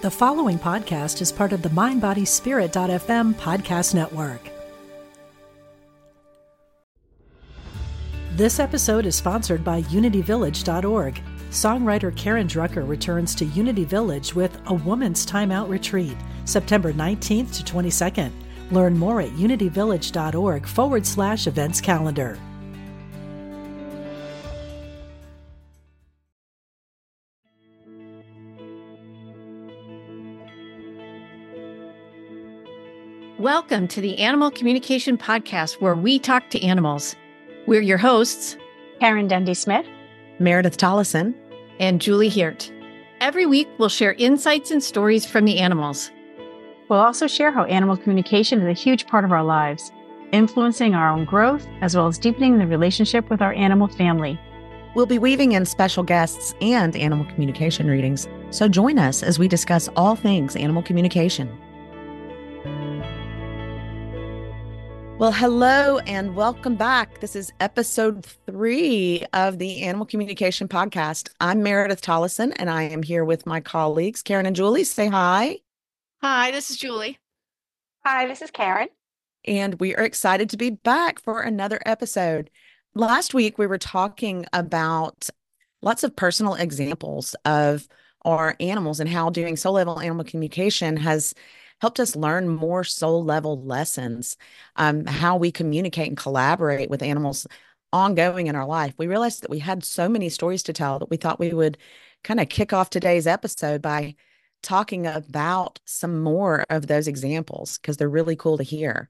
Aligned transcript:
The 0.00 0.10
following 0.12 0.60
podcast 0.60 1.20
is 1.20 1.32
part 1.32 1.52
of 1.52 1.60
the 1.60 1.70
MindBodySpirit.fm 1.70 3.34
podcast 3.34 3.96
network. 3.96 4.48
This 8.36 8.60
episode 8.60 9.06
is 9.06 9.16
sponsored 9.16 9.64
by 9.64 9.82
UnityVillage.org. 9.82 11.20
Songwriter 11.50 12.16
Karen 12.16 12.46
Drucker 12.46 12.88
returns 12.88 13.34
to 13.34 13.44
Unity 13.46 13.82
Village 13.82 14.36
with 14.36 14.56
a 14.66 14.74
Woman's 14.74 15.26
Timeout 15.26 15.68
Retreat, 15.68 16.16
September 16.44 16.92
19th 16.92 17.56
to 17.56 17.64
22nd. 17.64 18.30
Learn 18.70 18.96
more 18.96 19.20
at 19.20 19.30
unityvillage.org 19.30 20.64
forward 20.64 21.04
slash 21.04 21.48
events 21.48 21.80
calendar. 21.80 22.38
Welcome 33.48 33.88
to 33.88 34.02
the 34.02 34.18
Animal 34.18 34.50
Communication 34.50 35.16
Podcast, 35.16 35.80
where 35.80 35.94
we 35.94 36.18
talk 36.18 36.50
to 36.50 36.62
animals. 36.62 37.16
We're 37.66 37.80
your 37.80 37.96
hosts, 37.96 38.58
Karen 39.00 39.26
Dendy 39.26 39.54
Smith, 39.54 39.86
Meredith 40.38 40.76
Tollison, 40.76 41.34
and 41.80 41.98
Julie 41.98 42.28
Hirt. 42.28 42.70
Every 43.22 43.46
week, 43.46 43.66
we'll 43.78 43.88
share 43.88 44.12
insights 44.12 44.70
and 44.70 44.82
stories 44.82 45.24
from 45.24 45.46
the 45.46 45.60
animals. 45.60 46.10
We'll 46.90 46.98
also 46.98 47.26
share 47.26 47.50
how 47.50 47.64
animal 47.64 47.96
communication 47.96 48.60
is 48.60 48.68
a 48.68 48.78
huge 48.78 49.06
part 49.06 49.24
of 49.24 49.32
our 49.32 49.44
lives, 49.44 49.92
influencing 50.30 50.94
our 50.94 51.08
own 51.08 51.24
growth 51.24 51.66
as 51.80 51.96
well 51.96 52.06
as 52.06 52.18
deepening 52.18 52.58
the 52.58 52.66
relationship 52.66 53.30
with 53.30 53.40
our 53.40 53.54
animal 53.54 53.88
family. 53.88 54.38
We'll 54.94 55.06
be 55.06 55.18
weaving 55.18 55.52
in 55.52 55.64
special 55.64 56.02
guests 56.02 56.54
and 56.60 56.94
animal 56.96 57.24
communication 57.32 57.86
readings, 57.86 58.28
so 58.50 58.68
join 58.68 58.98
us 58.98 59.22
as 59.22 59.38
we 59.38 59.48
discuss 59.48 59.88
all 59.96 60.16
things 60.16 60.54
animal 60.54 60.82
communication. 60.82 61.58
Well, 65.18 65.32
hello 65.32 65.98
and 66.06 66.36
welcome 66.36 66.76
back. 66.76 67.18
This 67.18 67.34
is 67.34 67.52
episode 67.58 68.24
three 68.46 69.24
of 69.32 69.58
the 69.58 69.82
Animal 69.82 70.06
Communication 70.06 70.68
Podcast. 70.68 71.30
I'm 71.40 71.60
Meredith 71.60 72.00
Tollison 72.00 72.52
and 72.54 72.70
I 72.70 72.84
am 72.84 73.02
here 73.02 73.24
with 73.24 73.44
my 73.44 73.58
colleagues, 73.58 74.22
Karen 74.22 74.46
and 74.46 74.54
Julie. 74.54 74.84
Say 74.84 75.08
hi. 75.08 75.58
Hi, 76.22 76.52
this 76.52 76.70
is 76.70 76.76
Julie. 76.76 77.18
Hi, 78.04 78.28
this 78.28 78.42
is 78.42 78.52
Karen. 78.52 78.90
And 79.44 79.80
we 79.80 79.96
are 79.96 80.04
excited 80.04 80.50
to 80.50 80.56
be 80.56 80.70
back 80.70 81.20
for 81.20 81.42
another 81.42 81.80
episode. 81.84 82.48
Last 82.94 83.34
week, 83.34 83.58
we 83.58 83.66
were 83.66 83.76
talking 83.76 84.46
about 84.52 85.28
lots 85.82 86.04
of 86.04 86.14
personal 86.14 86.54
examples 86.54 87.34
of 87.44 87.88
our 88.22 88.54
animals 88.60 89.00
and 89.00 89.10
how 89.10 89.30
doing 89.30 89.56
soul 89.56 89.72
level 89.72 89.98
animal 89.98 90.24
communication 90.24 90.96
has 90.96 91.34
helped 91.80 92.00
us 92.00 92.16
learn 92.16 92.48
more 92.48 92.84
soul 92.84 93.24
level 93.24 93.62
lessons, 93.62 94.36
um, 94.76 95.06
how 95.06 95.36
we 95.36 95.52
communicate 95.52 96.08
and 96.08 96.16
collaborate 96.16 96.90
with 96.90 97.02
animals 97.02 97.46
ongoing 97.92 98.46
in 98.46 98.56
our 98.56 98.66
life. 98.66 98.94
We 98.98 99.06
realized 99.06 99.42
that 99.42 99.50
we 99.50 99.60
had 99.60 99.84
so 99.84 100.08
many 100.08 100.28
stories 100.28 100.62
to 100.64 100.72
tell 100.72 100.98
that 100.98 101.10
we 101.10 101.16
thought 101.16 101.38
we 101.38 101.52
would 101.52 101.78
kind 102.24 102.40
of 102.40 102.48
kick 102.48 102.72
off 102.72 102.90
today's 102.90 103.26
episode 103.26 103.80
by 103.80 104.14
talking 104.62 105.06
about 105.06 105.80
some 105.84 106.20
more 106.20 106.64
of 106.68 106.86
those 106.86 107.08
examples 107.08 107.78
because 107.78 107.96
they're 107.96 108.08
really 108.08 108.36
cool 108.36 108.58
to 108.58 108.64
hear. 108.64 109.08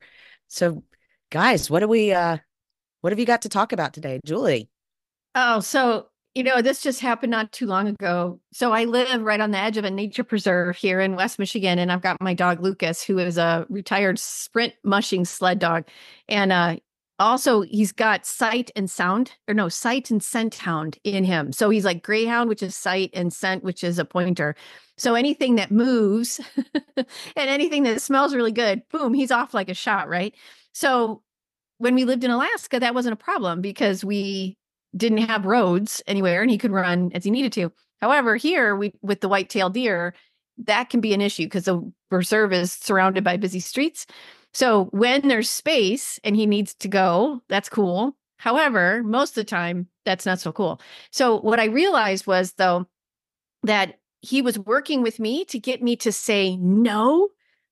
So, 0.49 0.85
guys, 1.31 1.71
what 1.71 1.81
do 1.81 1.89
we 1.89 2.13
uh 2.13 2.39
what 3.01 3.13
have 3.13 3.19
you 3.19 3.27
got 3.27 3.43
to 3.43 3.49
talk 3.49 3.73
about 3.73 3.95
today, 3.95 4.21
Julie? 4.25 4.69
Oh, 5.35 5.61
so 5.61 6.09
you 6.39 6.45
know, 6.45 6.63
this 6.63 6.81
just 6.81 7.01
happened 7.01 7.33
not 7.33 7.51
too 7.51 7.67
long 7.67 7.89
ago. 7.89 8.39
So 8.53 8.71
I 8.71 8.85
live 8.85 9.23
right 9.23 9.41
on 9.41 9.51
the 9.51 9.59
edge 9.59 9.77
of 9.77 9.85
a 9.85 9.91
nature 9.91 10.23
preserve 10.23 10.77
here 10.77 11.01
in 11.01 11.17
West 11.17 11.37
Michigan, 11.37 11.81
and 11.81 11.91
I've 11.91 12.01
got 12.01 12.21
my 12.21 12.33
dog 12.33 12.63
Lucas, 12.63 13.03
who 13.03 13.19
is 13.19 13.39
a 13.39 13.67
retired 13.69 14.21
sprint 14.21 14.75
mushing 14.85 15.25
sled 15.25 15.59
dog, 15.59 15.89
and 16.29 16.53
uh, 16.53 16.77
also 17.19 17.63
he's 17.63 17.91
got 17.91 18.25
sight 18.25 18.71
and 18.77 18.89
sound, 18.89 19.33
or 19.49 19.55
no, 19.55 19.69
sight 19.69 20.13
and 20.13 20.23
scent 20.23 20.55
hound 20.55 20.97
in 21.03 21.25
him. 21.25 21.51
So 21.51 21.71
he's 21.71 21.85
like 21.85 22.05
greyhound, 22.05 22.49
which 22.49 22.63
is 22.63 22.77
sight, 22.77 23.11
and 23.15 23.33
scent, 23.33 23.65
which 23.65 23.83
is 23.83 23.99
a 23.99 24.05
pointer. 24.05 24.55
So 24.97 25.17
anything 25.17 25.57
that 25.57 25.73
moves 25.73 26.41
and 26.97 27.07
anything 27.35 27.83
that 27.83 28.01
smells 28.01 28.33
really 28.33 28.53
good, 28.53 28.83
boom, 28.93 29.13
he's 29.13 29.33
off 29.33 29.55
like 29.55 29.71
a 29.71 29.75
shot, 29.75 30.09
right? 30.09 30.37
So 30.73 31.21
when 31.79 31.97
we 31.97 32.05
lived 32.05 32.23
in 32.23 32.31
Alaska, 32.31 32.79
that 32.79 32.95
wasn't 32.95 33.15
a 33.15 33.17
problem 33.17 33.61
because 33.61 34.05
we 34.05 34.57
didn't 34.97 35.19
have 35.19 35.47
roads 35.47 36.03
anywhere 36.07 36.43
and 36.43 36.51
he 36.51 36.59
could 36.59 36.73
run 36.73 37.11
as 37.15 37.25
he 37.25 37.31
needed 37.31 37.53
to. 37.53 37.73
However, 38.01 38.37
here 38.37 38.77
we 38.77 38.93
with 39.03 39.21
the 39.21 39.29
white-tailed 39.29 39.75
deer, 39.75 40.15
that 40.65 40.91
can 40.91 41.01
be 41.01 41.15
an 41.15 41.21
issue 41.21 41.45
because 41.45 41.65
the 41.65 41.93
reserve 42.11 42.53
is 42.53 42.73
surrounded 42.73 43.25
by 43.25 43.37
busy 43.37 43.61
streets. 43.61 44.07
So 44.55 44.87
when 44.87 45.29
there's 45.29 45.51
space 45.51 46.19
and 46.25 46.35
he 46.35 46.47
needs 46.47 46.75
to 46.77 46.89
go, 46.89 47.43
that's 47.49 47.69
cool. 47.69 48.17
However, 48.39 49.03
most 49.03 49.31
of 49.31 49.45
the 49.45 49.45
time 49.45 49.89
that's 50.05 50.27
not 50.27 50.41
so 50.41 50.53
cool. 50.53 50.81
So 51.11 51.41
what 51.41 51.61
I 51.61 51.67
realized 51.67 52.27
was 52.27 52.53
though 52.53 52.87
that 53.65 53.99
he 54.21 54.43
was 54.43 54.59
working 54.59 55.03
with 55.03 55.21
me 55.21 55.45
to 55.47 55.59
get 55.59 55.83
me 55.83 55.97
to 55.97 56.13
say 56.13 56.57
no 56.57 57.29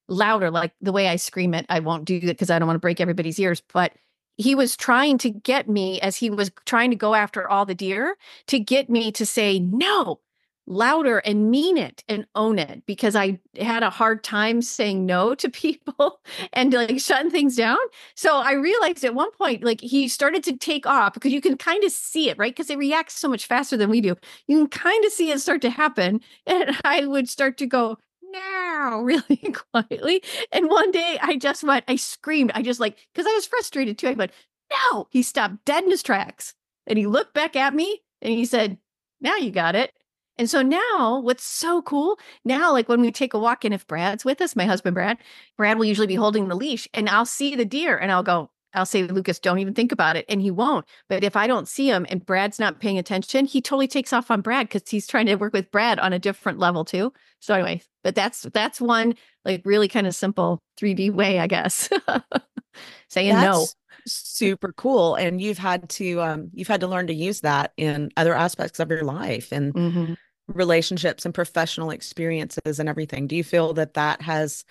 louder 0.09 0.51
like 0.51 0.73
the 0.81 0.93
way 0.93 1.09
I 1.09 1.17
scream 1.17 1.55
it. 1.55 1.67
I 1.69 1.81
won't 1.81 2.05
do 2.05 2.17
it 2.17 2.27
because 2.27 2.51
I 2.51 2.59
don't 2.59 2.67
want 2.69 2.77
to 2.77 2.81
break 2.81 3.01
everybody's 3.01 3.39
ears, 3.41 3.63
but 3.73 3.93
he 4.37 4.55
was 4.55 4.77
trying 4.77 5.19
to 5.19 5.31
get 5.31 5.69
me 5.69 6.01
as 6.01 6.17
he 6.17 6.31
was 6.31 6.51
trying 6.65 6.91
to 6.91 6.97
go 6.97 7.15
after 7.15 7.49
all 7.49 7.67
the 7.67 7.75
deer 7.75 8.17
to 8.47 8.59
get 8.59 8.91
me 8.91 9.13
to 9.13 9.27
say 9.27 9.59
no 9.59 10.21
louder 10.67 11.19
and 11.19 11.51
mean 11.51 11.77
it 11.77 12.03
and 12.09 12.27
own 12.35 12.59
it 12.59 12.85
because 12.87 13.15
I 13.15 13.39
had 13.59 13.83
a 13.83 13.91
hard 13.91 14.25
time 14.25 14.63
saying 14.63 15.07
no 15.07 15.35
to 15.37 15.49
people 15.51 16.21
and 16.53 16.73
like 16.73 16.99
shutting 17.01 17.31
things 17.31 17.57
down. 17.57 17.79
So 18.15 18.39
I 18.39 18.53
realized 18.53 19.05
at 19.05 19.15
one 19.15 19.31
point, 19.33 19.63
like 19.63 19.81
he 19.81 20.09
started 20.09 20.43
to 20.45 20.57
take 20.57 20.87
off 20.87 21.15
because 21.15 21.33
you 21.33 21.41
can 21.41 21.57
kind 21.57 21.85
of 21.85 21.93
see 21.93 22.29
it, 22.29 22.39
right? 22.39 22.55
Because 22.55 22.71
it 22.71 22.79
reacts 22.79 23.15
so 23.19 23.29
much 23.29 23.47
faster 23.47 23.77
than 23.77 23.91
we 23.91 24.01
do. 24.01 24.17
You 24.47 24.59
can 24.59 24.69
kind 24.69 25.05
of 25.05 25.13
see 25.13 25.31
it 25.31 25.41
start 25.41 25.63
to 25.63 25.71
happen. 25.71 26.21
And 26.47 26.77
I 26.85 27.07
would 27.07 27.29
start 27.29 27.59
to 27.59 27.67
go, 27.67 27.99
now 28.31 29.01
really 29.03 29.55
quietly. 29.73 30.23
And 30.53 30.69
one 30.69 30.91
day 30.91 31.19
I 31.21 31.37
just 31.37 31.65
went, 31.65 31.85
I 31.89 31.97
screamed. 31.97 32.53
I 32.55 32.63
just 32.63 32.81
like, 32.81 32.97
because 33.13 33.27
I 33.27 33.35
was 33.35 33.47
frustrated 33.47 33.99
too. 33.99 34.09
I 34.09 34.13
went, 34.13 34.33
no. 34.71 35.09
He 35.11 35.23
stopped 35.23 35.65
dead 35.65 35.85
in 35.85 35.91
his 35.91 36.03
tracks 36.03 36.55
and 36.87 36.99
he 36.99 37.07
looked 37.07 37.35
back 37.35 37.57
at 37.57 37.75
me 37.75 38.03
and 38.23 38.33
he 38.33 38.45
said, 38.45 38.79
now 39.21 39.37
you 39.37 39.51
got 39.51 39.75
it. 39.75 39.93
And 40.39 40.51
so 40.51 40.61
now 40.61 41.21
what's 41.21 41.45
so 41.45 41.81
cool 41.81 42.19
now, 42.45 42.73
like 42.73 42.89
when 42.89 43.01
we 43.01 43.11
take 43.11 43.33
a 43.33 43.39
walk 43.39 43.65
and 43.65 43.73
if 43.73 43.87
Brad's 43.87 44.25
with 44.25 44.41
us, 44.41 44.55
my 44.55 44.67
husband 44.67 44.95
Brad, 44.95 45.19
Brad 45.57 45.79
will 45.79 45.87
usually 45.87 46.07
be 46.07 46.15
holding 46.15 46.49
the 46.49 46.55
leash 46.55 46.87
and 46.93 47.09
I'll 47.09 47.25
see 47.25 47.57
the 47.57 47.65
deer 47.65 47.97
and 47.97 48.13
I'll 48.13 48.23
go, 48.23 48.51
I'll 48.77 48.87
say, 48.87 49.05
Lucas, 49.05 49.39
don't 49.39 49.59
even 49.59 49.75
think 49.75 49.91
about 49.93 50.17
it. 50.17 50.25
And 50.29 50.41
he 50.41 50.51
won't. 50.51 50.87
But 51.09 51.25
if 51.25 51.35
I 51.37 51.47
don't 51.47 51.67
see 51.69 51.89
him 51.89 52.07
and 52.11 52.25
Brad's 52.25 52.59
not 52.59 52.81
paying 52.81 52.99
attention, 52.99 53.47
he 53.47 53.61
totally 53.61 53.89
takes 53.89 54.13
off 54.13 54.31
on 54.31 54.43
Brad 54.43 54.69
because 54.69 54.89
he's 54.89 55.07
trying 55.07 55.27
to 55.27 55.35
work 55.37 55.53
with 55.53 55.71
Brad 55.71 55.99
on 55.99 56.13
a 56.13 56.19
different 56.19 56.59
level 56.59 56.85
too. 56.85 57.13
So 57.41 57.55
anyway, 57.55 57.83
but 58.05 58.15
that's 58.15 58.43
that's 58.43 58.81
one 58.81 59.15
like 59.45 59.63
really 59.65 59.89
kind 59.89 60.07
of 60.07 60.15
simple 60.15 60.63
3D 60.77 61.11
way, 61.11 61.41
I 61.41 61.47
guess. 61.47 61.89
Saying 63.09 63.35
That's 63.35 63.41
no. 63.41 63.73
Super 64.07 64.73
cool. 64.73 65.17
And 65.17 65.41
you've 65.41 65.59
had 65.59 65.89
to 65.91 66.21
um 66.21 66.51
you've 66.53 66.69
had 66.69 66.81
to 66.81 66.87
learn 66.87 67.09
to 67.09 67.15
use 67.15 67.41
that 67.41 67.73
in 67.77 68.11
other 68.17 68.35
aspects 68.35 68.79
of 68.79 68.91
your 68.91 69.03
life 69.03 69.53
and 69.53 69.75
hmm 69.75 70.15
relationships 70.49 71.25
and 71.25 71.35
professional 71.35 71.91
experiences 71.91 72.79
and 72.79 72.89
everything. 72.89 73.27
Do 73.27 73.37
you 73.37 73.45
feel 73.45 73.75
that 73.75 73.95
that 73.95 74.23
has 74.23 74.65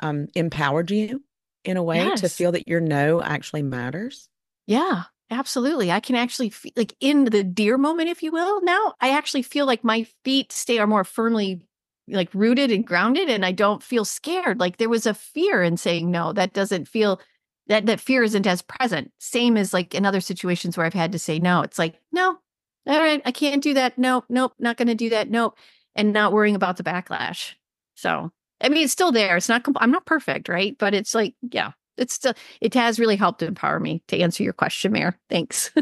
um 0.00 0.28
empowered 0.34 0.90
you 0.90 1.22
in 1.64 1.76
a 1.76 1.82
way 1.82 2.14
to 2.16 2.28
feel 2.28 2.52
that 2.52 2.68
your 2.68 2.80
no 2.80 3.22
actually 3.22 3.62
matters? 3.62 4.28
Yeah, 4.66 5.04
absolutely. 5.30 5.90
I 5.90 6.00
can 6.00 6.16
actually 6.16 6.50
feel 6.50 6.72
like 6.76 6.94
in 7.00 7.24
the 7.24 7.44
deer 7.44 7.78
moment, 7.78 8.08
if 8.08 8.22
you 8.22 8.32
will. 8.32 8.62
Now 8.62 8.94
I 9.00 9.10
actually 9.10 9.42
feel 9.42 9.66
like 9.66 9.84
my 9.84 10.06
feet 10.24 10.52
stay 10.52 10.78
are 10.78 10.86
more 10.86 11.04
firmly 11.04 11.66
like 12.08 12.28
rooted 12.34 12.70
and 12.70 12.86
grounded, 12.86 13.30
and 13.30 13.44
I 13.44 13.52
don't 13.52 13.82
feel 13.82 14.04
scared. 14.04 14.60
Like 14.60 14.76
there 14.76 14.88
was 14.88 15.06
a 15.06 15.14
fear 15.14 15.62
in 15.62 15.76
saying 15.76 16.10
no. 16.10 16.32
That 16.32 16.52
doesn't 16.52 16.88
feel 16.88 17.20
that 17.66 17.86
that 17.86 18.00
fear 18.00 18.22
isn't 18.22 18.46
as 18.46 18.62
present. 18.62 19.10
Same 19.18 19.56
as 19.56 19.72
like 19.72 19.94
in 19.94 20.04
other 20.04 20.20
situations 20.20 20.76
where 20.76 20.84
I've 20.86 20.94
had 20.94 21.12
to 21.12 21.18
say 21.18 21.38
no. 21.38 21.62
It's 21.62 21.78
like 21.78 21.98
no, 22.12 22.38
all 22.86 22.98
right, 22.98 23.22
I 23.24 23.32
can't 23.32 23.62
do 23.62 23.74
that. 23.74 23.96
Nope, 23.98 24.26
nope, 24.28 24.52
not 24.58 24.76
going 24.76 24.88
to 24.88 24.94
do 24.94 25.10
that. 25.10 25.30
Nope, 25.30 25.56
and 25.94 26.12
not 26.12 26.32
worrying 26.32 26.54
about 26.54 26.76
the 26.76 26.84
backlash. 26.84 27.54
So 27.94 28.32
I 28.64 28.68
mean, 28.70 28.84
it's 28.84 28.92
still 28.92 29.12
there. 29.12 29.36
It's 29.36 29.48
not. 29.48 29.64
com- 29.64 29.76
I'm 29.78 29.90
not 29.92 30.06
perfect, 30.06 30.48
right? 30.48 30.76
But 30.78 30.94
it's 30.94 31.14
like, 31.14 31.34
yeah, 31.50 31.72
it's 31.96 32.14
still. 32.14 32.34
It 32.60 32.74
has 32.74 32.98
really 32.98 33.16
helped 33.16 33.42
empower 33.42 33.78
me 33.80 34.02
to 34.08 34.18
answer 34.18 34.42
your 34.42 34.52
question, 34.54 34.92
Mayor. 34.92 35.18
Thanks. 35.30 35.70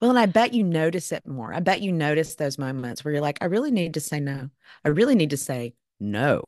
Well, 0.00 0.10
and 0.10 0.18
I 0.18 0.26
bet 0.26 0.52
you 0.52 0.64
notice 0.64 1.12
it 1.12 1.28
more. 1.28 1.54
I 1.54 1.60
bet 1.60 1.80
you 1.80 1.92
notice 1.92 2.34
those 2.34 2.58
moments 2.58 3.04
where 3.04 3.14
you're 3.14 3.20
like, 3.22 3.38
I 3.40 3.44
really 3.44 3.70
need 3.70 3.94
to 3.94 4.00
say 4.00 4.18
no. 4.18 4.50
I 4.84 4.88
really 4.88 5.14
need 5.14 5.30
to 5.30 5.36
say 5.36 5.74
no. 6.00 6.42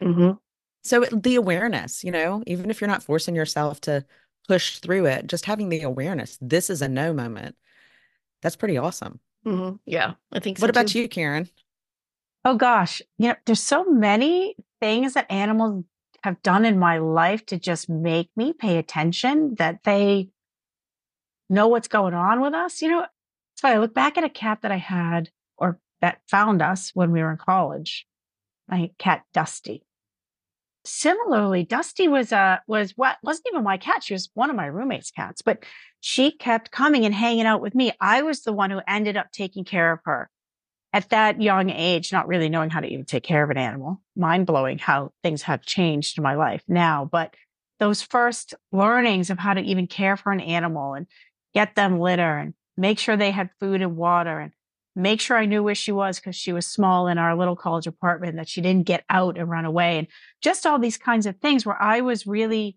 hmm 0.00 0.30
So 0.84 1.02
it- 1.02 1.22
the 1.22 1.34
awareness, 1.34 2.02
you 2.02 2.10
know, 2.10 2.42
even 2.46 2.70
if 2.70 2.80
you're 2.80 2.88
not 2.88 3.02
forcing 3.02 3.36
yourself 3.36 3.78
to 3.82 4.06
push 4.48 4.78
through 4.78 5.04
it, 5.04 5.26
just 5.26 5.44
having 5.44 5.68
the 5.68 5.82
awareness, 5.82 6.38
this 6.40 6.70
is 6.70 6.80
a 6.80 6.88
no 6.88 7.12
moment. 7.12 7.56
That's 8.40 8.56
pretty 8.56 8.78
awesome. 8.78 9.20
hmm 9.44 9.72
Yeah, 9.84 10.14
I 10.32 10.40
think 10.40 10.56
so. 10.56 10.62
What 10.62 10.70
about 10.70 10.88
too. 10.88 11.00
you, 11.00 11.08
Karen? 11.10 11.50
Oh 12.46 12.56
gosh, 12.56 13.02
you 13.18 13.28
know, 13.28 13.34
there's 13.44 13.60
so 13.62 13.84
many 13.84 14.56
things 14.80 15.14
that 15.14 15.30
animals 15.30 15.84
have 16.22 16.42
done 16.42 16.64
in 16.64 16.78
my 16.78 16.98
life 16.98 17.44
to 17.46 17.58
just 17.58 17.88
make 17.88 18.30
me 18.36 18.52
pay 18.52 18.78
attention 18.78 19.54
that 19.58 19.80
they 19.84 20.28
know 21.50 21.68
what's 21.68 21.88
going 21.88 22.14
on 22.14 22.40
with 22.40 22.54
us. 22.54 22.80
You 22.80 22.88
know, 22.88 23.06
so 23.56 23.68
I 23.68 23.78
look 23.78 23.94
back 23.94 24.16
at 24.16 24.24
a 24.24 24.30
cat 24.30 24.60
that 24.62 24.72
I 24.72 24.78
had 24.78 25.30
or 25.56 25.78
that 26.00 26.20
found 26.28 26.62
us 26.62 26.90
when 26.94 27.12
we 27.12 27.20
were 27.20 27.30
in 27.30 27.36
college, 27.36 28.06
my 28.68 28.90
cat 28.98 29.22
Dusty. 29.32 29.84
Similarly, 30.86 31.64
Dusty 31.64 32.08
was 32.08 32.32
a 32.32 32.60
was 32.66 32.92
what 32.96 33.16
wasn't 33.22 33.48
even 33.52 33.64
my 33.64 33.78
cat. 33.78 34.02
She 34.02 34.14
was 34.14 34.30
one 34.34 34.50
of 34.50 34.56
my 34.56 34.66
roommate's 34.66 35.10
cats, 35.10 35.40
but 35.40 35.64
she 36.00 36.30
kept 36.30 36.70
coming 36.70 37.04
and 37.06 37.14
hanging 37.14 37.46
out 37.46 37.62
with 37.62 37.74
me. 37.74 37.92
I 38.00 38.22
was 38.22 38.42
the 38.42 38.52
one 38.52 38.70
who 38.70 38.80
ended 38.86 39.16
up 39.16 39.30
taking 39.32 39.64
care 39.64 39.92
of 39.92 40.00
her 40.04 40.28
at 40.94 41.10
that 41.10 41.42
young 41.42 41.70
age, 41.70 42.12
not 42.12 42.28
really 42.28 42.48
knowing 42.48 42.70
how 42.70 42.78
to 42.78 42.86
even 42.86 43.04
take 43.04 43.24
care 43.24 43.42
of 43.42 43.50
an 43.50 43.58
animal. 43.58 44.00
Mind 44.14 44.46
blowing 44.46 44.78
how 44.78 45.10
things 45.24 45.42
have 45.42 45.60
changed 45.60 46.16
in 46.16 46.22
my 46.22 46.36
life 46.36 46.62
now. 46.68 47.08
But 47.10 47.34
those 47.80 48.00
first 48.00 48.54
learnings 48.70 49.28
of 49.28 49.40
how 49.40 49.54
to 49.54 49.60
even 49.60 49.88
care 49.88 50.16
for 50.16 50.30
an 50.30 50.38
animal 50.38 50.94
and 50.94 51.08
get 51.52 51.74
them 51.74 51.98
litter 51.98 52.38
and 52.38 52.54
make 52.76 53.00
sure 53.00 53.16
they 53.16 53.32
had 53.32 53.50
food 53.58 53.82
and 53.82 53.96
water 53.96 54.38
and 54.38 54.52
make 54.94 55.20
sure 55.20 55.36
I 55.36 55.46
knew 55.46 55.64
where 55.64 55.74
she 55.74 55.90
was 55.90 56.20
because 56.20 56.36
she 56.36 56.52
was 56.52 56.64
small 56.64 57.08
in 57.08 57.18
our 57.18 57.36
little 57.36 57.56
college 57.56 57.88
apartment, 57.88 58.36
that 58.36 58.48
she 58.48 58.60
didn't 58.60 58.86
get 58.86 59.04
out 59.10 59.36
and 59.36 59.50
run 59.50 59.64
away. 59.64 59.98
And 59.98 60.06
just 60.42 60.64
all 60.64 60.78
these 60.78 60.96
kinds 60.96 61.26
of 61.26 61.36
things 61.38 61.66
where 61.66 61.82
I 61.82 62.02
was 62.02 62.24
really 62.24 62.76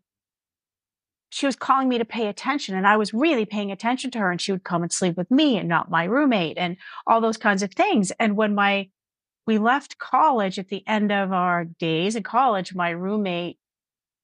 she 1.30 1.46
was 1.46 1.56
calling 1.56 1.90
me 1.90 1.98
to 1.98 2.06
pay 2.06 2.28
attention 2.28 2.76
and 2.76 2.88
I 2.88 2.98
was 2.98 3.14
really 3.14 3.46
paying 3.46 3.72
attention 3.72 4.12
to 4.12 4.20
her 4.20 4.32
and 4.32 4.40
she 4.40 4.52
would 4.52 4.64
come 4.64 4.82
and 4.82 4.92
sleep 4.92 5.18
with 5.18 5.30
me 5.30 5.58
and 5.58 5.68
not 5.68 5.92
my 5.92 6.06
roommate 6.06 6.58
and 6.58 6.78
all 7.06 7.22
those 7.22 7.38
kinds 7.38 7.64
of 7.64 7.74
things. 7.74 8.12
And 8.20 8.38
when 8.38 8.56
my, 8.56 8.90
we 9.46 9.58
left 9.58 9.98
college 9.98 10.58
at 10.58 10.70
the 10.70 10.88
end 10.88 11.12
of 11.12 11.34
our 11.34 11.66
days 11.66 12.16
in 12.16 12.24
college, 12.24 12.74
my 12.74 12.90
roommate 12.90 13.58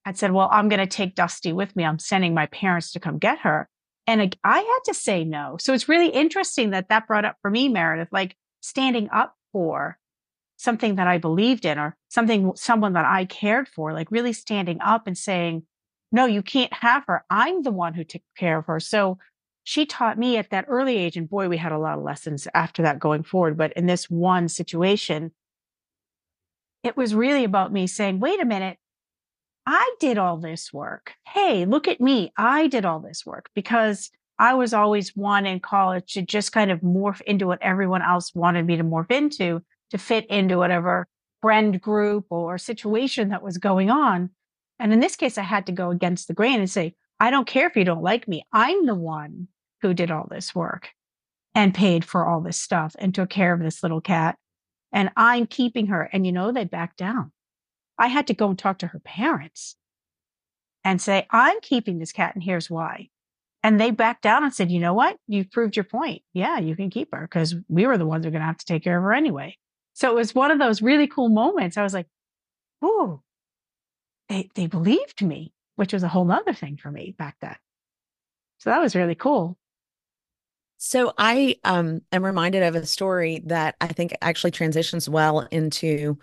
had 0.04 0.16
said, 0.16 0.32
well, 0.32 0.48
I'm 0.50 0.68
going 0.68 0.80
to 0.80 0.86
take 0.86 1.14
Dusty 1.14 1.52
with 1.52 1.74
me. 1.76 1.84
I'm 1.84 1.98
sending 1.98 2.34
my 2.34 2.46
parents 2.46 2.92
to 2.92 3.00
come 3.00 3.18
get 3.18 3.40
her. 3.40 3.68
And 4.06 4.36
I 4.44 4.58
had 4.58 4.92
to 4.92 4.94
say 4.94 5.24
no. 5.24 5.56
So 5.58 5.72
it's 5.72 5.88
really 5.88 6.08
interesting 6.08 6.70
that 6.70 6.88
that 6.90 7.06
brought 7.06 7.24
up 7.24 7.36
for 7.40 7.50
me, 7.50 7.68
Meredith, 7.68 8.08
like 8.12 8.36
standing 8.60 9.08
up 9.10 9.34
for 9.52 9.98
something 10.56 10.96
that 10.96 11.06
I 11.06 11.18
believed 11.18 11.64
in 11.64 11.78
or 11.78 11.96
something, 12.08 12.52
someone 12.54 12.92
that 12.94 13.06
I 13.06 13.24
cared 13.24 13.66
for, 13.66 13.92
like 13.92 14.10
really 14.10 14.32
standing 14.32 14.80
up 14.80 15.06
and 15.06 15.16
saying, 15.16 15.64
no, 16.12 16.26
you 16.26 16.42
can't 16.42 16.72
have 16.72 17.04
her. 17.06 17.24
I'm 17.30 17.62
the 17.62 17.70
one 17.70 17.94
who 17.94 18.04
took 18.04 18.22
care 18.36 18.58
of 18.58 18.66
her. 18.66 18.80
So 18.80 19.18
she 19.64 19.86
taught 19.86 20.18
me 20.18 20.36
at 20.36 20.50
that 20.50 20.66
early 20.68 20.96
age. 20.96 21.16
And 21.16 21.28
boy, 21.28 21.48
we 21.48 21.56
had 21.56 21.72
a 21.72 21.78
lot 21.78 21.98
of 21.98 22.04
lessons 22.04 22.46
after 22.54 22.82
that 22.82 22.98
going 22.98 23.22
forward. 23.22 23.56
But 23.56 23.72
in 23.72 23.86
this 23.86 24.08
one 24.10 24.48
situation, 24.48 25.32
it 26.82 26.96
was 26.96 27.14
really 27.14 27.44
about 27.44 27.72
me 27.72 27.86
saying, 27.86 28.20
wait 28.20 28.40
a 28.40 28.44
minute, 28.44 28.78
I 29.66 29.94
did 29.98 30.18
all 30.18 30.36
this 30.36 30.72
work. 30.72 31.14
Hey, 31.26 31.64
look 31.64 31.88
at 31.88 32.00
me. 32.00 32.32
I 32.36 32.66
did 32.66 32.84
all 32.84 33.00
this 33.00 33.24
work 33.24 33.48
because 33.54 34.10
I 34.38 34.54
was 34.54 34.74
always 34.74 35.16
one 35.16 35.46
in 35.46 35.60
college 35.60 36.12
to 36.14 36.22
just 36.22 36.52
kind 36.52 36.70
of 36.70 36.80
morph 36.80 37.22
into 37.22 37.46
what 37.46 37.62
everyone 37.62 38.02
else 38.02 38.34
wanted 38.34 38.66
me 38.66 38.76
to 38.76 38.84
morph 38.84 39.10
into 39.10 39.62
to 39.90 39.98
fit 39.98 40.26
into 40.26 40.58
whatever 40.58 41.06
friend 41.40 41.80
group 41.80 42.26
or 42.30 42.58
situation 42.58 43.30
that 43.30 43.42
was 43.42 43.58
going 43.58 43.90
on. 43.90 44.30
And 44.78 44.92
in 44.92 45.00
this 45.00 45.16
case, 45.16 45.38
I 45.38 45.42
had 45.42 45.66
to 45.66 45.72
go 45.72 45.90
against 45.90 46.28
the 46.28 46.34
grain 46.34 46.58
and 46.58 46.70
say, 46.70 46.94
I 47.20 47.30
don't 47.30 47.46
care 47.46 47.66
if 47.66 47.76
you 47.76 47.84
don't 47.84 48.02
like 48.02 48.26
me. 48.26 48.44
I'm 48.52 48.86
the 48.86 48.94
one 48.94 49.48
who 49.82 49.94
did 49.94 50.10
all 50.10 50.26
this 50.30 50.54
work 50.54 50.90
and 51.54 51.74
paid 51.74 52.04
for 52.04 52.26
all 52.26 52.40
this 52.40 52.60
stuff 52.60 52.96
and 52.98 53.14
took 53.14 53.30
care 53.30 53.52
of 53.52 53.60
this 53.60 53.82
little 53.82 54.00
cat. 54.00 54.36
And 54.92 55.10
I'm 55.16 55.46
keeping 55.46 55.86
her. 55.88 56.02
And 56.12 56.26
you 56.26 56.32
know, 56.32 56.52
they 56.52 56.64
backed 56.64 56.98
down. 56.98 57.32
I 57.98 58.08
had 58.08 58.26
to 58.26 58.34
go 58.34 58.48
and 58.48 58.58
talk 58.58 58.78
to 58.78 58.88
her 58.88 58.98
parents 58.98 59.76
and 60.82 61.00
say, 61.00 61.26
I'm 61.30 61.60
keeping 61.60 61.98
this 61.98 62.12
cat 62.12 62.34
and 62.34 62.42
here's 62.42 62.68
why. 62.68 63.08
And 63.62 63.80
they 63.80 63.90
backed 63.90 64.22
down 64.22 64.44
and 64.44 64.52
said, 64.52 64.70
you 64.70 64.78
know 64.78 64.92
what? 64.92 65.16
You've 65.26 65.50
proved 65.50 65.76
your 65.76 65.84
point. 65.84 66.22
Yeah, 66.34 66.58
you 66.58 66.76
can 66.76 66.90
keep 66.90 67.08
her 67.14 67.22
because 67.22 67.54
we 67.68 67.86
were 67.86 67.96
the 67.96 68.04
ones 68.04 68.24
who 68.24 68.28
are 68.28 68.32
going 68.32 68.42
to 68.42 68.46
have 68.46 68.58
to 68.58 68.66
take 68.66 68.84
care 68.84 68.98
of 68.98 69.02
her 69.04 69.14
anyway. 69.14 69.56
So 69.94 70.10
it 70.10 70.14
was 70.14 70.34
one 70.34 70.50
of 70.50 70.58
those 70.58 70.82
really 70.82 71.06
cool 71.06 71.30
moments. 71.30 71.78
I 71.78 71.82
was 71.82 71.94
like, 71.94 72.06
ooh, 72.84 73.22
they 74.28 74.50
they 74.54 74.66
believed 74.66 75.22
me, 75.22 75.52
which 75.76 75.92
was 75.92 76.02
a 76.02 76.08
whole 76.08 76.30
other 76.30 76.52
thing 76.52 76.76
for 76.76 76.90
me 76.90 77.14
back 77.16 77.36
then. 77.40 77.56
So 78.58 78.70
that 78.70 78.80
was 78.80 78.94
really 78.94 79.14
cool. 79.14 79.58
So 80.78 81.12
I 81.16 81.56
um, 81.64 82.02
am 82.12 82.24
reminded 82.24 82.62
of 82.62 82.74
a 82.74 82.86
story 82.86 83.42
that 83.46 83.76
I 83.80 83.86
think 83.88 84.14
actually 84.20 84.50
transitions 84.50 85.08
well 85.08 85.40
into 85.50 86.18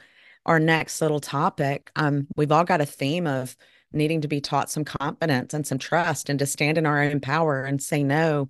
our 0.46 0.60
next 0.60 1.02
little 1.02 1.20
topic. 1.20 1.92
Um, 1.96 2.28
we've 2.36 2.52
all 2.52 2.64
got 2.64 2.82
a 2.82 2.86
theme 2.86 3.28
of 3.28 3.56
needing 3.94 4.22
to 4.22 4.28
be 4.28 4.42
taught 4.42 4.70
some 4.70 4.86
confidence 4.86 5.54
and 5.54 5.66
some 5.66 5.78
trust 5.78 6.30
and 6.30 6.40
to 6.40 6.46
stand 6.46 6.78
in 6.78 6.86
our 6.86 7.02
own 7.02 7.20
power 7.20 7.64
and 7.64 7.82
say 7.82 8.04
no. 8.04 8.50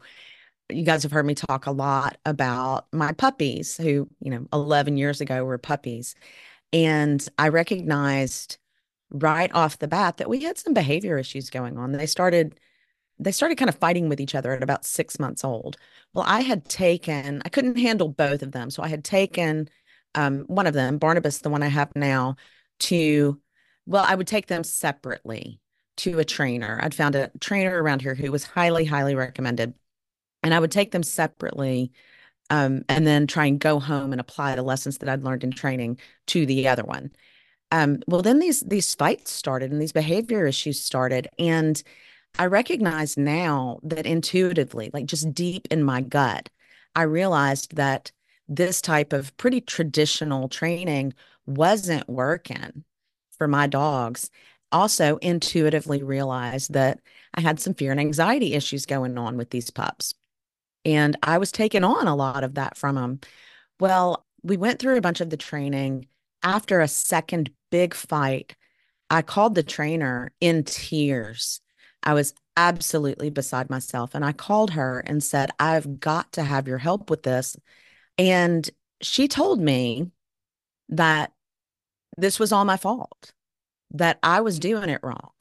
You 0.69 0.83
guys 0.83 1.03
have 1.03 1.11
heard 1.11 1.25
me 1.25 1.35
talk 1.35 1.65
a 1.65 1.71
lot 1.71 2.17
about 2.25 2.87
my 2.93 3.11
puppies 3.11 3.77
who, 3.77 4.09
you 4.19 4.31
know, 4.31 4.47
11 4.53 4.97
years 4.97 5.21
ago 5.21 5.43
were 5.43 5.57
puppies. 5.57 6.15
And 6.71 7.25
I 7.37 7.49
recognized 7.49 8.57
right 9.11 9.51
off 9.53 9.79
the 9.79 9.87
bat 9.87 10.17
that 10.17 10.29
we 10.29 10.41
had 10.43 10.57
some 10.57 10.73
behavior 10.73 11.17
issues 11.17 11.49
going 11.49 11.77
on. 11.77 11.91
They 11.93 12.05
started 12.05 12.59
they 13.19 13.31
started 13.31 13.57
kind 13.57 13.69
of 13.69 13.75
fighting 13.75 14.09
with 14.09 14.19
each 14.19 14.33
other 14.33 14.51
at 14.51 14.63
about 14.63 14.83
6 14.85 15.19
months 15.19 15.43
old. 15.43 15.77
Well, 16.13 16.25
I 16.27 16.41
had 16.41 16.65
taken 16.65 17.41
I 17.45 17.49
couldn't 17.49 17.77
handle 17.77 18.09
both 18.09 18.41
of 18.41 18.51
them. 18.51 18.69
So 18.71 18.83
I 18.83 18.87
had 18.87 19.03
taken 19.03 19.69
um, 20.15 20.41
one 20.47 20.67
of 20.67 20.73
them, 20.73 20.97
Barnabas, 20.97 21.39
the 21.39 21.49
one 21.49 21.63
I 21.63 21.67
have 21.67 21.91
now, 21.95 22.35
to 22.79 23.39
well, 23.85 24.05
I 24.07 24.15
would 24.15 24.27
take 24.27 24.47
them 24.47 24.63
separately 24.63 25.59
to 25.97 26.19
a 26.19 26.25
trainer. 26.25 26.79
I'd 26.81 26.95
found 26.95 27.15
a 27.15 27.31
trainer 27.39 27.81
around 27.81 28.01
here 28.01 28.15
who 28.15 28.31
was 28.31 28.43
highly, 28.43 28.85
highly 28.85 29.15
recommended. 29.15 29.73
And 30.43 30.53
I 30.53 30.59
would 30.59 30.71
take 30.71 30.91
them 30.91 31.03
separately 31.03 31.91
um, 32.49 32.83
and 32.89 33.05
then 33.05 33.27
try 33.27 33.45
and 33.45 33.59
go 33.59 33.79
home 33.79 34.11
and 34.11 34.19
apply 34.19 34.55
the 34.55 34.63
lessons 34.63 34.97
that 34.99 35.09
I'd 35.09 35.23
learned 35.23 35.43
in 35.43 35.51
training 35.51 35.99
to 36.27 36.45
the 36.45 36.67
other 36.67 36.83
one 36.83 37.11
um, 37.71 37.99
well 38.07 38.21
then 38.21 38.39
these 38.39 38.61
these 38.61 38.93
fights 38.95 39.31
started 39.31 39.71
and 39.71 39.81
these 39.81 39.91
behavior 39.91 40.45
issues 40.45 40.79
started 40.79 41.27
and 41.39 41.83
i 42.39 42.45
recognize 42.45 43.17
now 43.17 43.79
that 43.83 44.05
intuitively 44.05 44.89
like 44.93 45.05
just 45.05 45.33
deep 45.33 45.67
in 45.71 45.83
my 45.83 46.01
gut 46.01 46.49
i 46.95 47.01
realized 47.01 47.75
that 47.75 48.11
this 48.47 48.81
type 48.81 49.13
of 49.13 49.35
pretty 49.37 49.61
traditional 49.61 50.49
training 50.49 51.13
wasn't 51.45 52.07
working 52.09 52.83
for 53.37 53.47
my 53.47 53.65
dogs. 53.65 54.29
Also 54.73 55.17
intuitively 55.17 56.03
realized 56.03 56.73
that 56.73 56.99
i 57.33 57.41
had 57.41 57.59
some 57.59 57.73
fear 57.73 57.91
and 57.91 57.99
anxiety 57.99 58.53
issues 58.53 58.85
going 58.85 59.17
on 59.17 59.35
with 59.35 59.49
these 59.49 59.69
pups 59.69 60.13
and 60.85 61.17
i 61.23 61.37
was 61.37 61.51
taking 61.51 61.83
on 61.83 62.07
a 62.07 62.15
lot 62.15 62.43
of 62.43 62.55
that 62.55 62.77
from 62.77 62.95
them 62.95 63.19
well 63.81 64.25
we 64.43 64.55
went 64.55 64.79
through 64.79 64.95
a 64.97 65.01
bunch 65.01 65.19
of 65.19 65.29
the 65.29 65.37
training 65.37 66.07
after 66.43 66.81
a 66.81 66.87
second 66.87 67.51
big 67.69 67.93
fight, 67.93 68.55
I 69.09 69.21
called 69.21 69.55
the 69.55 69.63
trainer 69.63 70.31
in 70.39 70.63
tears. 70.63 71.61
I 72.03 72.13
was 72.13 72.33
absolutely 72.57 73.29
beside 73.29 73.69
myself. 73.69 74.15
And 74.15 74.25
I 74.25 74.31
called 74.31 74.71
her 74.71 74.99
and 74.99 75.23
said, 75.23 75.51
I've 75.59 75.99
got 75.99 76.31
to 76.33 76.43
have 76.43 76.67
your 76.67 76.77
help 76.77 77.09
with 77.09 77.23
this. 77.23 77.55
And 78.17 78.69
she 79.01 79.27
told 79.27 79.59
me 79.59 80.11
that 80.89 81.31
this 82.17 82.39
was 82.39 82.51
all 82.51 82.65
my 82.65 82.77
fault, 82.77 83.33
that 83.91 84.19
I 84.21 84.41
was 84.41 84.59
doing 84.59 84.89
it 84.89 85.01
wrong, 85.03 85.31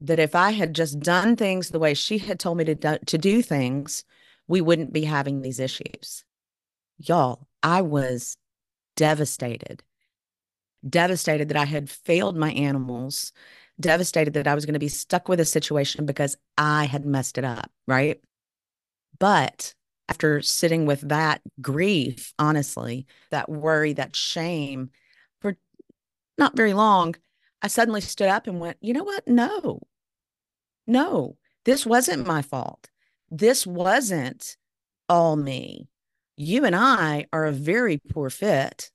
that 0.00 0.18
if 0.18 0.34
I 0.34 0.50
had 0.52 0.74
just 0.74 1.00
done 1.00 1.36
things 1.36 1.68
the 1.68 1.78
way 1.78 1.94
she 1.94 2.18
had 2.18 2.38
told 2.38 2.58
me 2.58 2.64
to 2.64 2.74
do, 2.74 2.98
to 3.06 3.18
do 3.18 3.42
things, 3.42 4.04
we 4.46 4.60
wouldn't 4.60 4.92
be 4.92 5.04
having 5.04 5.42
these 5.42 5.60
issues. 5.60 6.24
Y'all, 6.98 7.46
I 7.62 7.82
was 7.82 8.36
devastated 8.96 9.82
devastated 10.88 11.48
that 11.48 11.56
I 11.56 11.64
had 11.64 11.90
failed 11.90 12.36
my 12.36 12.52
animals, 12.52 13.32
devastated 13.78 14.34
that 14.34 14.46
I 14.46 14.54
was 14.54 14.66
going 14.66 14.74
to 14.74 14.80
be 14.80 14.88
stuck 14.88 15.28
with 15.28 15.40
a 15.40 15.44
situation 15.44 16.06
because 16.06 16.36
I 16.56 16.84
had 16.84 17.04
messed 17.04 17.38
it 17.38 17.44
up. 17.44 17.70
Right. 17.86 18.20
But 19.18 19.74
after 20.08 20.42
sitting 20.42 20.86
with 20.86 21.00
that 21.08 21.40
grief, 21.60 22.32
honestly, 22.38 23.06
that 23.30 23.48
worry, 23.48 23.92
that 23.92 24.16
shame 24.16 24.90
for 25.40 25.56
not 26.36 26.56
very 26.56 26.74
long, 26.74 27.14
I 27.62 27.68
suddenly 27.68 28.00
stood 28.00 28.28
up 28.28 28.46
and 28.46 28.58
went, 28.58 28.78
you 28.80 28.92
know 28.92 29.04
what? 29.04 29.28
No, 29.28 29.80
no, 30.86 31.36
this 31.64 31.86
wasn't 31.86 32.26
my 32.26 32.42
fault. 32.42 32.90
This 33.30 33.66
wasn't 33.66 34.56
all 35.08 35.36
me. 35.36 35.88
You 36.36 36.64
and 36.64 36.74
I 36.74 37.26
are 37.32 37.44
a 37.44 37.52
very 37.52 37.98
poor 37.98 38.30
fit. 38.30 38.90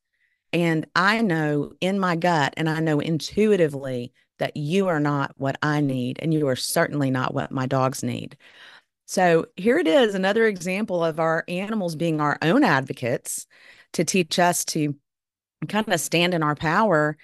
And 0.55 0.87
I 0.95 1.21
know 1.21 1.73
in 1.81 1.99
my 1.99 2.15
gut 2.15 2.53
and 2.55 2.69
I 2.69 2.79
know 2.79 3.01
intuitively 3.01 4.13
that 4.39 4.55
you 4.55 4.87
are 4.87 5.01
not 5.01 5.33
what 5.35 5.57
I 5.61 5.81
need, 5.81 6.17
and 6.21 6.33
you 6.33 6.47
are 6.47 6.55
certainly 6.55 7.11
not 7.11 7.33
what 7.33 7.51
my 7.51 7.65
dogs 7.65 8.03
need. 8.03 8.37
So 9.05 9.47
here 9.57 9.77
it 9.77 9.85
is 9.85 10.15
another 10.15 10.45
example 10.45 11.03
of 11.03 11.19
our 11.19 11.43
animals 11.49 11.97
being 11.97 12.21
our 12.21 12.37
own 12.41 12.63
advocates 12.63 13.47
to 13.93 14.05
teach 14.05 14.39
us 14.39 14.63
to 14.65 14.95
kind 15.67 15.89
of 15.89 15.99
stand 15.99 16.33
in 16.33 16.41
our 16.41 16.55
power 16.55 17.17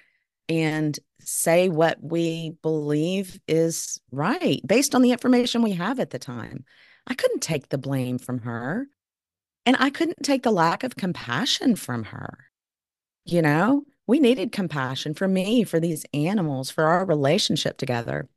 and 0.50 0.98
say 1.18 1.70
what 1.70 2.02
we 2.02 2.56
believe 2.60 3.40
is 3.48 3.98
right 4.10 4.60
based 4.66 4.94
on 4.94 5.00
the 5.00 5.12
information 5.12 5.62
we 5.62 5.72
have 5.72 6.00
at 6.00 6.10
the 6.10 6.18
time. 6.18 6.66
I 7.06 7.14
couldn't 7.14 7.40
take 7.40 7.70
the 7.70 7.78
blame 7.78 8.18
from 8.18 8.40
her. 8.40 8.88
And 9.64 9.76
I 9.80 9.88
couldn't 9.88 10.22
take 10.22 10.42
the 10.42 10.50
lack 10.50 10.84
of 10.84 10.96
compassion 10.96 11.76
from 11.76 12.04
her. 12.04 12.51
You 13.24 13.42
know, 13.42 13.84
we 14.06 14.18
needed 14.18 14.52
compassion 14.52 15.14
for 15.14 15.28
me, 15.28 15.64
for 15.64 15.78
these 15.78 16.04
animals, 16.12 16.70
for 16.70 16.84
our 16.84 17.04
relationship 17.04 17.78
together. 17.78 18.28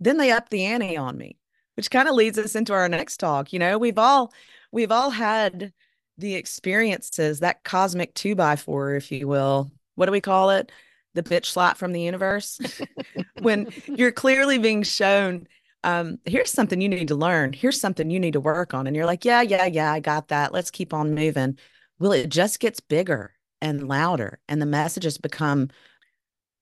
Then 0.00 0.18
they 0.18 0.30
upped 0.30 0.50
the 0.50 0.64
ante 0.64 0.96
on 0.96 1.16
me, 1.16 1.36
which 1.76 1.90
kind 1.90 2.08
of 2.08 2.14
leads 2.14 2.38
us 2.38 2.54
into 2.54 2.72
our 2.72 2.88
next 2.88 3.18
talk. 3.18 3.52
You 3.52 3.58
know, 3.58 3.78
we've 3.78 3.98
all 3.98 4.32
we've 4.72 4.92
all 4.92 5.10
had 5.10 5.72
the 6.18 6.34
experiences, 6.34 7.40
that 7.40 7.62
cosmic 7.64 8.14
two 8.14 8.34
by 8.34 8.56
four, 8.56 8.94
if 8.94 9.12
you 9.12 9.28
will. 9.28 9.70
What 9.94 10.06
do 10.06 10.12
we 10.12 10.20
call 10.20 10.50
it? 10.50 10.72
The 11.14 11.22
bitch 11.22 11.46
slap 11.46 11.76
from 11.76 11.92
the 11.92 12.02
universe. 12.02 12.60
when 13.40 13.72
you're 13.86 14.12
clearly 14.12 14.58
being 14.58 14.82
shown, 14.82 15.46
um, 15.84 16.18
here's 16.24 16.50
something 16.50 16.80
you 16.80 16.88
need 16.88 17.08
to 17.08 17.14
learn. 17.14 17.52
Here's 17.52 17.80
something 17.80 18.10
you 18.10 18.20
need 18.20 18.32
to 18.32 18.40
work 18.40 18.74
on. 18.74 18.86
And 18.86 18.96
you're 18.96 19.06
like, 19.06 19.24
yeah, 19.24 19.42
yeah, 19.42 19.66
yeah, 19.66 19.92
I 19.92 20.00
got 20.00 20.28
that. 20.28 20.52
Let's 20.52 20.70
keep 20.70 20.92
on 20.92 21.14
moving. 21.14 21.58
Well, 22.00 22.12
it 22.12 22.28
just 22.28 22.60
gets 22.60 22.80
bigger 22.80 23.32
and 23.60 23.88
louder, 23.88 24.38
and 24.48 24.60
the 24.60 24.66
messages 24.66 25.18
become, 25.18 25.68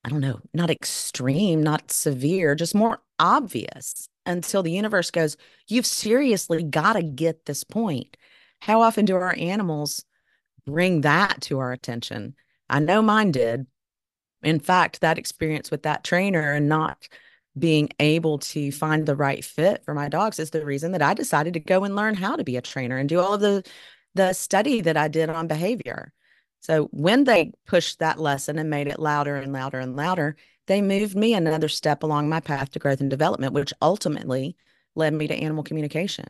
I 0.05 0.09
don't 0.09 0.21
know, 0.21 0.41
not 0.55 0.71
extreme, 0.71 1.63
not 1.63 1.91
severe, 1.91 2.55
just 2.55 2.75
more 2.75 3.01
obvious 3.19 4.09
until 4.25 4.63
the 4.63 4.73
universe 4.73 5.11
goes, 5.11 5.37
You've 5.69 5.87
seriously 5.87 6.63
got 6.63 6.95
to 6.95 7.03
get 7.03 7.47
this 7.47 7.65
point. 7.65 8.17
How 8.61 8.83
often 8.83 9.05
do 9.05 9.17
our 9.17 9.35
animals 9.39 10.05
bring 10.67 11.03
that 11.03 11.41
to 11.43 11.59
our 11.59 11.73
attention? 11.73 12.35
I 12.69 12.81
know 12.81 13.03
mine 13.03 13.33
did. 13.33 13.67
In 14.43 14.61
fact, 14.61 15.01
that 15.01 15.19
experience 15.19 15.71
with 15.71 15.83
that 15.85 16.05
trainer 16.05 16.53
and 16.53 16.69
not 16.69 17.09
being 17.59 17.89
able 18.01 18.39
to 18.39 18.71
find 18.71 19.07
the 19.07 19.17
right 19.17 19.45
fit 19.45 19.85
for 19.85 19.95
my 19.95 20.09
dogs 20.09 20.39
is 20.39 20.51
the 20.51 20.65
reason 20.65 20.93
that 20.93 21.03
I 21.03 21.15
decided 21.15 21.55
to 21.55 21.61
go 21.61 21.85
and 21.85 21.97
learn 21.97 22.15
how 22.15 22.37
to 22.37 22.45
be 22.45 22.57
a 22.57 22.63
trainer 22.63 22.99
and 22.99 23.09
do 23.09 23.21
all 23.21 23.35
of 23.35 23.41
the 23.41 23.63
the 24.15 24.33
study 24.33 24.81
that 24.81 24.97
I 24.97 25.09
did 25.09 25.29
on 25.29 25.47
behavior. 25.47 26.13
So 26.61 26.89
when 26.93 27.25
they 27.25 27.53
pushed 27.67 27.99
that 27.99 28.19
lesson 28.19 28.59
and 28.59 28.71
made 28.71 28.89
it 28.89 28.99
louder 28.99 29.37
and 29.37 29.53
louder 29.53 29.79
and 29.79 29.95
louder, 29.97 30.37
they 30.67 30.83
moved 30.83 31.17
me 31.17 31.35
another 31.35 31.69
step 31.69 32.03
along 32.03 32.29
my 32.29 32.41
path 32.41 32.71
to 32.73 32.79
growth 32.79 33.01
and 33.01 33.11
development, 33.11 33.53
which 33.53 33.73
ultimately 33.81 34.57
led 34.95 35.15
me 35.15 35.29
to 35.29 35.35
animal 35.35 35.63
communication. 35.63 36.27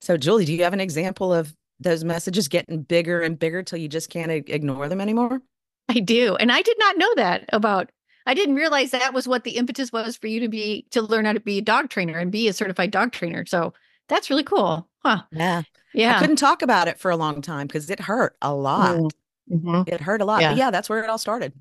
So, 0.00 0.16
Julie, 0.16 0.44
do 0.44 0.52
you 0.52 0.62
have 0.64 0.72
an 0.72 0.80
example 0.80 1.32
of 1.32 1.54
those 1.80 2.04
messages 2.04 2.48
getting 2.48 2.82
bigger 2.82 3.20
and 3.20 3.38
bigger 3.38 3.62
till 3.62 3.78
you 3.78 3.88
just 3.88 4.10
can't 4.10 4.30
ignore 4.30 4.88
them 4.88 5.00
anymore? 5.00 5.42
I 5.88 6.00
do. 6.00 6.36
And 6.36 6.52
I 6.52 6.62
did 6.62 6.76
not 6.78 6.96
know 6.96 7.14
that 7.16 7.44
about 7.52 7.90
I 8.24 8.34
didn't 8.34 8.54
realize 8.54 8.92
that 8.92 9.14
was 9.14 9.26
what 9.26 9.44
the 9.44 9.56
impetus 9.56 9.92
was 9.92 10.16
for 10.16 10.28
you 10.28 10.40
to 10.40 10.48
be 10.48 10.86
to 10.90 11.02
learn 11.02 11.24
how 11.24 11.32
to 11.32 11.40
be 11.40 11.58
a 11.58 11.62
dog 11.62 11.90
trainer 11.90 12.18
and 12.18 12.30
be 12.30 12.46
a 12.48 12.52
certified 12.52 12.92
dog 12.92 13.12
trainer. 13.12 13.44
So 13.46 13.74
that's 14.08 14.30
really 14.30 14.44
cool. 14.44 14.88
Huh. 15.04 15.22
Yeah. 15.32 15.62
Yeah. 15.92 16.16
I 16.16 16.20
couldn't 16.20 16.36
talk 16.36 16.62
about 16.62 16.88
it 16.88 16.98
for 16.98 17.10
a 17.10 17.16
long 17.16 17.42
time 17.42 17.66
because 17.66 17.90
it 17.90 18.00
hurt 18.00 18.36
a 18.40 18.54
lot. 18.54 18.96
Mm. 18.96 19.10
Mm-hmm. 19.52 19.82
It 19.86 20.00
hurt 20.00 20.22
a 20.22 20.24
lot. 20.24 20.40
Yeah. 20.40 20.50
But 20.50 20.58
yeah, 20.58 20.70
that's 20.70 20.88
where 20.88 21.02
it 21.02 21.10
all 21.10 21.18
started. 21.18 21.52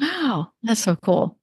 Wow, 0.00 0.52
that's 0.62 0.82
so 0.82 0.96
cool. 0.96 1.38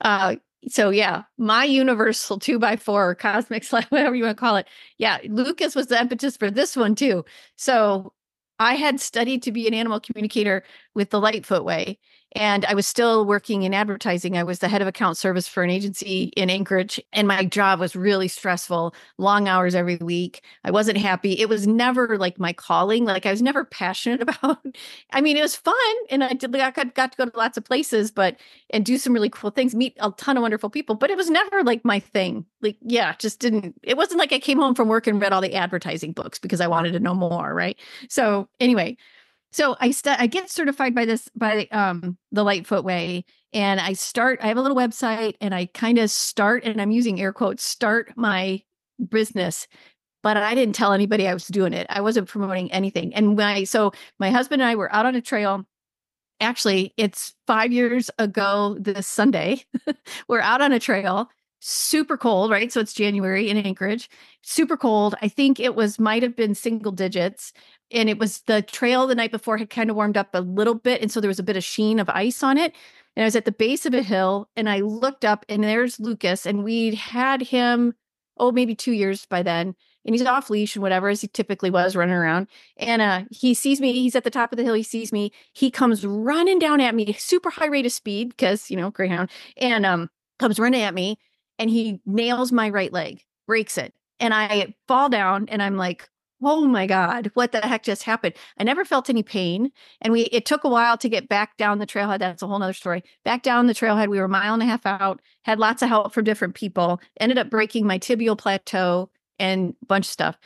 Uh, 0.00 0.36
so 0.68 0.90
yeah, 0.90 1.22
my 1.38 1.64
universal 1.64 2.38
two 2.38 2.58
by 2.58 2.76
four 2.76 3.14
cosmic 3.14 3.64
slide, 3.64 3.86
whatever 3.86 4.14
you 4.14 4.24
want 4.24 4.36
to 4.36 4.40
call 4.40 4.56
it. 4.56 4.66
Yeah, 4.98 5.18
Lucas 5.28 5.74
was 5.74 5.86
the 5.86 6.00
impetus 6.00 6.36
for 6.36 6.50
this 6.50 6.76
one 6.76 6.94
too. 6.94 7.24
So 7.56 8.12
I 8.58 8.74
had 8.74 9.00
studied 9.00 9.42
to 9.44 9.52
be 9.52 9.66
an 9.66 9.74
animal 9.74 10.00
communicator 10.00 10.62
with 10.94 11.10
the 11.10 11.20
Lightfoot 11.20 11.64
Way, 11.64 11.98
and 12.34 12.64
I 12.64 12.74
was 12.74 12.86
still 12.86 13.26
working 13.26 13.62
in 13.62 13.74
advertising. 13.74 14.36
I 14.36 14.42
was 14.42 14.60
the 14.60 14.68
head 14.68 14.82
of 14.82 14.88
account 14.88 15.16
service 15.16 15.46
for 15.46 15.62
an 15.62 15.70
agency 15.70 16.32
in 16.36 16.50
Anchorage, 16.50 17.00
and 17.12 17.28
my 17.28 17.44
job 17.44 17.80
was 17.80 17.94
really 17.94 18.28
stressful, 18.28 18.94
long 19.18 19.48
hours 19.48 19.74
every 19.74 19.96
week. 19.96 20.42
I 20.64 20.70
wasn't 20.70 20.98
happy. 20.98 21.32
It 21.32 21.48
was 21.48 21.66
never 21.66 22.16
like 22.18 22.38
my 22.38 22.52
calling. 22.52 23.04
Like 23.04 23.26
I 23.26 23.30
was 23.30 23.42
never 23.42 23.64
passionate 23.64 24.22
about. 24.28 24.64
I 25.12 25.20
mean, 25.20 25.36
it 25.36 25.42
was 25.42 25.56
fun, 25.56 25.74
and 26.10 26.24
I 26.24 26.32
did. 26.32 26.54
I 26.56 26.70
got 26.70 27.12
to 27.12 27.16
go 27.16 27.26
to 27.26 27.36
lots 27.36 27.56
of 27.58 27.64
places, 27.64 28.10
but 28.10 28.36
and 28.70 28.84
do 28.84 28.98
some 28.98 29.12
really 29.12 29.30
cool 29.30 29.50
things, 29.50 29.74
meet 29.74 29.96
a 30.00 30.10
ton 30.12 30.36
of 30.36 30.42
wonderful 30.42 30.70
people. 30.70 30.94
But 30.94 31.10
it 31.10 31.16
was 31.16 31.30
never 31.30 31.62
like 31.62 31.84
my 31.84 32.00
thing. 32.00 32.46
Like, 32.60 32.76
yeah, 32.82 33.14
just 33.18 33.40
didn't. 33.40 33.74
It 33.82 33.96
wasn't 33.96 34.18
like 34.18 34.32
I 34.32 34.38
came 34.38 34.58
home 34.58 34.74
from 34.74 34.88
work 34.88 35.06
and 35.06 35.20
read 35.20 35.32
all 35.32 35.40
the 35.40 35.54
advertising 35.54 36.12
books 36.12 36.38
because 36.38 36.60
I 36.60 36.66
wanted 36.66 36.92
to 36.92 37.00
know 37.00 37.14
more. 37.14 37.54
Right. 37.54 37.78
So 38.08 38.48
anyway, 38.60 38.96
so 39.52 39.76
I 39.80 39.90
st- 39.90 40.18
I 40.18 40.26
get 40.26 40.50
certified 40.50 40.94
by 40.94 41.04
this 41.04 41.28
by 41.36 41.68
um 41.70 42.16
the 42.32 42.42
Lightfoot 42.42 42.84
Way, 42.84 43.24
and 43.52 43.80
I 43.80 43.92
start. 43.92 44.40
I 44.42 44.48
have 44.48 44.56
a 44.56 44.62
little 44.62 44.76
website, 44.76 45.34
and 45.40 45.54
I 45.54 45.66
kind 45.66 45.98
of 45.98 46.10
start, 46.10 46.64
and 46.64 46.80
I'm 46.80 46.90
using 46.90 47.20
air 47.20 47.32
quotes, 47.32 47.62
start 47.62 48.12
my 48.16 48.62
business. 49.10 49.68
But 50.22 50.36
I 50.36 50.54
didn't 50.54 50.76
tell 50.76 50.92
anybody 50.92 51.28
I 51.28 51.34
was 51.34 51.48
doing 51.48 51.72
it. 51.72 51.86
I 51.90 52.00
wasn't 52.00 52.28
promoting 52.28 52.72
anything. 52.72 53.14
And 53.14 53.36
my 53.36 53.64
so 53.64 53.92
my 54.18 54.30
husband 54.30 54.62
and 54.62 54.70
I 54.70 54.76
were 54.76 54.92
out 54.94 55.06
on 55.06 55.14
a 55.16 55.20
trail. 55.20 55.66
Actually, 56.40 56.94
it's 56.96 57.34
five 57.46 57.72
years 57.72 58.10
ago 58.18 58.76
this 58.80 59.06
Sunday. 59.06 59.64
we're 60.28 60.40
out 60.40 60.60
on 60.62 60.72
a 60.72 60.80
trail 60.80 61.30
super 61.64 62.16
cold, 62.16 62.50
right? 62.50 62.72
So 62.72 62.80
it's 62.80 62.92
January 62.92 63.48
in 63.48 63.56
Anchorage, 63.56 64.10
super 64.42 64.76
cold. 64.76 65.14
I 65.22 65.28
think 65.28 65.60
it 65.60 65.76
was 65.76 65.98
might 65.98 66.24
have 66.24 66.34
been 66.34 66.56
single 66.56 66.90
digits 66.90 67.52
and 67.92 68.08
it 68.08 68.18
was 68.18 68.40
the 68.42 68.62
trail 68.62 69.06
the 69.06 69.14
night 69.14 69.30
before 69.30 69.58
had 69.58 69.70
kind 69.70 69.90
of 69.90 69.96
warmed 69.96 70.16
up 70.16 70.30
a 70.34 70.40
little 70.40 70.74
bit 70.74 71.00
and 71.00 71.10
so 71.10 71.20
there 71.20 71.28
was 71.28 71.38
a 71.38 71.44
bit 71.44 71.56
of 71.56 71.64
sheen 71.64 71.98
of 71.98 72.08
ice 72.10 72.42
on 72.42 72.58
it 72.58 72.74
and 73.16 73.22
i 73.22 73.26
was 73.26 73.36
at 73.36 73.44
the 73.44 73.52
base 73.52 73.86
of 73.86 73.94
a 73.94 74.02
hill 74.02 74.48
and 74.56 74.68
i 74.68 74.80
looked 74.80 75.24
up 75.24 75.44
and 75.48 75.62
there's 75.62 76.00
lucas 76.00 76.46
and 76.46 76.64
we'd 76.64 76.94
had 76.94 77.42
him 77.42 77.94
oh 78.38 78.50
maybe 78.52 78.74
two 78.74 78.92
years 78.92 79.26
by 79.26 79.42
then 79.42 79.74
and 80.04 80.14
he's 80.14 80.24
off 80.24 80.50
leash 80.50 80.74
and 80.74 80.82
whatever 80.82 81.08
as 81.08 81.20
he 81.20 81.28
typically 81.28 81.70
was 81.70 81.94
running 81.94 82.14
around 82.14 82.46
and 82.76 83.02
uh 83.02 83.22
he 83.30 83.54
sees 83.54 83.80
me 83.80 83.92
he's 83.92 84.16
at 84.16 84.24
the 84.24 84.30
top 84.30 84.52
of 84.52 84.56
the 84.56 84.64
hill 84.64 84.74
he 84.74 84.82
sees 84.82 85.12
me 85.12 85.30
he 85.52 85.70
comes 85.70 86.04
running 86.06 86.58
down 86.58 86.80
at 86.80 86.94
me 86.94 87.12
super 87.14 87.50
high 87.50 87.66
rate 87.66 87.86
of 87.86 87.92
speed 87.92 88.30
because 88.30 88.70
you 88.70 88.76
know 88.76 88.90
greyhound 88.90 89.30
and 89.56 89.86
um 89.86 90.08
comes 90.38 90.58
running 90.58 90.82
at 90.82 90.94
me 90.94 91.18
and 91.58 91.70
he 91.70 92.00
nails 92.06 92.50
my 92.52 92.68
right 92.68 92.92
leg 92.92 93.22
breaks 93.46 93.78
it 93.78 93.92
and 94.18 94.32
i 94.32 94.74
fall 94.88 95.08
down 95.08 95.46
and 95.48 95.62
i'm 95.62 95.76
like 95.76 96.08
oh 96.42 96.66
my 96.66 96.86
god 96.86 97.30
what 97.34 97.52
the 97.52 97.60
heck 97.60 97.82
just 97.82 98.02
happened 98.02 98.34
i 98.58 98.64
never 98.64 98.84
felt 98.84 99.08
any 99.10 99.22
pain 99.22 99.70
and 100.00 100.12
we 100.12 100.22
it 100.24 100.44
took 100.44 100.64
a 100.64 100.68
while 100.68 100.96
to 100.98 101.08
get 101.08 101.28
back 101.28 101.56
down 101.56 101.78
the 101.78 101.86
trailhead 101.86 102.18
that's 102.18 102.42
a 102.42 102.46
whole 102.46 102.58
nother 102.58 102.72
story 102.72 103.02
back 103.24 103.42
down 103.42 103.66
the 103.66 103.74
trailhead 103.74 104.08
we 104.08 104.18
were 104.18 104.24
a 104.24 104.28
mile 104.28 104.54
and 104.54 104.62
a 104.62 104.66
half 104.66 104.84
out 104.86 105.20
had 105.44 105.58
lots 105.58 105.82
of 105.82 105.88
help 105.88 106.12
from 106.12 106.24
different 106.24 106.54
people 106.54 107.00
ended 107.20 107.38
up 107.38 107.50
breaking 107.50 107.86
my 107.86 107.98
tibial 107.98 108.36
plateau 108.36 109.08
and 109.38 109.74
bunch 109.86 110.06
of 110.06 110.10
stuff 110.10 110.38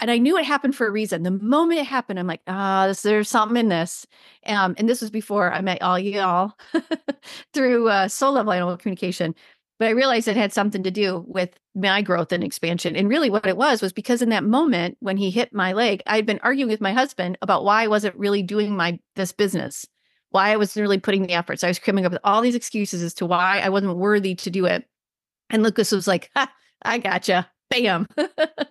and 0.00 0.10
I 0.10 0.18
knew 0.18 0.38
it 0.38 0.44
happened 0.44 0.76
for 0.76 0.86
a 0.86 0.90
reason. 0.90 1.22
The 1.24 1.30
moment 1.30 1.80
it 1.80 1.86
happened, 1.86 2.18
I'm 2.18 2.26
like, 2.26 2.42
ah, 2.46 2.86
oh, 2.88 2.92
there's 2.92 3.28
something 3.28 3.56
in 3.56 3.68
this. 3.68 4.06
Um, 4.46 4.74
and 4.78 4.88
this 4.88 5.00
was 5.00 5.10
before 5.10 5.52
I 5.52 5.60
met 5.60 5.82
all 5.82 5.98
y'all 5.98 6.52
through 7.52 7.88
uh, 7.88 8.08
soul 8.08 8.32
level 8.32 8.52
animal 8.52 8.76
communication. 8.76 9.34
But 9.78 9.88
I 9.88 9.92
realized 9.92 10.26
it 10.26 10.36
had 10.36 10.52
something 10.52 10.82
to 10.82 10.90
do 10.90 11.24
with 11.28 11.50
my 11.74 12.02
growth 12.02 12.32
and 12.32 12.42
expansion. 12.42 12.96
And 12.96 13.08
really, 13.08 13.30
what 13.30 13.46
it 13.46 13.56
was 13.56 13.80
was 13.80 13.92
because 13.92 14.22
in 14.22 14.30
that 14.30 14.44
moment 14.44 14.96
when 15.00 15.16
he 15.16 15.30
hit 15.30 15.54
my 15.54 15.72
leg, 15.72 16.02
I'd 16.06 16.26
been 16.26 16.40
arguing 16.42 16.70
with 16.70 16.80
my 16.80 16.92
husband 16.92 17.38
about 17.42 17.64
why 17.64 17.84
I 17.84 17.88
wasn't 17.88 18.16
really 18.16 18.42
doing 18.42 18.76
my 18.76 18.98
this 19.14 19.32
business, 19.32 19.86
why 20.30 20.50
I 20.50 20.56
wasn't 20.56 20.82
really 20.82 20.98
putting 20.98 21.22
the 21.22 21.34
efforts. 21.34 21.62
I 21.62 21.68
was 21.68 21.78
coming 21.78 22.04
up 22.04 22.12
with 22.12 22.20
all 22.24 22.40
these 22.40 22.56
excuses 22.56 23.02
as 23.02 23.14
to 23.14 23.26
why 23.26 23.60
I 23.60 23.68
wasn't 23.68 23.96
worthy 23.96 24.34
to 24.36 24.50
do 24.50 24.66
it. 24.66 24.84
And 25.50 25.62
Lucas 25.62 25.92
was 25.92 26.08
like, 26.08 26.30
ha, 26.34 26.50
I 26.82 26.98
gotcha. 26.98 27.48
Bam. 27.70 28.06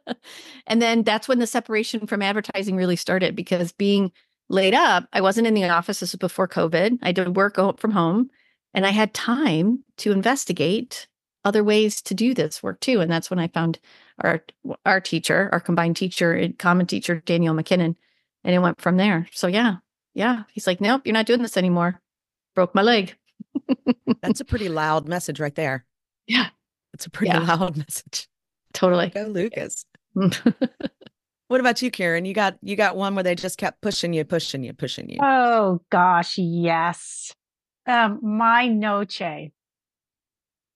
and 0.67 0.81
then 0.81 1.03
that's 1.03 1.27
when 1.27 1.39
the 1.39 1.47
separation 1.47 2.07
from 2.07 2.21
advertising 2.21 2.75
really 2.75 2.95
started 2.95 3.35
because 3.35 3.71
being 3.71 4.11
laid 4.49 4.73
up, 4.73 5.07
I 5.13 5.21
wasn't 5.21 5.47
in 5.47 5.53
the 5.53 5.69
office. 5.69 5.99
This 5.99 6.13
was 6.13 6.19
before 6.19 6.47
COVID. 6.47 6.99
I 7.01 7.11
did 7.11 7.35
work 7.35 7.57
from 7.79 7.91
home. 7.91 8.29
And 8.73 8.85
I 8.85 8.91
had 8.91 9.13
time 9.13 9.83
to 9.97 10.11
investigate 10.11 11.07
other 11.47 11.63
ways 11.63 12.01
to 12.03 12.13
do 12.13 12.33
this 12.33 12.61
work 12.61 12.79
too. 12.79 12.99
And 12.99 13.11
that's 13.11 13.29
when 13.29 13.39
I 13.39 13.47
found 13.47 13.79
our 14.19 14.43
our 14.85 14.99
teacher, 14.99 15.49
our 15.51 15.59
combined 15.59 15.95
teacher 15.95 16.33
and 16.33 16.57
common 16.59 16.85
teacher, 16.85 17.21
Danielle 17.25 17.53
MacKinnon. 17.53 17.95
And 18.43 18.55
it 18.55 18.59
went 18.59 18.81
from 18.81 18.97
there. 18.97 19.27
So 19.31 19.47
yeah, 19.47 19.77
yeah. 20.13 20.43
He's 20.51 20.67
like, 20.67 20.81
nope, 20.81 21.01
you're 21.05 21.13
not 21.13 21.25
doing 21.25 21.41
this 21.41 21.57
anymore. 21.57 22.01
Broke 22.55 22.75
my 22.75 22.81
leg. 22.81 23.15
that's 24.21 24.41
a 24.41 24.45
pretty 24.45 24.69
loud 24.69 25.07
message 25.07 25.39
right 25.39 25.55
there. 25.55 25.85
Yeah. 26.27 26.47
It's 26.93 27.05
a 27.05 27.09
pretty 27.09 27.31
yeah. 27.31 27.39
loud 27.39 27.77
message. 27.77 28.27
Totally. 28.73 29.09
Go 29.09 29.23
Lucas. 29.23 29.85
what 30.13 31.59
about 31.59 31.81
you, 31.81 31.91
Karen? 31.91 32.25
You 32.25 32.33
got 32.33 32.57
you 32.61 32.75
got 32.75 32.97
one 32.97 33.15
where 33.15 33.23
they 33.23 33.35
just 33.35 33.57
kept 33.57 33.81
pushing 33.81 34.13
you, 34.13 34.25
pushing 34.25 34.63
you, 34.63 34.73
pushing 34.73 35.09
you. 35.09 35.19
Oh 35.21 35.81
gosh, 35.89 36.37
yes 36.37 37.33
um, 37.87 38.19
my 38.21 38.67
Noche. 38.67 39.51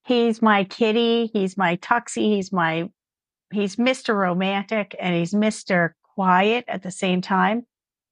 He's 0.06 0.42
my 0.42 0.64
kitty. 0.64 1.30
He's 1.32 1.58
my 1.58 1.78
tuxie. 1.78 2.36
He's 2.36 2.52
my, 2.52 2.90
he's 3.52 3.76
Mr. 3.76 4.16
Romantic 4.16 4.96
and 5.00 5.16
he's 5.16 5.34
Mr. 5.34 5.92
Quiet 6.16 6.66
at 6.68 6.84
the 6.84 6.92
same 6.92 7.22
time. 7.22 7.66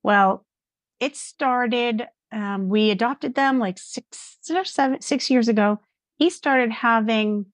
Well, 0.04 0.46
it 1.00 1.16
started 1.16 2.08
um, 2.32 2.70
we 2.70 2.92
adopted 2.92 3.36
them 3.36 3.60
like 3.60 3.78
six 3.80 4.38
or 4.50 4.66
seven, 4.66 5.02
six 5.02 5.30
years 5.30 5.48
ago. 5.48 5.80
He 6.18 6.30
started 6.30 6.72
having 6.72 7.48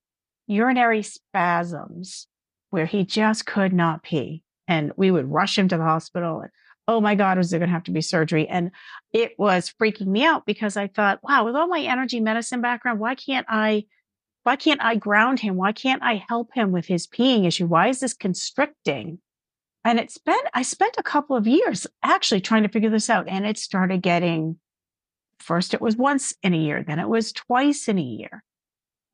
urinary 0.47 1.03
spasms 1.03 2.27
where 2.71 2.85
he 2.85 3.05
just 3.05 3.45
could 3.45 3.73
not 3.73 4.03
pee. 4.03 4.43
And 4.67 4.91
we 4.97 5.11
would 5.11 5.31
rush 5.31 5.57
him 5.57 5.67
to 5.69 5.77
the 5.77 5.83
hospital. 5.83 6.41
And, 6.41 6.51
oh 6.87 7.01
my 7.01 7.15
God, 7.15 7.37
was 7.37 7.49
there 7.49 7.59
going 7.59 7.69
to 7.69 7.73
have 7.73 7.83
to 7.85 7.91
be 7.91 8.01
surgery? 8.01 8.47
And 8.47 8.71
it 9.11 9.33
was 9.37 9.73
freaking 9.81 10.07
me 10.07 10.23
out 10.23 10.45
because 10.45 10.77
I 10.77 10.87
thought, 10.87 11.19
wow, 11.23 11.45
with 11.45 11.55
all 11.55 11.67
my 11.67 11.81
energy 11.81 12.19
medicine 12.19 12.61
background, 12.61 12.99
why 12.99 13.15
can't 13.15 13.45
I? 13.49 13.85
Why 14.43 14.55
can't 14.55 14.81
I 14.83 14.95
ground 14.95 15.39
him? 15.39 15.55
Why 15.55 15.71
can't 15.71 16.03
I 16.03 16.23
help 16.29 16.53
him 16.53 16.71
with 16.71 16.85
his 16.85 17.07
peeing 17.07 17.47
issue? 17.47 17.65
Why 17.65 17.87
is 17.87 17.99
this 17.99 18.13
constricting? 18.13 19.19
And 19.83 19.99
it's 19.99 20.19
been, 20.19 20.35
I 20.53 20.63
spent 20.63 20.95
a 20.97 21.03
couple 21.03 21.35
of 21.35 21.47
years 21.47 21.87
actually 22.03 22.41
trying 22.41 22.63
to 22.63 22.69
figure 22.69 22.89
this 22.89 23.09
out. 23.09 23.27
And 23.27 23.45
it 23.45 23.57
started 23.57 24.01
getting, 24.01 24.59
first 25.39 25.73
it 25.73 25.81
was 25.81 25.95
once 25.95 26.33
in 26.41 26.53
a 26.53 26.57
year, 26.57 26.83
then 26.83 26.99
it 26.99 27.09
was 27.09 27.31
twice 27.31 27.87
in 27.87 27.97
a 27.97 28.03
year. 28.03 28.43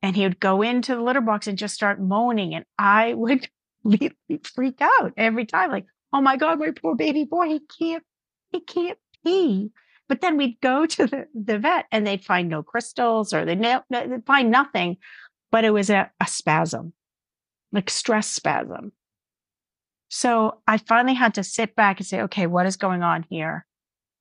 And 0.02 0.16
he 0.16 0.22
would 0.22 0.40
go 0.40 0.62
into 0.62 0.94
the 0.94 1.02
litter 1.02 1.20
box 1.20 1.46
and 1.46 1.56
just 1.56 1.74
start 1.74 2.00
moaning. 2.00 2.54
And 2.54 2.64
I 2.78 3.12
would 3.14 3.48
freak 4.44 4.80
out 4.80 5.12
every 5.16 5.46
time, 5.46 5.70
like, 5.70 5.86
oh 6.12 6.20
my 6.20 6.36
God, 6.36 6.58
my 6.58 6.70
poor 6.70 6.94
baby 6.94 7.24
boy, 7.24 7.48
he 7.48 7.60
can't, 7.78 8.04
he 8.50 8.60
can't 8.60 8.98
pee. 9.24 9.70
But 10.08 10.20
then 10.20 10.36
we'd 10.36 10.60
go 10.60 10.84
to 10.84 11.06
the, 11.06 11.26
the 11.34 11.58
vet 11.58 11.86
and 11.90 12.06
they'd 12.06 12.24
find 12.24 12.48
no 12.48 12.62
crystals 12.62 13.32
or 13.32 13.44
they'd, 13.44 13.60
no, 13.60 13.82
they'd 13.88 14.26
find 14.26 14.50
nothing, 14.50 14.98
but 15.50 15.64
it 15.64 15.70
was 15.70 15.90
a, 15.90 16.10
a 16.20 16.26
spasm, 16.26 16.92
like 17.72 17.88
stress 17.88 18.28
spasm. 18.28 18.92
So 20.08 20.58
I 20.66 20.76
finally 20.76 21.14
had 21.14 21.34
to 21.34 21.44
sit 21.44 21.74
back 21.74 21.98
and 21.98 22.06
say, 22.06 22.20
okay, 22.22 22.46
what 22.46 22.66
is 22.66 22.76
going 22.76 23.02
on 23.02 23.24
here? 23.30 23.64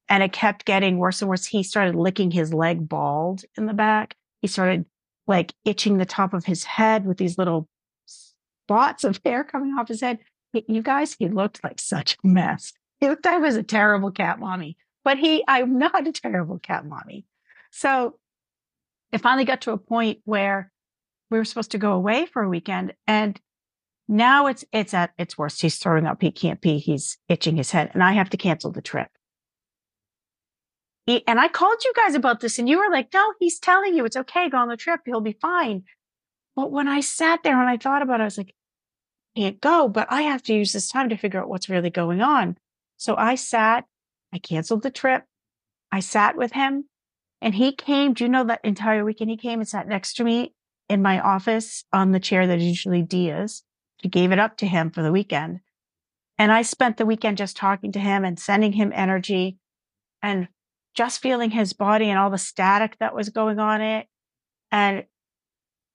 And 0.08 0.24
it 0.24 0.32
kept 0.32 0.64
getting 0.64 0.98
worse 0.98 1.22
and 1.22 1.28
worse. 1.28 1.46
He 1.46 1.64
started 1.64 1.96
licking 1.96 2.32
his 2.32 2.54
leg 2.54 2.88
bald 2.88 3.44
in 3.58 3.66
the 3.66 3.74
back. 3.74 4.16
He 4.42 4.48
started 4.48 4.86
like 5.28 5.54
itching 5.66 5.98
the 5.98 6.06
top 6.06 6.34
of 6.34 6.46
his 6.46 6.64
head 6.64 7.06
with 7.06 7.18
these 7.18 7.38
little 7.38 7.68
spots 8.06 9.04
of 9.04 9.20
hair 9.26 9.44
coming 9.44 9.76
off 9.78 9.90
his 9.90 10.02
head. 10.02 10.20
You 10.54 10.82
guys, 10.82 11.16
he 11.18 11.30
looked 11.30 11.64
like 11.64 11.80
such 11.80 12.18
a 12.24 12.28
mess. 12.28 12.74
He 13.00 13.08
looked 13.08 13.26
like 13.26 13.36
I 13.36 13.40
was 13.40 13.56
a 13.56 13.64
terrible 13.64 14.12
cat 14.12 14.40
mommy, 14.40 14.78
but 15.04 15.18
he, 15.18 15.44
I'm 15.48 15.78
not 15.80 16.08
a 16.08 16.12
terrible 16.12 16.60
cat 16.60 16.86
mommy. 16.86 17.26
So 17.72 18.18
it 19.12 19.22
finally 19.22 19.46
got 19.46 19.62
to 19.62 19.72
a 19.72 19.78
point 19.78 20.20
where 20.26 20.72
we 21.30 21.38
were 21.38 21.46
supposed 21.46 21.72
to 21.72 21.78
go 21.78 21.94
away 21.94 22.26
for 22.26 22.44
a 22.44 22.50
weekend 22.50 22.94
and 23.08 23.40
now 24.12 24.48
it's 24.48 24.66
it's 24.74 24.94
at 24.94 25.12
its 25.18 25.38
worst. 25.38 25.62
He's 25.62 25.78
throwing 25.78 26.06
up. 26.06 26.22
He 26.22 26.32
can't 26.32 26.60
pee. 26.60 26.80
He's 26.80 27.18
itching 27.30 27.56
his 27.56 27.72
head, 27.72 27.92
and 27.94 28.04
I 28.04 28.12
have 28.12 28.30
to 28.32 28.38
cancel 28.38 28.70
the 28.70 28.82
trip. 28.82 29.08
He, 31.06 31.26
and 31.28 31.40
I 31.40 31.48
called 31.48 31.84
you 31.86 31.94
guys 31.96 32.14
about 32.14 32.42
this, 32.42 32.60
and 32.60 32.68
you 32.68 32.78
were 32.78 32.92
like, 32.92 33.08
"No, 33.14 33.34
he's 33.40 33.58
telling 33.58 33.96
you 33.96 34.04
it's 34.04 34.18
okay. 34.18 34.50
Go 34.50 34.58
on 34.58 34.68
the 34.68 34.76
trip. 34.76 35.00
He'll 35.06 35.22
be 35.22 35.38
fine." 35.42 35.84
But 36.58 36.72
when 36.72 36.90
I 36.90 37.00
sat 37.00 37.44
there 37.44 37.58
and 37.60 37.70
I 37.70 37.78
thought 37.78 38.02
about 38.02 38.20
it, 38.20 38.24
I 38.24 38.26
was 38.26 38.38
like, 38.38 38.54
"Can't 39.36 39.62
go." 39.62 39.88
But 39.88 40.08
I 40.12 40.24
have 40.24 40.44
to 40.44 40.54
use 40.54 40.74
this 40.74 40.90
time 40.90 41.10
to 41.10 41.18
figure 41.18 41.42
out 41.42 41.50
what's 41.50 41.70
really 41.70 41.90
going 41.90 42.22
on. 42.22 42.58
So 42.98 43.16
I 43.16 43.36
sat. 43.36 43.86
I 44.34 44.40
canceled 44.40 44.84
the 44.84 44.92
trip. 44.92 45.26
I 45.92 46.00
sat 46.00 46.38
with 46.38 46.54
him, 46.54 46.86
and 47.42 47.56
he 47.56 47.74
came. 47.74 48.14
Do 48.14 48.24
you 48.24 48.30
know 48.30 48.44
that 48.46 48.62
entire 48.64 49.04
weekend 49.04 49.30
he 49.30 49.38
came 49.38 49.60
and 49.60 49.68
sat 49.68 49.88
next 49.88 50.14
to 50.16 50.24
me 50.24 50.54
in 50.90 51.02
my 51.02 51.20
office 51.20 51.86
on 51.94 52.12
the 52.12 52.20
chair 52.20 52.48
that 52.48 52.60
usually 52.60 53.02
Dia's 53.02 53.64
she 54.02 54.10
gave 54.10 54.32
it 54.32 54.40
up 54.40 54.58
to 54.58 54.68
him 54.68 54.90
for 54.90 55.04
the 55.04 55.12
weekend. 55.12 55.60
And 56.38 56.52
I 56.52 56.64
spent 56.64 56.98
the 56.98 57.06
weekend 57.06 57.38
just 57.38 57.56
talking 57.56 57.92
to 57.92 58.00
him 58.00 58.26
and 58.26 58.40
sending 58.40 58.74
him 58.74 58.92
energy 58.96 59.58
and 60.24 60.48
just 60.96 61.22
feeling 61.22 61.52
his 61.52 61.74
body 61.74 62.10
and 62.10 62.18
all 62.18 62.32
the 62.32 62.38
static 62.38 62.98
that 63.00 63.14
was 63.14 63.30
going 63.30 63.60
on 63.60 63.82
it. 63.82 64.08
And 64.72 65.06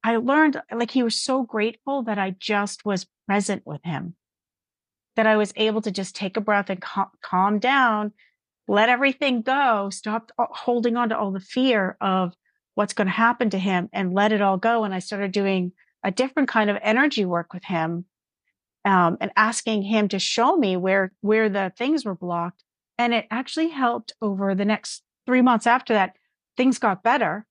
I 0.07 0.19
learned 0.19 0.62
like 0.73 0.92
he 0.92 1.03
was 1.03 1.21
so 1.21 1.42
grateful 1.42 2.05
that 2.05 2.16
I 2.16 2.31
just 2.38 2.85
was 2.85 3.09
present 3.27 3.64
with 3.66 3.83
him, 3.83 4.14
that 5.16 5.27
I 5.27 5.37
was 5.37 5.53
able 5.57 5.83
to 5.83 5.90
just 5.90 6.14
take 6.14 6.37
a 6.37 6.40
breath 6.40 6.71
and 6.71 6.81
cal- 6.81 7.11
calm 7.23 7.59
down, 7.59 8.12
let 8.69 8.88
everything 8.88 9.42
go, 9.42 9.90
stop 9.90 10.31
holding 10.38 10.97
on 10.97 11.09
to 11.09 11.19
all 11.19 11.33
the 11.33 11.40
fear 11.40 11.97
of 12.01 12.35
what's 12.77 12.92
going 12.92 13.09
to 13.09 13.12
happen 13.12 13.51
to 13.51 13.59
him 13.59 13.88
and 13.92 14.14
let 14.14 14.31
it 14.31 14.40
all 14.40 14.59
go. 14.59 14.85
And 14.85 14.95
I 14.95 15.01
started 15.01 15.33
doing 15.33 15.73
a 16.05 16.12
different 16.12 16.49
kind 16.49 16.71
of 16.71 16.79
energy 16.83 17.25
work 17.25 17.53
with 17.53 17.64
him 17.64 18.05
um, 18.85 19.16
and 19.21 19.33
asking 19.35 19.83
him 19.83 20.07
to 20.11 20.21
show 20.21 20.57
me 20.57 20.77
where 20.77 21.11
where 21.21 21.49
the 21.49 21.73
things 21.77 22.05
were 22.05 22.14
blocked 22.14 22.62
and 22.97 23.12
it 23.12 23.27
actually 23.29 23.71
helped 23.71 24.12
over 24.23 24.55
the 24.55 24.64
next 24.64 25.03
three 25.27 25.42
months 25.42 25.66
after 25.66 25.95
that 25.95 26.14
things 26.57 26.79
got 26.79 27.03
better 27.03 27.45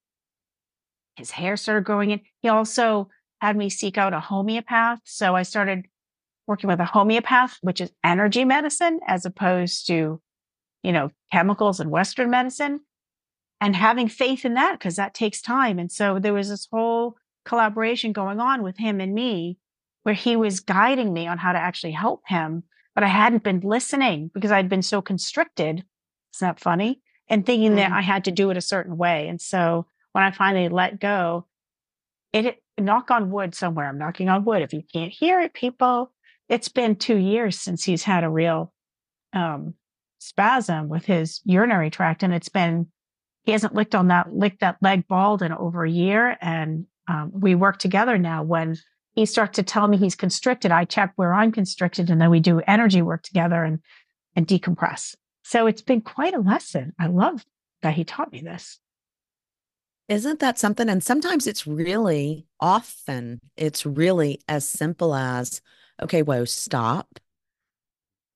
his 1.16 1.32
hair 1.32 1.58
started 1.58 1.84
growing 1.84 2.12
in 2.12 2.22
he 2.42 2.50
also 2.50 3.10
had 3.42 3.58
me 3.58 3.70
seek 3.70 3.98
out 3.98 4.14
a 4.14 4.20
homeopath 4.20 5.00
so 5.04 5.36
i 5.36 5.44
started 5.44 5.86
working 6.48 6.68
with 6.68 6.80
a 6.80 6.86
homeopath 6.86 7.58
which 7.62 7.82
is 7.82 7.92
energy 8.04 8.46
medicine 8.46 9.00
as 9.08 9.26
opposed 9.26 9.88
to 9.88 10.22
you 10.84 10.92
know 10.92 11.12
chemicals 11.32 11.80
and 11.80 11.92
western 11.92 12.30
medicine 12.30 12.80
and 13.62 13.76
having 13.76 14.08
faith 14.08 14.46
in 14.46 14.54
that 14.54 14.74
because 14.74 14.96
that 14.96 15.14
takes 15.14 15.42
time 15.42 15.80
and 15.80 15.92
so 15.92 16.20
there 16.20 16.34
was 16.34 16.50
this 16.50 16.68
whole 16.72 17.16
collaboration 17.46 18.12
going 18.12 18.40
on 18.40 18.64
with 18.64 18.78
him 18.78 19.00
and 19.00 19.14
me 19.14 19.58
where 20.04 20.16
he 20.16 20.36
was 20.36 20.60
guiding 20.60 21.14
me 21.14 21.26
on 21.26 21.40
how 21.40 21.52
to 21.52 21.58
actually 21.58 21.94
help 21.94 22.22
him. 22.28 22.64
But 22.94 23.04
I 23.04 23.08
hadn't 23.08 23.44
been 23.44 23.62
listening 23.62 24.30
because 24.34 24.52
I'd 24.52 24.70
been 24.70 24.82
so 24.82 25.02
constricted. 25.02 25.84
Isn't 26.36 26.48
that 26.48 26.60
funny? 26.60 27.02
And 27.28 27.44
thinking 27.44 27.72
mm. 27.72 27.76
that 27.78 27.92
I 27.92 28.02
had 28.02 28.26
to 28.26 28.32
do 28.32 28.52
it 28.52 28.58
a 28.58 28.62
certain 28.62 28.98
way. 28.98 29.28
And 29.28 29.42
so 29.42 29.88
when 30.16 30.24
I 30.24 30.32
finally 30.32 30.70
let 30.70 31.02
go, 31.02 31.46
it, 32.32 32.64
knock 32.80 33.12
on 33.12 33.32
wood 33.32 33.54
somewhere. 33.54 33.90
I'm 33.90 33.98
knocking 33.98 34.30
on 34.30 34.46
wood. 34.46 34.62
If 34.62 34.72
you 34.72 34.82
can't 34.94 35.12
hear 35.12 35.42
it, 35.42 35.54
people, 35.54 36.14
it's 36.48 36.70
been 36.70 36.96
two 36.96 37.18
years 37.18 37.60
since 37.60 37.84
he's 37.84 38.04
had 38.04 38.24
a 38.24 38.30
real 38.30 38.72
um, 39.34 39.74
spasm 40.20 40.88
with 40.88 41.04
his 41.04 41.42
urinary 41.44 41.90
tract, 41.90 42.24
and 42.24 42.34
it's 42.34 42.48
been 42.48 42.88
he 43.44 43.52
hasn't 43.52 43.74
licked 43.76 43.94
on 43.94 44.08
that 44.08 44.34
licked 44.34 44.62
that 44.62 44.78
leg 44.82 45.06
bald 45.06 45.42
in 45.42 45.52
over 45.52 45.84
a 45.84 45.92
year, 45.92 46.38
and 46.40 46.86
um, 47.10 47.32
we 47.34 47.54
work 47.54 47.78
together 47.78 48.18
now 48.18 48.42
when 48.42 48.78
he 49.16 49.26
starts 49.26 49.58
to 49.58 49.64
tell 49.64 49.90
me 49.90 49.98
he's 49.98 50.16
constricted 50.16 50.72
i 50.72 50.84
check 50.84 51.12
where 51.16 51.34
i'm 51.34 51.52
constricted 51.52 52.10
and 52.10 52.20
then 52.20 52.30
we 52.30 52.40
do 52.40 52.62
energy 52.68 53.02
work 53.02 53.22
together 53.22 53.64
and 53.64 53.80
and 54.36 54.48
decompress 54.48 55.16
so 55.44 55.68
it's 55.68 55.82
been 55.82 56.02
quite 56.02 56.34
a 56.34 56.40
lesson 56.40 56.94
i 57.00 57.08
love 57.08 57.46
that 57.82 57.94
he 57.94 58.04
taught 58.04 58.32
me 58.34 58.42
this 58.42 58.80
isn't 60.08 60.40
that 60.40 60.60
something 60.60 60.90
and 60.90 61.04
sometimes 61.04 61.48
it's 61.48 61.66
really 61.66 62.46
often 62.60 63.40
it's 63.58 63.86
really 63.86 64.40
as 64.48 64.68
simple 64.68 65.16
as 65.16 65.62
okay 66.02 66.22
whoa 66.22 66.46
stop 66.46 67.20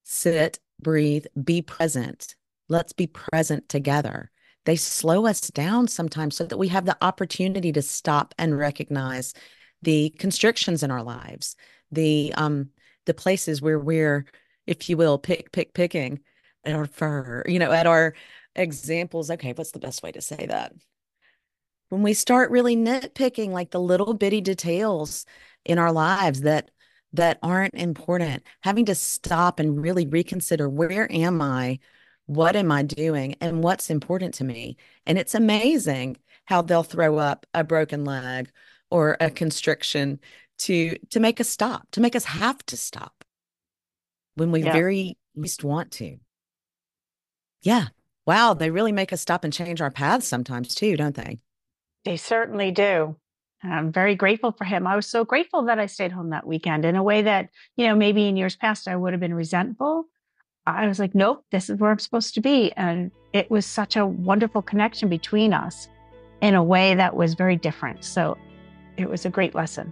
sit 0.04 0.60
breathe 0.82 1.26
be 1.44 1.62
present 1.62 2.36
let's 2.70 2.94
be 2.94 3.08
present 3.08 3.70
together 3.70 4.32
they 4.66 4.76
slow 4.76 5.26
us 5.26 5.42
down 5.42 5.88
sometimes 5.88 6.36
so 6.36 6.46
that 6.46 6.58
we 6.58 6.68
have 6.68 6.86
the 6.86 6.98
opportunity 7.02 7.72
to 7.72 7.82
stop 7.82 8.36
and 8.38 8.58
recognize 8.58 9.34
the 9.82 10.10
constrictions 10.20 10.84
in 10.84 10.92
our 10.92 11.04
lives, 11.04 11.56
the 11.92 12.34
um 12.36 12.70
the 13.06 13.14
places 13.14 13.62
where 13.62 13.80
we're, 13.80 14.26
if 14.68 14.90
you 14.90 14.98
will, 14.98 15.18
pick 15.18 15.52
pick 15.52 15.74
picking 15.74 16.20
at 16.64 16.76
our 16.76 16.86
fur, 16.86 17.44
you 17.48 17.60
know, 17.60 17.72
at 17.72 17.88
our 17.88 18.14
examples. 18.56 19.32
Okay, 19.32 19.54
what's 19.54 19.72
the 19.72 19.80
best 19.80 20.04
way 20.04 20.12
to 20.12 20.22
say 20.22 20.46
that? 20.48 20.74
When 21.90 22.04
we 22.04 22.14
start 22.14 22.52
really 22.52 22.76
nitpicking 22.76 23.50
like 23.50 23.72
the 23.72 23.80
little 23.80 24.14
bitty 24.14 24.42
details 24.42 25.26
in 25.66 25.78
our 25.78 25.92
lives 25.92 26.42
that 26.42 26.72
that 27.14 27.40
aren't 27.42 27.74
important, 27.74 28.44
having 28.62 28.86
to 28.86 28.96
stop 28.96 29.60
and 29.60 29.82
really 29.82 30.06
reconsider 30.06 30.70
where 30.70 31.12
am 31.12 31.42
I? 31.42 31.80
what 32.30 32.56
am 32.56 32.72
I 32.72 32.84
doing 32.84 33.36
and 33.42 33.64
what's 33.64 33.90
important 33.90 34.36
to 34.36 34.44
me? 34.44 34.78
And 35.08 35.18
it's 35.18 35.34
amazing 35.34 36.18
how 36.46 36.62
they'll 36.62 36.84
throw 36.84 37.18
up 37.18 37.48
a 37.56 37.64
broken 37.64 38.06
leg 38.06 38.52
or 38.92 39.18
a 39.20 39.32
constriction 39.32 40.20
to 40.60 40.96
to 41.10 41.20
make 41.20 41.42
us 41.42 41.50
stop, 41.50 41.88
to 41.94 42.02
make 42.02 42.16
us 42.16 42.26
have 42.26 42.64
to 42.68 42.78
stop 42.78 43.24
when 44.36 44.52
we 44.52 44.62
yeah. 44.62 44.74
very 44.74 45.18
least 45.36 45.64
want 45.64 45.90
to. 45.94 46.18
Yeah. 47.64 47.88
Wow, 48.28 48.54
they 48.54 48.70
really 48.70 48.92
make 48.92 49.12
us 49.12 49.22
stop 49.22 49.44
and 49.44 49.52
change 49.52 49.82
our 49.82 49.90
paths 49.90 50.28
sometimes 50.28 50.76
too, 50.76 50.96
don't 50.98 51.16
they? 51.16 51.40
They 52.06 52.18
certainly 52.18 52.72
do. 52.72 53.16
I'm 53.62 53.92
very 53.92 54.16
grateful 54.16 54.54
for 54.54 54.64
him. 54.64 54.88
I 54.88 54.96
was 54.96 55.06
so 55.06 55.26
grateful 55.26 55.64
that 55.66 55.80
I 55.80 55.86
stayed 55.86 56.14
home 56.14 56.30
that 56.30 56.48
weekend 56.48 56.86
in 56.86 56.96
a 56.96 57.04
way 57.04 57.24
that, 57.24 57.50
you 57.76 57.88
know, 57.88 57.96
maybe 57.96 58.28
in 58.28 58.38
years 58.38 58.56
past 58.56 58.88
I 58.88 58.96
would 58.96 59.14
have 59.14 59.20
been 59.20 59.34
resentful 59.34 60.06
I 60.76 60.88
was 60.88 61.00
like, 61.00 61.16
nope, 61.16 61.46
this 61.52 61.70
is 61.70 61.80
where 61.80 61.92
I'm 61.92 62.00
supposed 62.00 62.34
to 62.36 62.42
be. 62.42 62.72
And 62.74 63.12
it 63.34 63.50
was 63.50 63.66
such 63.66 63.96
a 63.96 64.06
wonderful 64.06 64.62
connection 64.62 65.10
between 65.10 65.54
us 65.54 65.88
in 66.42 66.56
a 66.56 66.64
way 66.64 66.96
that 66.96 67.16
was 67.16 67.34
very 67.34 67.56
different. 67.56 68.04
So 68.04 68.38
it 68.98 69.10
was 69.10 69.26
a 69.26 69.30
great 69.30 69.56
lesson. 69.56 69.92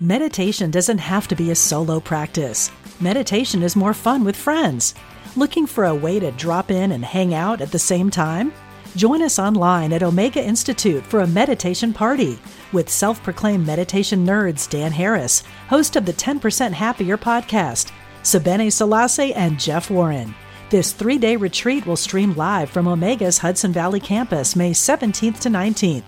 Meditation 0.00 0.72
doesn't 0.72 0.98
have 0.98 1.28
to 1.28 1.36
be 1.36 1.52
a 1.52 1.54
solo 1.54 2.00
practice. 2.00 2.72
Meditation 3.02 3.64
is 3.64 3.74
more 3.74 3.94
fun 3.94 4.22
with 4.22 4.36
friends. 4.36 4.94
Looking 5.34 5.66
for 5.66 5.86
a 5.86 5.94
way 5.94 6.20
to 6.20 6.30
drop 6.30 6.70
in 6.70 6.92
and 6.92 7.04
hang 7.04 7.34
out 7.34 7.60
at 7.60 7.72
the 7.72 7.78
same 7.78 8.10
time? 8.10 8.52
Join 8.94 9.22
us 9.22 9.40
online 9.40 9.92
at 9.92 10.04
Omega 10.04 10.40
Institute 10.40 11.04
for 11.04 11.18
a 11.18 11.26
meditation 11.26 11.92
party 11.92 12.38
with 12.70 12.88
self 12.88 13.20
proclaimed 13.24 13.66
meditation 13.66 14.24
nerds 14.24 14.70
Dan 14.70 14.92
Harris, 14.92 15.42
host 15.68 15.96
of 15.96 16.06
the 16.06 16.12
10% 16.12 16.70
Happier 16.70 17.18
podcast, 17.18 17.90
Sebene 18.22 18.72
Selassie, 18.72 19.34
and 19.34 19.58
Jeff 19.58 19.90
Warren. 19.90 20.32
This 20.70 20.92
three 20.92 21.18
day 21.18 21.34
retreat 21.34 21.84
will 21.84 21.96
stream 21.96 22.36
live 22.36 22.70
from 22.70 22.86
Omega's 22.86 23.38
Hudson 23.38 23.72
Valley 23.72 23.98
campus 23.98 24.54
May 24.54 24.70
17th 24.70 25.40
to 25.40 25.48
19th. 25.48 26.04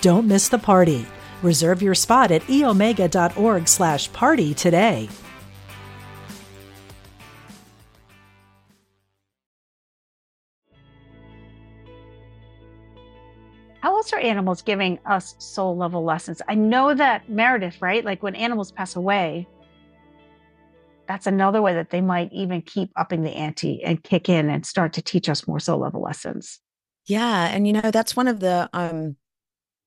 Don't 0.00 0.28
miss 0.28 0.48
the 0.48 0.58
party. 0.58 1.06
Reserve 1.42 1.82
your 1.82 1.96
spot 1.96 2.30
at 2.30 2.42
eomega.org 2.42 3.66
slash 3.66 4.12
party 4.12 4.54
today. 4.54 5.08
How 13.86 13.94
else 13.94 14.12
are 14.12 14.18
animals 14.18 14.62
giving 14.62 14.98
us 15.06 15.36
soul 15.38 15.76
level 15.76 16.02
lessons? 16.02 16.42
I 16.48 16.56
know 16.56 16.92
that 16.92 17.30
Meredith, 17.30 17.80
right? 17.80 18.04
Like 18.04 18.20
when 18.20 18.34
animals 18.34 18.72
pass 18.72 18.96
away, 18.96 19.46
that's 21.06 21.28
another 21.28 21.62
way 21.62 21.74
that 21.74 21.90
they 21.90 22.00
might 22.00 22.32
even 22.32 22.62
keep 22.62 22.90
upping 22.96 23.22
the 23.22 23.30
ante 23.30 23.84
and 23.84 24.02
kick 24.02 24.28
in 24.28 24.50
and 24.50 24.66
start 24.66 24.94
to 24.94 25.02
teach 25.02 25.28
us 25.28 25.46
more 25.46 25.60
soul 25.60 25.78
level 25.78 26.02
lessons. 26.02 26.58
Yeah, 27.04 27.46
and 27.46 27.64
you 27.64 27.74
know 27.74 27.92
that's 27.92 28.16
one 28.16 28.26
of 28.26 28.40
the 28.40 28.68
um 28.72 29.14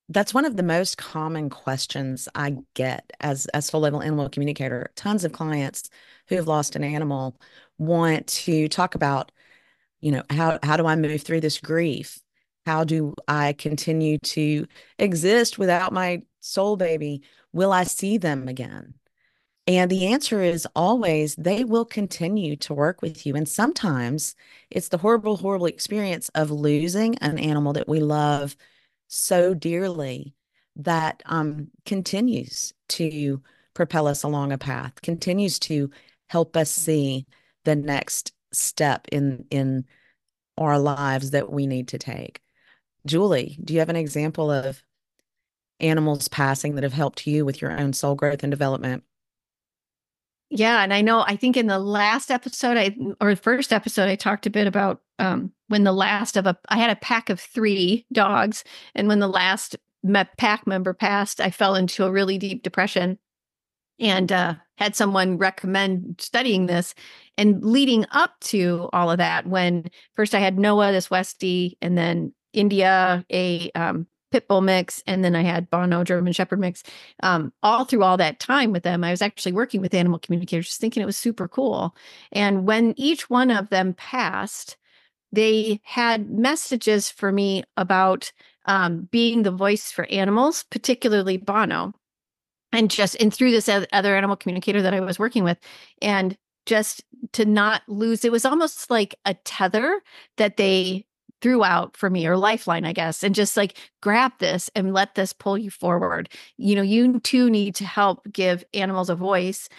that's 0.08 0.34
one 0.34 0.46
of 0.46 0.56
the 0.56 0.64
most 0.64 0.98
common 0.98 1.50
questions 1.50 2.30
I 2.34 2.56
get 2.76 3.12
as 3.20 3.48
as 3.48 3.66
soul 3.66 3.82
level 3.82 4.02
animal 4.02 4.30
communicator. 4.30 4.92
Tons 4.96 5.26
of 5.26 5.34
clients 5.34 5.90
who 6.30 6.38
have 6.38 6.48
lost 6.48 6.78
an 6.78 6.86
animal 6.86 7.36
want 7.78 8.28
to 8.28 8.70
talk 8.70 8.96
about, 8.96 9.34
you 10.00 10.14
know, 10.14 10.24
how 10.30 10.58
how 10.64 10.78
do 10.78 10.86
I 10.86 10.96
move 10.96 11.22
through 11.22 11.42
this 11.42 11.60
grief? 11.60 12.18
How 12.70 12.84
do 12.84 13.16
I 13.28 13.54
continue 13.54 14.20
to 14.20 14.68
exist 15.00 15.58
without 15.58 15.92
my 15.92 16.22
soul 16.40 16.78
baby? 16.78 17.24
Will 17.52 17.72
I 17.72 17.84
see 17.84 18.20
them 18.20 18.48
again? 18.48 18.94
And 19.66 19.90
the 19.90 20.06
answer 20.06 20.44
is 20.44 20.68
always 20.76 21.34
they 21.34 21.64
will 21.64 21.84
continue 21.84 22.56
to 22.58 22.76
work 22.76 23.02
with 23.02 23.26
you. 23.26 23.36
And 23.36 23.50
sometimes 23.50 24.36
it's 24.70 24.90
the 24.90 25.00
horrible, 25.00 25.38
horrible 25.38 25.66
experience 25.66 26.30
of 26.36 26.52
losing 26.52 27.18
an 27.18 27.40
animal 27.40 27.74
that 27.74 27.88
we 27.88 28.02
love 28.02 28.56
so 29.08 29.56
dearly 29.56 30.36
that 30.76 31.24
um, 31.26 31.70
continues 31.88 32.72
to 32.90 33.42
propel 33.74 34.06
us 34.06 34.22
along 34.22 34.52
a 34.52 34.60
path, 34.60 35.02
continues 35.02 35.58
to 35.58 35.90
help 36.28 36.56
us 36.56 36.70
see 36.70 37.26
the 37.66 37.76
next 37.76 38.32
step 38.54 39.08
in 39.12 39.48
in 39.50 39.86
our 40.60 40.78
lives 40.78 41.32
that 41.32 41.52
we 41.52 41.66
need 41.66 41.88
to 41.88 41.98
take. 41.98 42.42
Julie, 43.06 43.58
do 43.64 43.74
you 43.74 43.80
have 43.80 43.90
an 43.90 43.96
example 43.96 44.52
of 44.52 44.84
animals 45.80 46.28
passing 46.28 46.76
that 46.76 46.84
have 46.84 46.94
helped 46.94 47.26
you 47.26 47.46
with 47.46 47.62
your 47.62 47.72
own 47.72 47.94
soul 47.94 48.16
growth 48.16 48.44
and 48.44 48.52
development? 48.52 49.04
Yeah, 50.52 50.82
and 50.82 50.94
I 50.94 51.02
know 51.02 51.22
I 51.22 51.36
think 51.36 51.58
in 51.58 51.68
the 51.68 51.80
last 51.80 52.32
episode 52.32 52.76
I 52.78 52.96
or 53.22 53.36
the 53.36 53.42
first 53.42 53.72
episode 53.72 54.10
I 54.10 54.16
talked 54.16 54.48
a 54.48 54.50
bit 54.50 54.66
about 54.68 55.02
um 55.20 55.54
when 55.68 55.84
the 55.84 55.92
last 55.92 56.38
of 56.38 56.48
a 56.48 56.58
I 56.70 56.78
had 56.78 56.90
a 56.90 56.96
pack 56.96 57.30
of 57.30 57.40
3 57.40 58.06
dogs 58.12 58.64
and 58.96 59.08
when 59.08 59.20
the 59.20 59.28
last 59.28 59.76
pack 60.38 60.66
member 60.66 60.94
passed 60.94 61.40
I 61.40 61.52
fell 61.52 61.76
into 61.76 62.06
a 62.06 62.12
really 62.12 62.38
deep 62.40 62.64
depression 62.64 63.20
and 64.00 64.32
uh 64.32 64.56
had 64.78 64.96
someone 64.96 65.38
recommend 65.38 66.16
studying 66.20 66.66
this 66.66 66.96
and 67.38 67.64
leading 67.64 68.06
up 68.12 68.40
to 68.42 68.90
all 68.94 69.12
of 69.12 69.20
that 69.20 69.46
when 69.46 69.92
first 70.16 70.34
I 70.34 70.40
had 70.40 70.58
Noah 70.58 70.92
this 70.92 71.10
Westie 71.10 71.76
and 71.82 71.98
then 71.98 72.34
India 72.54 73.26
a 73.32 73.72
um 73.76 74.08
pit 74.32 74.48
bull 74.48 74.62
mix 74.62 75.04
and 75.08 75.24
then 75.24 75.36
i 75.36 75.42
had 75.42 75.70
bono 75.70 76.04
german 76.04 76.34
shepherd 76.34 76.60
mix. 76.60 76.84
Um, 77.24 77.52
all 77.64 77.86
through 77.86 78.04
all 78.04 78.18
that 78.18 78.40
time 78.40 78.72
with 78.72 78.84
them 78.84 79.04
i 79.04 79.12
was 79.12 79.22
actually 79.22 79.54
working 79.54 79.82
with 79.82 79.94
animal 79.94 80.20
communicators 80.20 80.78
thinking 80.78 81.02
it 81.02 81.08
was 81.08 81.18
super 81.18 81.48
cool. 81.48 81.96
And 82.32 82.66
when 82.68 82.94
each 82.98 83.30
one 83.30 83.52
of 83.52 83.70
them 83.70 83.94
passed 83.94 84.78
they 85.32 85.80
had 85.84 86.30
messages 86.30 87.10
for 87.10 87.32
me 87.32 87.64
about 87.78 88.32
um, 88.66 89.08
being 89.12 89.44
the 89.44 89.52
voice 89.52 89.92
for 89.92 90.06
animals 90.06 90.66
particularly 90.72 91.38
bono. 91.38 91.94
And 92.72 92.90
just 92.92 93.16
and 93.20 93.34
through 93.34 93.52
this 93.52 93.70
other 93.70 94.16
animal 94.16 94.36
communicator 94.36 94.82
that 94.84 94.94
i 94.94 95.00
was 95.00 95.18
working 95.20 95.44
with 95.44 95.58
and 96.02 96.38
just 96.68 97.04
to 97.34 97.46
not 97.46 97.82
lose 97.88 98.24
it 98.24 98.32
was 98.32 98.46
almost 98.46 98.92
like 98.92 99.16
a 99.26 99.34
tether 99.34 100.02
that 100.38 100.58
they 100.58 101.06
throughout 101.42 101.96
for 101.96 102.10
me 102.10 102.26
or 102.26 102.38
lifeline 102.38 102.86
i 102.86 102.94
guess 102.94 103.24
and 103.24 103.36
just 103.36 103.58
like 103.58 103.78
grab 104.02 104.32
this 104.40 104.70
and 104.76 104.94
let 104.94 105.16
this 105.16 105.34
pull 105.34 105.58
you 105.58 105.70
forward 105.70 106.30
you 106.58 106.76
know 106.76 106.82
you 106.82 107.20
too 107.20 107.50
need 107.50 107.76
to 107.76 107.86
help 107.86 108.22
give 108.32 108.64
animals 108.74 109.10
a 109.10 109.16
voice 109.16 109.70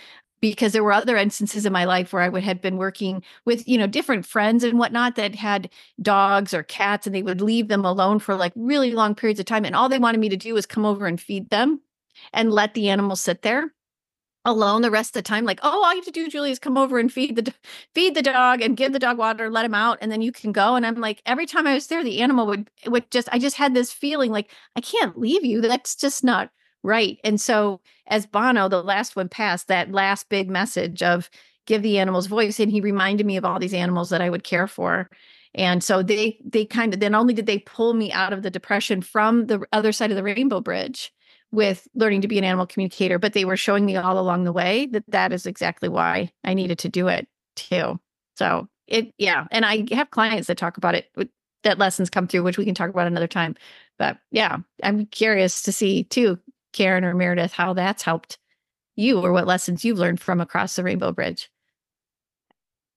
because 0.40 0.72
there 0.72 0.84
were 0.84 0.92
other 0.92 1.16
instances 1.16 1.66
in 1.66 1.72
my 1.72 1.84
life 1.84 2.12
where 2.12 2.22
I 2.22 2.28
would 2.28 2.42
had 2.42 2.60
been 2.60 2.76
working 2.76 3.22
with, 3.44 3.66
you 3.68 3.76
know, 3.76 3.86
different 3.86 4.26
friends 4.26 4.64
and 4.64 4.78
whatnot 4.78 5.16
that 5.16 5.34
had 5.34 5.70
dogs 6.00 6.54
or 6.54 6.62
cats 6.62 7.06
and 7.06 7.14
they 7.14 7.22
would 7.22 7.40
leave 7.40 7.68
them 7.68 7.84
alone 7.84 8.18
for 8.18 8.34
like 8.34 8.52
really 8.56 8.92
long 8.92 9.14
periods 9.14 9.40
of 9.40 9.46
time. 9.46 9.64
And 9.64 9.76
all 9.76 9.88
they 9.88 9.98
wanted 9.98 10.18
me 10.18 10.28
to 10.30 10.36
do 10.36 10.54
was 10.54 10.66
come 10.66 10.86
over 10.86 11.06
and 11.06 11.20
feed 11.20 11.50
them 11.50 11.80
and 12.32 12.52
let 12.52 12.74
the 12.74 12.88
animals 12.88 13.20
sit 13.20 13.42
there 13.42 13.72
alone 14.44 14.80
the 14.80 14.90
rest 14.90 15.10
of 15.10 15.14
the 15.14 15.22
time 15.22 15.44
like 15.44 15.60
oh 15.62 15.84
all 15.84 15.90
you 15.90 15.98
have 15.98 16.04
to 16.04 16.10
do 16.10 16.28
julie 16.28 16.50
is 16.50 16.58
come 16.58 16.78
over 16.78 16.98
and 16.98 17.12
feed 17.12 17.36
the 17.36 17.52
feed 17.94 18.14
the 18.14 18.22
dog 18.22 18.62
and 18.62 18.76
give 18.76 18.92
the 18.92 18.98
dog 18.98 19.18
water 19.18 19.50
let 19.50 19.66
him 19.66 19.74
out 19.74 19.98
and 20.00 20.10
then 20.10 20.22
you 20.22 20.32
can 20.32 20.52
go. 20.52 20.76
And 20.76 20.86
i'm 20.86 20.96
like 20.96 21.22
every 21.26 21.46
time 21.46 21.66
i 21.66 21.74
was 21.74 21.88
there 21.88 22.02
the 22.02 22.22
animal 22.22 22.46
would 22.46 22.70
would 22.86 23.10
just 23.10 23.28
i 23.32 23.38
just 23.38 23.56
had 23.56 23.74
this 23.74 23.92
feeling 23.92 24.32
like 24.32 24.50
i 24.76 24.80
can't 24.80 25.18
leave 25.18 25.44
you 25.44 25.60
that's 25.60 25.94
just 25.94 26.24
not 26.24 26.50
right. 26.82 27.18
And 27.24 27.40
so 27.40 27.80
as 28.06 28.26
bono 28.26 28.68
the 28.68 28.82
last 28.82 29.14
one 29.16 29.28
passed 29.28 29.68
that 29.68 29.92
last 29.92 30.28
big 30.30 30.48
message 30.48 31.02
of 31.02 31.28
give 31.66 31.82
the 31.82 31.98
animals 31.98 32.26
voice 32.26 32.58
and 32.58 32.70
he 32.70 32.80
reminded 32.80 33.26
me 33.26 33.36
of 33.36 33.44
all 33.44 33.58
these 33.58 33.74
animals 33.74 34.10
that 34.10 34.22
i 34.22 34.30
would 34.30 34.44
care 34.44 34.66
for. 34.66 35.10
And 35.54 35.82
so 35.84 36.02
they 36.02 36.38
they 36.44 36.64
kind 36.64 36.94
of 36.94 37.00
then 37.00 37.14
only 37.14 37.34
did 37.34 37.46
they 37.46 37.58
pull 37.58 37.92
me 37.92 38.12
out 38.12 38.32
of 38.32 38.42
the 38.42 38.50
depression 38.50 39.02
from 39.02 39.46
the 39.46 39.66
other 39.72 39.92
side 39.92 40.10
of 40.10 40.16
the 40.16 40.22
rainbow 40.22 40.60
bridge 40.60 41.12
with 41.52 41.86
learning 41.94 42.22
to 42.22 42.28
be 42.28 42.38
an 42.38 42.44
animal 42.44 42.66
communicator, 42.66 43.18
but 43.18 43.32
they 43.32 43.44
were 43.44 43.56
showing 43.56 43.84
me 43.84 43.96
all 43.96 44.18
along 44.18 44.44
the 44.44 44.52
way 44.52 44.86
that 44.86 45.04
that 45.08 45.32
is 45.32 45.46
exactly 45.46 45.88
why 45.88 46.30
I 46.44 46.54
needed 46.54 46.78
to 46.80 46.88
do 46.88 47.08
it 47.08 47.28
too. 47.56 47.98
So 48.36 48.68
it, 48.86 49.12
yeah. 49.18 49.46
And 49.50 49.64
I 49.64 49.86
have 49.92 50.10
clients 50.10 50.46
that 50.48 50.58
talk 50.58 50.76
about 50.76 50.94
it, 50.94 51.10
that 51.62 51.78
lessons 51.78 52.10
come 52.10 52.28
through, 52.28 52.42
which 52.42 52.58
we 52.58 52.64
can 52.64 52.74
talk 52.74 52.90
about 52.90 53.06
another 53.06 53.26
time. 53.26 53.56
But 53.98 54.18
yeah, 54.30 54.58
I'm 54.82 55.06
curious 55.06 55.62
to 55.62 55.72
see 55.72 56.04
too, 56.04 56.38
Karen 56.72 57.04
or 57.04 57.14
Meredith, 57.14 57.52
how 57.52 57.74
that's 57.74 58.02
helped 58.02 58.38
you 58.96 59.20
or 59.20 59.32
what 59.32 59.46
lessons 59.46 59.84
you've 59.84 59.98
learned 59.98 60.20
from 60.20 60.40
across 60.40 60.76
the 60.76 60.84
Rainbow 60.84 61.12
Bridge. 61.12 61.50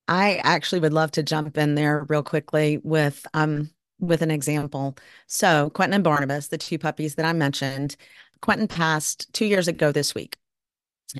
I 0.07 0.41
actually 0.43 0.81
would 0.81 0.93
love 0.93 1.11
to 1.11 1.23
jump 1.23 1.57
in 1.57 1.75
there 1.75 2.05
real 2.09 2.23
quickly 2.23 2.79
with 2.83 3.25
um 3.33 3.69
with 3.99 4.21
an 4.21 4.31
example. 4.31 4.97
So 5.27 5.69
Quentin 5.69 5.93
and 5.93 6.03
Barnabas, 6.03 6.49
the 6.49 6.57
two 6.57 6.77
puppies 6.77 7.15
that 7.15 7.25
I 7.25 7.31
mentioned, 7.33 7.95
Quentin 8.43 8.67
passed 8.67 9.31
two 9.31 9.45
years 9.45 9.69
ago 9.69 9.93
this 9.93 10.13
week. 10.13 10.35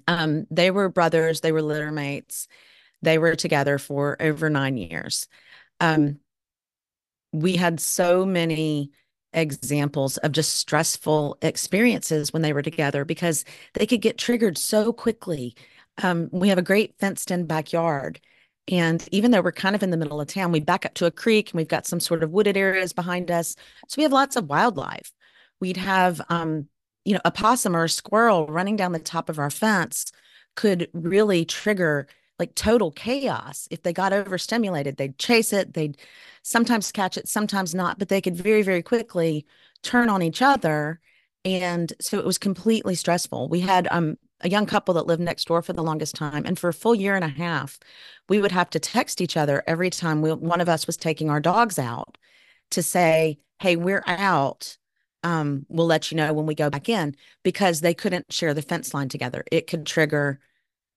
Um, 0.10 0.46
they 0.52 0.72
were 0.72 0.90
brothers, 0.90 1.40
they 1.40 1.54
were 1.54 1.62
litter 1.62 1.90
mates. 1.90 2.50
They 3.02 3.18
were 3.18 3.38
together 3.38 3.78
for 3.78 4.22
over 4.22 4.50
nine 4.50 4.76
years. 4.76 5.30
Um, 5.80 6.20
we 7.32 7.56
had 7.56 7.80
so 7.80 8.26
many 8.26 8.92
examples 9.32 10.18
of 10.18 10.34
just 10.34 10.56
stressful 10.56 11.38
experiences 11.42 12.34
when 12.34 12.42
they 12.42 12.52
were 12.52 12.62
together 12.62 13.06
because 13.06 13.46
they 13.74 13.86
could 13.86 14.02
get 14.02 14.18
triggered 14.18 14.58
so 14.58 14.92
quickly. 14.92 15.56
Um, 16.04 16.28
we 16.34 16.50
have 16.50 16.58
a 16.58 16.62
great 16.62 16.98
fenced 17.00 17.32
in 17.32 17.46
backyard. 17.46 18.20
And 18.68 19.08
even 19.14 19.32
though 19.32 19.42
we're 19.42 19.54
kind 19.54 19.76
of 19.76 19.84
in 19.84 19.92
the 19.92 19.98
middle 19.98 20.20
of 20.20 20.28
town, 20.28 20.52
we 20.52 20.60
back 20.60 20.86
up 20.86 20.94
to 20.96 21.06
a 21.06 21.12
creek 21.12 21.52
and 21.52 21.58
we've 21.58 21.70
got 21.70 21.88
some 21.88 22.02
sort 22.02 22.22
of 22.22 22.32
wooded 22.32 22.58
areas 22.58 22.92
behind 22.92 23.32
us. 23.32 23.56
So 23.88 23.96
we 23.98 24.04
have 24.04 24.12
lots 24.12 24.36
of 24.36 24.50
wildlife. 24.50 25.14
We'd 25.62 25.78
have 25.78 26.20
um, 26.28 26.68
you 27.06 27.14
know, 27.14 27.22
a 27.26 27.32
possum 27.32 27.76
or 27.76 27.86
a 27.86 27.90
squirrel 27.90 28.48
running 28.48 28.76
down 28.76 28.92
the 28.92 29.00
top 29.00 29.30
of 29.30 29.40
our 29.40 29.50
fence 29.50 30.12
could 30.56 30.90
really 30.94 31.46
trigger 31.46 32.08
like 32.40 32.56
total 32.56 32.92
chaos. 32.92 33.68
If 33.72 33.84
they 33.84 33.94
got 33.94 34.14
overstimulated, 34.14 34.98
they'd 34.98 35.18
chase 35.18 35.54
it, 35.54 35.74
they'd 35.74 35.98
sometimes 36.42 36.92
catch 36.92 37.18
it, 37.18 37.28
sometimes 37.28 37.76
not, 37.76 38.00
but 38.00 38.10
they 38.10 38.22
could 38.22 38.36
very, 38.36 38.62
very 38.62 38.82
quickly 38.82 39.46
turn 39.82 40.10
on 40.10 40.22
each 40.22 40.42
other. 40.42 41.00
And 41.46 41.94
so 42.00 42.20
it 42.20 42.26
was 42.26 42.38
completely 42.38 42.96
stressful. 42.96 43.50
We 43.50 43.60
had 43.60 43.88
um, 43.92 44.18
a 44.42 44.50
young 44.50 44.66
couple 44.66 44.94
that 44.96 45.06
lived 45.06 45.22
next 45.22 45.48
door 45.48 45.62
for 45.62 45.74
the 45.74 45.84
longest 45.84 46.16
time. 46.16 46.46
And 46.46 46.58
for 46.58 46.70
a 46.70 46.74
full 46.74 46.96
year 46.96 47.16
and 47.16 47.24
a 47.24 47.30
half, 47.30 47.80
we 48.30 48.40
would 48.40 48.52
have 48.52 48.70
to 48.72 48.80
text 48.80 49.22
each 49.22 49.38
other 49.38 49.64
every 49.68 49.90
time 49.90 50.22
we, 50.22 50.34
one 50.34 50.62
of 50.62 50.70
us 50.70 50.88
was 50.88 50.98
taking 50.98 51.30
our 51.30 51.40
dogs 51.40 51.78
out 51.78 52.18
to 52.72 52.82
say, 52.82 53.40
Hey, 53.60 53.76
we're 53.76 54.04
out 54.08 54.78
um, 55.24 55.66
we'll 55.70 55.88
let 55.88 56.12
you 56.12 56.18
know 56.18 56.34
when 56.34 56.46
we 56.46 56.56
go 56.56 56.70
back 56.70 56.90
in 56.90 57.16
because 57.44 57.82
they 57.82 57.94
couldn't 57.94 58.32
share 58.32 58.54
the 58.54 58.62
fence 58.62 58.94
line 58.94 59.10
together. 59.10 59.44
It 59.52 59.68
could 59.68 59.86
trigger 59.86 60.40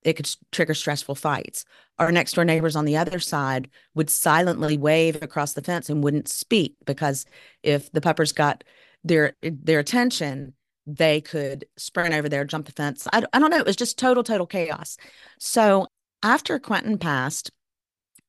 it 0.03 0.15
could 0.15 0.31
trigger 0.53 0.75
stressful 0.75 1.17
fights. 1.17 1.65
Our 1.99 2.13
next 2.13 2.35
door 2.35 2.45
neighbors 2.45 2.77
on 2.77 2.85
the 2.85 2.97
other 2.97 3.19
side 3.19 3.69
would 3.95 4.09
silently 4.09 4.79
wave 4.79 5.21
across 5.21 5.55
the 5.55 5.63
fence 5.63 5.91
and 5.91 6.05
wouldn't 6.05 6.29
speak 6.29 6.77
because 6.85 7.27
if 7.65 7.91
the 7.91 8.01
puppers 8.01 8.31
got 8.31 8.63
their 9.03 9.35
their 9.43 9.81
attention, 9.81 10.55
they 10.87 11.21
could 11.21 11.67
sprint 11.77 12.15
over 12.15 12.29
there, 12.29 12.45
jump 12.45 12.67
the 12.67 12.73
fence. 12.73 13.09
I, 13.13 13.25
I 13.33 13.41
don't 13.41 13.51
know. 13.51 13.59
It 13.59 13.67
was 13.67 13.75
just 13.77 13.99
total, 13.99 14.23
total 14.23 14.47
chaos. 14.47 14.97
So 15.41 15.89
after 16.23 16.59
Quentin 16.61 16.99
passed, 16.99 17.51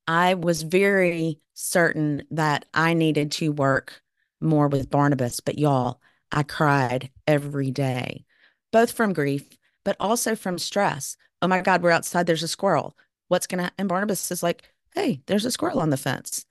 I 0.07 0.33
was 0.33 0.63
very 0.63 1.39
certain 1.53 2.23
that 2.31 2.65
I 2.73 2.93
needed 2.93 3.31
to 3.33 3.51
work 3.51 4.01
more 4.41 4.67
with 4.67 4.89
Barnabas. 4.89 5.39
But 5.39 5.57
y'all, 5.57 5.99
I 6.31 6.43
cried 6.43 7.09
every 7.25 7.71
day, 7.71 8.25
both 8.71 8.91
from 8.91 9.13
grief, 9.13 9.57
but 9.83 9.95
also 9.99 10.35
from 10.35 10.57
stress. 10.57 11.17
Oh 11.41 11.47
my 11.47 11.61
God, 11.61 11.81
we're 11.81 11.91
outside. 11.91 12.25
There's 12.25 12.43
a 12.43 12.47
squirrel. 12.47 12.97
What's 13.27 13.47
going 13.47 13.63
to, 13.63 13.71
and 13.77 13.89
Barnabas 13.89 14.31
is 14.31 14.43
like, 14.43 14.69
hey, 14.95 15.21
there's 15.27 15.45
a 15.45 15.51
squirrel 15.51 15.79
on 15.79 15.89
the 15.89 15.97
fence. 15.97 16.45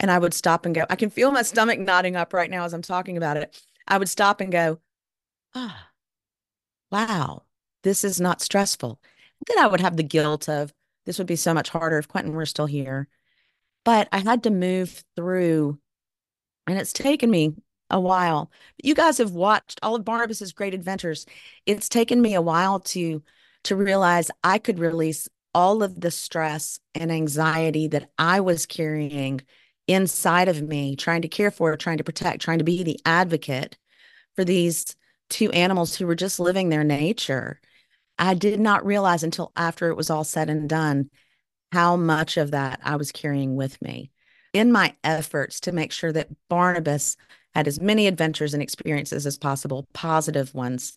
And 0.00 0.10
I 0.10 0.18
would 0.18 0.34
stop 0.34 0.66
and 0.66 0.74
go, 0.74 0.84
I 0.90 0.96
can 0.96 1.10
feel 1.10 1.30
my 1.30 1.42
stomach 1.42 1.78
nodding 1.78 2.16
up 2.16 2.32
right 2.32 2.50
now 2.50 2.64
as 2.64 2.74
I'm 2.74 2.82
talking 2.82 3.16
about 3.16 3.36
it. 3.36 3.62
I 3.88 3.98
would 3.98 4.08
stop 4.08 4.40
and 4.40 4.52
go, 4.52 4.80
ah, 5.54 5.88
wow, 6.90 7.44
this 7.82 8.04
is 8.04 8.20
not 8.20 8.42
stressful. 8.42 9.00
Then 9.46 9.58
I 9.58 9.66
would 9.66 9.80
have 9.80 9.96
the 9.96 10.02
guilt 10.02 10.48
of, 10.48 10.74
this 11.04 11.18
would 11.18 11.26
be 11.26 11.36
so 11.36 11.54
much 11.54 11.68
harder 11.68 11.98
if 11.98 12.08
Quentin 12.08 12.34
were 12.34 12.46
still 12.46 12.66
here. 12.66 13.08
But 13.84 14.08
I 14.10 14.18
had 14.18 14.42
to 14.42 14.50
move 14.50 15.04
through, 15.14 15.78
and 16.66 16.78
it's 16.78 16.92
taken 16.92 17.30
me 17.30 17.54
a 17.90 18.00
while. 18.00 18.50
You 18.82 18.94
guys 18.94 19.18
have 19.18 19.32
watched 19.32 19.78
all 19.82 19.94
of 19.94 20.04
Barnabas's 20.04 20.52
great 20.52 20.74
adventures. 20.74 21.26
It's 21.66 21.88
taken 21.88 22.20
me 22.20 22.34
a 22.34 22.42
while 22.42 22.80
to 22.80 23.22
to 23.64 23.76
realize 23.76 24.30
I 24.44 24.58
could 24.58 24.78
release 24.78 25.28
all 25.52 25.82
of 25.82 26.00
the 26.00 26.10
stress 26.10 26.78
and 26.94 27.10
anxiety 27.10 27.88
that 27.88 28.10
I 28.18 28.40
was 28.40 28.66
carrying 28.66 29.40
inside 29.88 30.48
of 30.48 30.62
me, 30.62 30.96
trying 30.96 31.22
to 31.22 31.28
care 31.28 31.50
for, 31.50 31.76
trying 31.76 31.98
to 31.98 32.04
protect, 32.04 32.42
trying 32.42 32.58
to 32.58 32.64
be 32.64 32.82
the 32.82 33.00
advocate 33.04 33.76
for 34.34 34.44
these 34.44 34.94
two 35.30 35.50
animals 35.50 35.96
who 35.96 36.06
were 36.06 36.14
just 36.14 36.38
living 36.38 36.68
their 36.68 36.84
nature. 36.84 37.60
I 38.18 38.34
did 38.34 38.60
not 38.60 38.86
realize 38.86 39.22
until 39.22 39.52
after 39.56 39.88
it 39.88 39.96
was 39.96 40.10
all 40.10 40.24
said 40.24 40.48
and 40.48 40.68
done 40.68 41.10
how 41.72 41.96
much 41.96 42.36
of 42.36 42.52
that 42.52 42.80
I 42.84 42.96
was 42.96 43.10
carrying 43.12 43.56
with 43.56 43.80
me. 43.82 44.10
In 44.56 44.72
my 44.72 44.94
efforts 45.04 45.60
to 45.60 45.72
make 45.72 45.92
sure 45.92 46.12
that 46.12 46.30
Barnabas 46.48 47.18
had 47.54 47.68
as 47.68 47.78
many 47.78 48.06
adventures 48.06 48.54
and 48.54 48.62
experiences 48.62 49.26
as 49.26 49.36
possible, 49.36 49.86
positive 49.92 50.54
ones, 50.54 50.94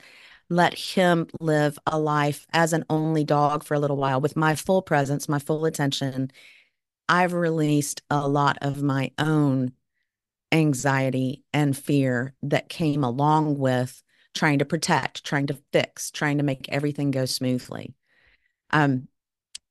let 0.49 0.73
him 0.73 1.27
live 1.41 1.77
a 1.85 1.99
life 1.99 2.47
as 2.53 2.71
an 2.71 2.85
only 2.89 3.25
dog 3.25 3.65
for 3.65 3.73
a 3.73 3.79
little 3.79 3.97
while 3.97 4.21
with 4.21 4.37
my 4.37 4.55
full 4.55 4.81
presence, 4.81 5.27
my 5.27 5.39
full 5.39 5.65
attention. 5.65 6.31
I've 7.09 7.33
released 7.33 8.01
a 8.09 8.29
lot 8.29 8.57
of 8.61 8.81
my 8.81 9.11
own 9.19 9.73
anxiety 10.53 11.43
and 11.51 11.75
fear 11.75 12.35
that 12.41 12.69
came 12.69 13.03
along 13.03 13.57
with 13.57 14.01
trying 14.33 14.59
to 14.59 14.65
protect, 14.65 15.25
trying 15.25 15.47
to 15.47 15.59
fix, 15.73 16.11
trying 16.11 16.37
to 16.37 16.45
make 16.45 16.69
everything 16.69 17.11
go 17.11 17.25
smoothly. 17.25 17.93
Um, 18.69 19.09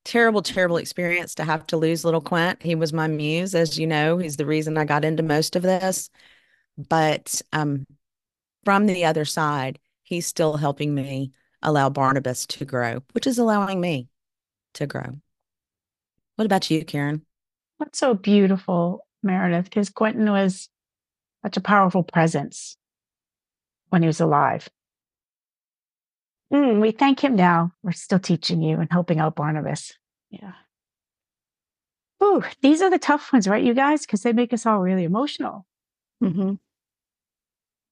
terrible, 0.09 0.41
terrible 0.41 0.79
experience 0.79 1.35
to 1.35 1.45
have 1.45 1.67
to 1.67 1.77
lose 1.77 2.03
little 2.03 2.23
Quint. 2.23 2.63
He 2.63 2.75
was 2.75 2.95
my 2.95 3.07
muse, 3.07 3.55
as 3.55 3.79
you 3.79 3.87
know. 3.87 4.17
He's 4.17 4.39
the 4.39 4.47
reason 4.47 4.79
I 4.79 4.87
got 4.87 5.05
into 5.05 5.23
most 5.23 5.55
of 5.55 5.63
this. 5.63 6.09
But 6.79 7.43
um, 7.53 7.87
from 8.65 8.87
the 8.87 9.05
other 9.05 9.27
side, 9.27 9.79
he's 10.03 10.27
still 10.27 10.57
helping 10.57 10.95
me 10.95 11.33
allow 11.61 11.91
Barnabas 11.91 12.47
to 12.47 12.65
grow, 12.65 13.03
which 13.13 13.27
is 13.27 13.39
allowing 13.39 13.81
me 13.81 14.09
to 14.75 14.87
grow. 14.87 15.21
What 16.37 16.47
about 16.47 16.71
you, 16.71 16.85
Karen? 16.87 17.27
What's 17.77 17.99
so 17.99 18.15
beautiful, 18.15 19.07
Meredith, 19.23 19.65
because 19.65 19.91
Quentin 19.91 20.31
was 20.31 20.71
such 21.45 21.59
a 21.59 21.61
powerful 21.61 22.03
presence 22.03 22.79
when 23.91 24.03
he 24.03 24.07
was 24.07 24.21
alive. 24.21 24.69
Mm, 26.51 26.81
we 26.81 26.93
thank 26.93 27.23
him 27.23 27.37
now. 27.37 27.73
We're 27.83 27.93
still 27.93 28.19
teaching 28.19 28.63
you 28.63 28.79
and 28.81 28.89
helping 28.91 29.19
out 29.19 29.37
Barnabas. 29.37 29.98
Yeah. 30.31 30.53
Ooh, 32.23 32.43
these 32.63 32.83
are 32.83 32.91
the 32.91 32.99
tough 32.99 33.33
ones, 33.33 33.47
right, 33.47 33.63
you 33.63 33.75
guys? 33.75 34.05
Because 34.05 34.23
they 34.23 34.33
make 34.33 34.53
us 34.53 34.67
all 34.67 34.81
really 34.81 35.05
emotional. 35.05 35.67
Mm-hmm. 36.23 36.55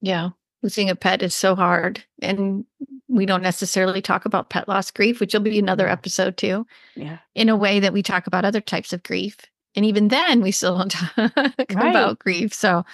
Yeah. 0.01 0.31
Losing 0.63 0.91
a 0.91 0.97
pet 0.97 1.23
is 1.23 1.35
so 1.35 1.55
hard. 1.55 2.03
And 2.21 2.65
we 3.09 3.25
don't 3.25 3.43
necessarily 3.43 4.03
talk 4.03 4.25
about 4.25 4.51
pet 4.51 4.69
loss 4.69 4.91
grief, 4.91 5.21
which 5.21 5.33
will 5.33 5.41
be 5.41 5.59
another 5.59 5.89
episode 5.89 6.37
too. 6.37 6.67
Yeah. 6.97 7.19
In 7.35 7.49
a 7.49 7.57
way 7.57 7.81
that 7.81 7.93
we 7.93 8.03
talk 8.03 8.27
about 8.27 8.45
other 8.45 8.61
types 8.61 8.93
of 8.93 9.03
grief. 9.03 9.39
And 9.77 9.85
even 9.85 10.09
then, 10.09 10.41
we 10.41 10.51
still 10.51 10.79
don't 10.79 10.89
talk 10.91 11.17
right. 11.37 11.57
about 11.69 12.19
grief. 12.19 12.53
So 12.53 12.85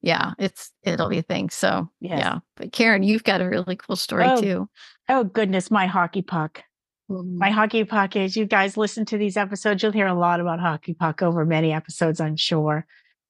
yeah, 0.00 0.32
it's 0.38 0.72
it'll 0.84 1.08
be 1.08 1.18
a 1.18 1.22
thing. 1.22 1.50
So 1.50 1.90
yes. 2.00 2.18
yeah. 2.18 2.38
But 2.56 2.72
Karen, 2.72 3.02
you've 3.02 3.24
got 3.24 3.40
a 3.40 3.48
really 3.48 3.76
cool 3.76 3.96
story 3.96 4.24
oh, 4.26 4.40
too. 4.40 4.68
Oh 5.08 5.24
goodness, 5.24 5.70
my 5.70 5.86
hockey 5.86 6.22
puck. 6.22 6.62
Mm-hmm. 7.10 7.38
My 7.38 7.50
hockey 7.50 7.84
puck 7.84 8.16
is 8.16 8.36
you 8.36 8.44
guys 8.44 8.76
listen 8.76 9.04
to 9.06 9.18
these 9.18 9.36
episodes, 9.36 9.82
you'll 9.82 9.92
hear 9.92 10.06
a 10.06 10.14
lot 10.14 10.40
about 10.40 10.60
hockey 10.60 10.94
puck 10.94 11.22
over 11.22 11.44
many 11.44 11.72
episodes, 11.72 12.20
I'm 12.20 12.36
sure. 12.36 12.86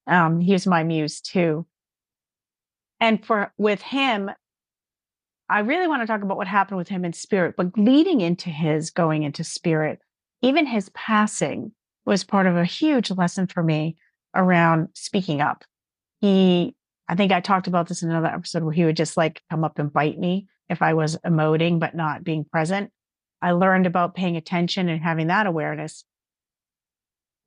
Um, 0.07 0.43
my 0.67 0.83
muse 0.85 1.21
too. 1.21 1.67
And 3.01 3.25
for 3.25 3.53
with 3.59 3.83
him, 3.83 4.31
I 5.49 5.61
really 5.61 5.87
want 5.87 6.03
to 6.03 6.07
talk 6.07 6.23
about 6.23 6.37
what 6.37 6.49
happened 6.49 6.79
with 6.79 6.89
him 6.89 7.05
in 7.05 7.13
spirit, 7.13 7.55
but 7.57 7.79
leading 7.79 8.21
into 8.21 8.51
his 8.51 8.91
going 8.91 9.23
into 9.23 9.45
spirit, 9.45 10.01
even 10.43 10.67
his 10.67 10.89
passing 10.91 11.73
was 12.05 12.25
part 12.25 12.47
of 12.47 12.57
a 12.57 12.65
huge 12.65 13.11
lesson 13.11 13.47
for 13.47 13.63
me 13.63 13.97
around 14.35 14.89
speaking 14.95 15.41
up 15.41 15.65
he 16.21 16.75
I 17.09 17.15
think 17.15 17.33
I 17.33 17.41
talked 17.41 17.67
about 17.67 17.89
this 17.89 18.03
in 18.03 18.11
another 18.11 18.27
episode 18.27 18.63
where 18.63 18.73
he 18.73 18.85
would 18.85 18.97
just 18.97 19.17
like 19.17 19.43
come 19.51 19.65
up 19.65 19.79
and 19.79 19.93
bite 19.93 20.19
me 20.19 20.47
if 20.69 20.83
I 20.83 20.93
was 20.93 21.17
emoting 21.25 21.79
but 21.79 21.95
not 21.95 22.23
being 22.23 22.45
present. 22.45 22.91
I 23.41 23.53
learned 23.53 23.87
about 23.87 24.15
paying 24.15 24.37
attention 24.37 24.89
and 24.89 25.03
having 25.03 25.29
that 25.29 25.47
awareness. 25.47 26.05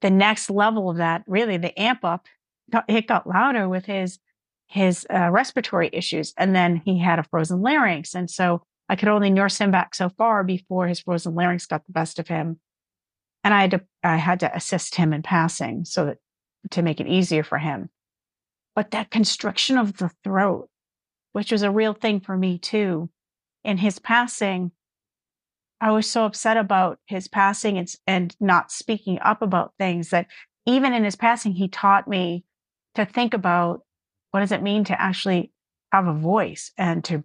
The 0.01 0.09
next 0.09 0.49
level 0.49 0.89
of 0.89 0.97
that, 0.97 1.23
really, 1.27 1.57
the 1.57 1.77
amp 1.79 2.03
up, 2.03 2.25
it 2.87 3.07
got 3.07 3.27
louder 3.27 3.67
with 3.67 3.85
his 3.85 4.19
his 4.67 5.05
uh, 5.13 5.29
respiratory 5.29 5.89
issues, 5.91 6.33
and 6.37 6.55
then 6.55 6.77
he 6.85 6.97
had 6.97 7.19
a 7.19 7.23
frozen 7.23 7.61
larynx, 7.61 8.15
and 8.15 8.29
so 8.29 8.63
I 8.87 8.95
could 8.95 9.09
only 9.09 9.29
nurse 9.29 9.57
him 9.57 9.69
back 9.69 9.93
so 9.93 10.09
far 10.09 10.45
before 10.45 10.87
his 10.87 11.01
frozen 11.01 11.35
larynx 11.35 11.65
got 11.65 11.85
the 11.85 11.91
best 11.91 12.19
of 12.19 12.29
him, 12.29 12.59
and 13.43 13.53
I 13.53 13.61
had 13.61 13.71
to 13.71 13.81
I 14.03 14.15
had 14.15 14.39
to 14.39 14.55
assist 14.55 14.95
him 14.95 15.11
in 15.11 15.23
passing 15.23 15.83
so 15.83 16.05
that 16.05 16.17
to 16.71 16.81
make 16.81 17.01
it 17.01 17.07
easier 17.07 17.43
for 17.43 17.57
him 17.57 17.89
but 18.75 18.91
that 18.91 19.11
constriction 19.11 19.77
of 19.77 19.97
the 19.97 20.09
throat, 20.23 20.69
which 21.33 21.51
was 21.51 21.63
a 21.63 21.71
real 21.71 21.93
thing 21.93 22.19
for 22.19 22.37
me 22.37 22.57
too. 22.57 23.09
In 23.63 23.77
his 23.77 23.99
passing, 23.99 24.71
I 25.81 25.91
was 25.91 26.09
so 26.09 26.25
upset 26.25 26.57
about 26.57 26.99
his 27.07 27.27
passing 27.27 27.79
and, 27.79 27.91
and 28.05 28.35
not 28.39 28.71
speaking 28.71 29.17
up 29.19 29.41
about 29.41 29.73
things 29.79 30.11
that 30.11 30.27
even 30.67 30.93
in 30.93 31.03
his 31.03 31.15
passing, 31.15 31.53
he 31.53 31.67
taught 31.67 32.07
me 32.07 32.45
to 32.93 33.05
think 33.05 33.33
about 33.33 33.81
what 34.29 34.41
does 34.41 34.51
it 34.51 34.61
mean 34.61 34.83
to 34.85 35.01
actually 35.01 35.51
have 35.91 36.07
a 36.07 36.13
voice 36.13 36.71
and 36.77 37.03
to 37.05 37.23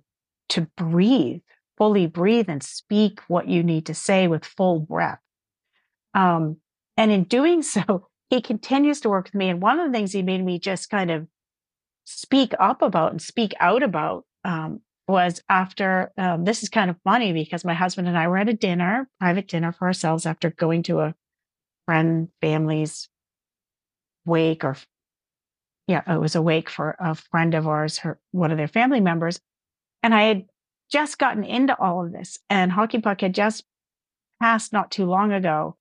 to 0.48 0.68
breathe, 0.76 1.40
fully 1.76 2.06
breathe 2.06 2.48
and 2.48 2.62
speak 2.62 3.20
what 3.28 3.48
you 3.48 3.62
need 3.62 3.86
to 3.86 3.94
say 3.94 4.28
with 4.28 4.44
full 4.44 4.78
breath. 4.78 5.18
Um, 6.14 6.58
and 6.96 7.10
in 7.10 7.24
doing 7.24 7.62
so, 7.62 8.08
he 8.30 8.40
continues 8.40 9.00
to 9.00 9.08
work 9.08 9.26
with 9.26 9.34
me. 9.34 9.48
And 9.48 9.60
one 9.60 9.78
of 9.78 9.86
the 9.86 9.92
things 9.92 10.12
he 10.12 10.22
made 10.22 10.44
me 10.44 10.58
just 10.58 10.88
kind 10.88 11.10
of 11.10 11.26
speak 12.04 12.54
up 12.58 12.80
about 12.80 13.10
and 13.10 13.20
speak 13.20 13.54
out 13.60 13.82
about 13.82 14.24
um, 14.44 14.80
was 15.08 15.42
after 15.48 16.12
um, 16.18 16.44
this 16.44 16.62
is 16.62 16.68
kind 16.68 16.90
of 16.90 16.96
funny 17.04 17.32
because 17.32 17.64
my 17.64 17.74
husband 17.74 18.08
and 18.08 18.18
I 18.18 18.28
were 18.28 18.38
at 18.38 18.48
a 18.48 18.54
dinner, 18.54 19.08
private 19.20 19.48
dinner 19.48 19.72
for 19.72 19.86
ourselves 19.86 20.26
after 20.26 20.50
going 20.50 20.82
to 20.84 21.00
a 21.00 21.14
friend 21.86 22.28
family's 22.40 23.08
wake 24.24 24.64
or 24.64 24.76
yeah, 25.86 26.02
it 26.12 26.18
was 26.18 26.34
a 26.34 26.42
wake 26.42 26.68
for 26.68 26.96
a 26.98 27.14
friend 27.14 27.54
of 27.54 27.68
ours, 27.68 27.98
her 27.98 28.18
one 28.32 28.50
of 28.50 28.58
their 28.58 28.66
family 28.66 29.00
members. 29.00 29.38
And 30.02 30.12
I 30.12 30.24
had 30.24 30.46
just 30.90 31.18
gotten 31.18 31.44
into 31.44 31.78
all 31.78 32.04
of 32.04 32.12
this 32.12 32.38
and 32.50 32.72
hockey 32.72 33.00
puck 33.00 33.20
had 33.20 33.34
just 33.34 33.64
passed 34.40 34.72
not 34.72 34.90
too 34.90 35.06
long 35.06 35.32
ago. 35.32 35.76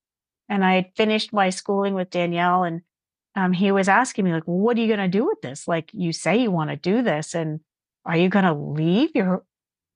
And 0.48 0.64
I 0.64 0.76
had 0.76 0.92
finished 0.96 1.34
my 1.34 1.50
schooling 1.50 1.96
with 1.96 2.12
Danielle 2.12 2.64
and 2.64 2.82
um, 3.36 3.52
he 3.52 3.72
was 3.72 3.90
asking 3.90 4.26
me 4.26 4.32
like, 4.32 4.48
well, 4.48 4.58
what 4.58 4.78
are 4.78 4.82
you 4.82 4.88
going 4.88 5.00
to 5.00 5.08
do 5.08 5.26
with 5.26 5.42
this? 5.42 5.68
Like 5.68 5.90
you 5.94 6.14
say 6.14 6.38
you 6.38 6.52
want 6.52 6.70
to 6.70 6.76
do 6.76 7.02
this 7.02 7.34
and 7.34 7.60
are 8.06 8.18
you 8.18 8.30
going 8.30 8.46
to 8.46 8.54
leave 8.54 9.12
your 9.16 9.44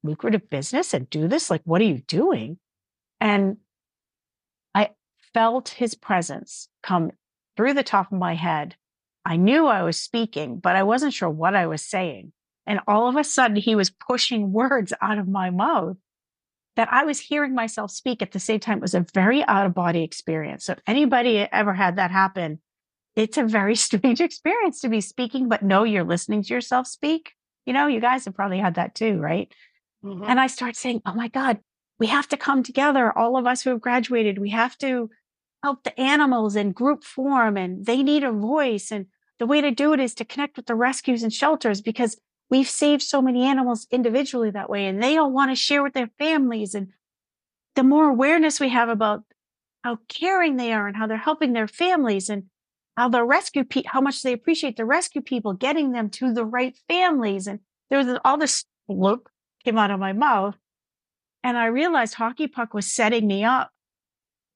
lucrative 0.03 0.49
business 0.49 0.93
and 0.93 1.09
do 1.09 1.27
this? 1.27 1.49
Like, 1.49 1.61
what 1.65 1.81
are 1.81 1.85
you 1.85 2.01
doing? 2.07 2.57
And 3.19 3.57
I 4.73 4.91
felt 5.33 5.69
his 5.69 5.95
presence 5.95 6.69
come 6.81 7.11
through 7.55 7.73
the 7.73 7.83
top 7.83 8.11
of 8.11 8.17
my 8.17 8.35
head. 8.35 8.75
I 9.25 9.35
knew 9.35 9.67
I 9.67 9.83
was 9.83 9.97
speaking, 9.97 10.57
but 10.59 10.75
I 10.75 10.83
wasn't 10.83 11.13
sure 11.13 11.29
what 11.29 11.55
I 11.55 11.67
was 11.67 11.81
saying. 11.81 12.31
And 12.65 12.79
all 12.87 13.07
of 13.09 13.15
a 13.15 13.23
sudden, 13.23 13.57
he 13.57 13.75
was 13.75 13.89
pushing 13.89 14.51
words 14.53 14.93
out 15.01 15.17
of 15.17 15.27
my 15.27 15.49
mouth 15.49 15.97
that 16.75 16.87
I 16.91 17.03
was 17.03 17.19
hearing 17.19 17.53
myself 17.53 17.91
speak 17.91 18.21
at 18.21 18.31
the 18.31 18.39
same 18.39 18.59
time. 18.59 18.77
It 18.77 18.83
was 18.83 18.93
a 18.93 19.05
very 19.13 19.43
out 19.43 19.65
of 19.65 19.73
body 19.73 20.03
experience. 20.03 20.65
So, 20.65 20.73
if 20.73 20.79
anybody 20.87 21.39
ever 21.39 21.73
had 21.73 21.97
that 21.97 22.11
happen, 22.11 22.59
it's 23.15 23.37
a 23.37 23.43
very 23.43 23.75
strange 23.87 24.21
experience 24.21 24.79
to 24.81 24.89
be 24.89 25.01
speaking, 25.01 25.49
but 25.49 25.61
know 25.61 25.83
you're 25.83 26.03
listening 26.03 26.43
to 26.43 26.53
yourself 26.53 26.87
speak. 26.87 27.33
You 27.69 27.73
know, 27.73 27.85
you 27.85 27.99
guys 27.99 28.25
have 28.25 28.33
probably 28.33 28.57
had 28.57 28.73
that 28.75 28.95
too, 28.95 29.19
right? 29.19 29.53
Mm-hmm. 30.03 30.23
And 30.27 30.39
I 30.39 30.47
start 30.47 30.75
saying, 30.75 31.03
Oh 31.05 31.13
my 31.13 31.27
God, 31.27 31.59
we 31.99 32.07
have 32.07 32.27
to 32.29 32.35
come 32.35 32.63
together. 32.63 33.15
All 33.15 33.37
of 33.37 33.45
us 33.45 33.61
who 33.61 33.69
have 33.69 33.79
graduated, 33.79 34.39
we 34.39 34.49
have 34.49 34.75
to 34.79 35.11
help 35.61 35.83
the 35.83 35.97
animals 35.99 36.55
in 36.55 36.71
group 36.71 37.03
form 37.03 37.57
and 37.57 37.85
they 37.85 38.01
need 38.01 38.23
a 38.23 38.31
voice. 38.31 38.91
And 38.91 39.05
the 39.37 39.45
way 39.45 39.61
to 39.61 39.69
do 39.69 39.93
it 39.93 39.99
is 39.99 40.15
to 40.15 40.25
connect 40.25 40.57
with 40.57 40.65
the 40.65 40.73
rescues 40.73 41.21
and 41.21 41.31
shelters 41.31 41.79
because 41.79 42.19
we've 42.49 42.67
saved 42.67 43.03
so 43.03 43.21
many 43.21 43.43
animals 43.43 43.85
individually 43.91 44.49
that 44.49 44.71
way 44.71 44.87
and 44.87 44.99
they 44.99 45.17
all 45.17 45.31
want 45.31 45.51
to 45.51 45.55
share 45.55 45.83
with 45.83 45.93
their 45.93 46.09
families. 46.17 46.73
And 46.73 46.87
the 47.75 47.83
more 47.83 48.09
awareness 48.09 48.59
we 48.59 48.69
have 48.69 48.89
about 48.89 49.25
how 49.83 49.99
caring 50.07 50.55
they 50.55 50.73
are 50.73 50.87
and 50.87 50.97
how 50.97 51.05
they're 51.05 51.17
helping 51.17 51.53
their 51.53 51.67
families 51.67 52.31
and 52.31 52.45
how 52.99 53.07
the 53.07 53.23
rescue 53.23 53.63
pe- 53.63 53.83
how 53.85 54.01
much 54.01 54.23
they 54.23 54.33
appreciate 54.33 54.75
the 54.75 54.83
rescue 54.83 55.21
people 55.21 55.53
getting 55.53 55.93
them 55.93 56.09
to 56.09 56.33
the 56.33 56.43
right 56.43 56.77
families 56.89 57.47
and 57.47 57.61
there 57.89 58.03
was 58.03 58.19
all 58.25 58.37
this 58.37 58.65
look 58.89 59.29
came 59.63 59.77
out 59.77 59.89
of 59.89 60.01
my 60.01 60.11
mouth 60.11 60.55
and 61.41 61.57
i 61.57 61.67
realized 61.67 62.15
hockey 62.15 62.45
puck 62.45 62.73
was 62.73 62.85
setting 62.85 63.25
me 63.25 63.41
up 63.41 63.71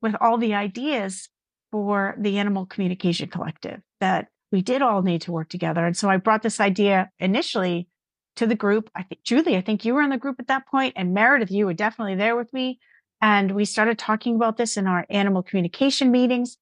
with 0.01 0.13
all 0.19 0.37
the 0.37 0.53
ideas 0.53 1.29
for 1.71 2.15
the 2.19 2.37
animal 2.37 2.65
communication 2.65 3.29
collective 3.29 3.79
that 4.01 4.27
we 4.51 4.61
did 4.61 4.81
all 4.81 5.01
need 5.01 5.21
to 5.21 5.31
work 5.31 5.47
together 5.47 5.85
and 5.85 5.95
so 5.95 6.09
i 6.09 6.17
brought 6.17 6.43
this 6.43 6.59
idea 6.59 7.09
initially 7.19 7.87
to 8.35 8.45
the 8.45 8.55
group. 8.55 8.89
I 8.93 9.03
think 9.03 9.23
julie 9.23 9.55
i 9.55 9.61
think 9.61 9.85
you 9.85 9.93
were 9.93 10.01
in 10.01 10.09
the 10.09 10.17
group 10.17 10.35
at 10.39 10.47
that 10.47 10.67
point 10.67 10.95
and 10.97 11.13
meredith 11.13 11.49
you 11.49 11.65
were 11.65 11.73
definitely 11.73 12.15
there 12.15 12.35
with 12.35 12.51
me 12.51 12.77
and 13.21 13.51
we 13.51 13.63
started 13.63 13.97
talking 13.97 14.35
about 14.35 14.57
this 14.57 14.75
in 14.75 14.85
our 14.85 15.05
animal 15.09 15.43
communication 15.43 16.11
meetings 16.11 16.57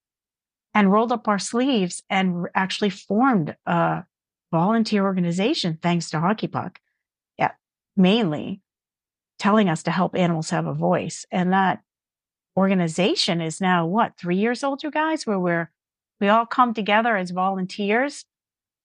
and 0.74 0.92
rolled 0.92 1.12
up 1.12 1.28
our 1.28 1.40
sleeves 1.40 2.02
and 2.10 2.48
actually 2.56 2.90
formed 2.90 3.56
a 3.66 4.04
volunteer 4.52 5.04
organization 5.04 5.78
thanks 5.82 6.10
to 6.10 6.20
Hockey 6.20 6.48
Puck. 6.48 6.80
Yeah, 7.38 7.52
mainly 7.96 8.62
telling 9.40 9.70
us 9.70 9.84
to 9.84 9.92
help 9.92 10.16
animals 10.16 10.52
have 10.52 10.68
a 10.68 10.74
voice. 10.74 11.26
And 11.32 11.52
that 11.52 11.82
organization 12.56 13.42
is 13.42 13.60
now 13.60 13.86
what, 13.86 14.18
three 14.18 14.38
years 14.38 14.64
old, 14.64 14.84
you 14.84 14.92
guys, 14.92 15.26
where 15.26 15.40
we're 15.40 15.72
we 16.20 16.28
all 16.28 16.46
come 16.46 16.74
together 16.74 17.18
as 17.18 17.32
volunteers. 17.32 18.26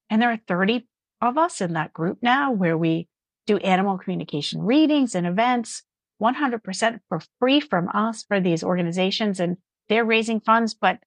And 0.08 0.22
there 0.22 0.30
are 0.30 0.40
30 0.48 0.88
of 1.20 1.36
us 1.36 1.60
in 1.60 1.74
that 1.74 1.92
group 1.92 2.18
now 2.22 2.50
where 2.50 2.78
we 2.78 3.08
do 3.46 3.58
animal 3.58 3.98
communication 3.98 4.62
readings 4.62 5.14
and 5.14 5.26
events 5.26 5.82
100% 6.20 7.00
for 7.08 7.20
free 7.38 7.60
from 7.60 7.88
us 7.92 8.22
for 8.22 8.40
these 8.40 8.64
organizations. 8.64 9.38
And 9.38 9.58
they're 9.88 10.04
raising 10.04 10.40
funds, 10.40 10.72
but 10.72 10.98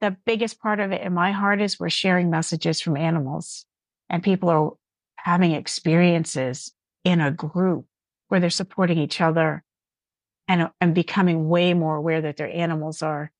the 0.00 0.16
biggest 0.24 0.60
part 0.60 0.80
of 0.80 0.92
it 0.92 1.02
in 1.02 1.12
my 1.12 1.32
heart 1.32 1.60
is 1.60 1.78
we're 1.78 1.90
sharing 1.90 2.30
messages 2.30 2.80
from 2.80 2.96
animals 2.96 3.66
and 4.08 4.22
people 4.22 4.48
are 4.48 4.72
having 5.16 5.52
experiences 5.52 6.72
in 7.04 7.20
a 7.20 7.30
group 7.30 7.86
where 8.28 8.40
they're 8.40 8.50
supporting 8.50 8.98
each 8.98 9.20
other 9.20 9.64
and, 10.46 10.70
and 10.80 10.94
becoming 10.94 11.48
way 11.48 11.74
more 11.74 11.96
aware 11.96 12.20
that 12.20 12.36
their 12.36 12.50
animals 12.50 13.02
are 13.02 13.32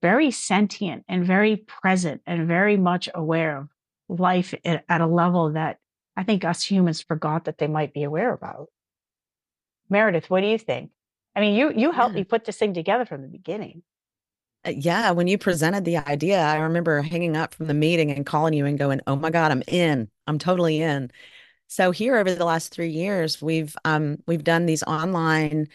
very 0.00 0.30
sentient 0.30 1.04
and 1.08 1.24
very 1.24 1.56
present 1.56 2.20
and 2.26 2.48
very 2.48 2.76
much 2.76 3.08
aware 3.14 3.58
of 3.58 3.68
life 4.08 4.54
at, 4.64 4.84
a 4.88 5.06
level 5.06 5.52
that 5.52 5.78
I 6.16 6.24
think 6.24 6.44
us 6.44 6.64
humans 6.64 7.00
forgot 7.00 7.44
that 7.44 7.58
they 7.58 7.68
might 7.68 7.94
be 7.94 8.02
aware 8.02 8.32
about. 8.32 8.68
Meredith, 9.88 10.28
what 10.28 10.40
do 10.40 10.48
you 10.48 10.58
think? 10.58 10.90
I 11.34 11.40
mean, 11.40 11.54
you 11.54 11.72
you 11.74 11.92
helped 11.92 12.14
yeah. 12.14 12.20
me 12.20 12.24
put 12.24 12.44
this 12.44 12.58
thing 12.58 12.74
together 12.74 13.06
from 13.06 13.22
the 13.22 13.28
beginning. 13.28 13.82
Uh, 14.66 14.70
yeah, 14.76 15.10
when 15.10 15.26
you 15.26 15.38
presented 15.38 15.84
the 15.84 15.96
idea, 15.96 16.38
I 16.40 16.56
remember 16.58 17.02
hanging 17.02 17.36
up 17.36 17.54
from 17.54 17.66
the 17.66 17.74
meeting 17.74 18.10
and 18.12 18.24
calling 18.24 18.54
you 18.54 18.64
and 18.66 18.78
going, 18.78 19.00
"Oh 19.06 19.16
my 19.16 19.30
god, 19.30 19.50
I'm 19.50 19.62
in. 19.66 20.08
I'm 20.26 20.38
totally 20.38 20.80
in." 20.80 21.10
So 21.68 21.90
here 21.92 22.16
over 22.18 22.34
the 22.34 22.44
last 22.44 22.72
3 22.74 22.90
years, 22.90 23.42
we've 23.42 23.76
um 23.84 24.18
we've 24.26 24.44
done 24.44 24.66
these 24.66 24.82
online 24.84 25.68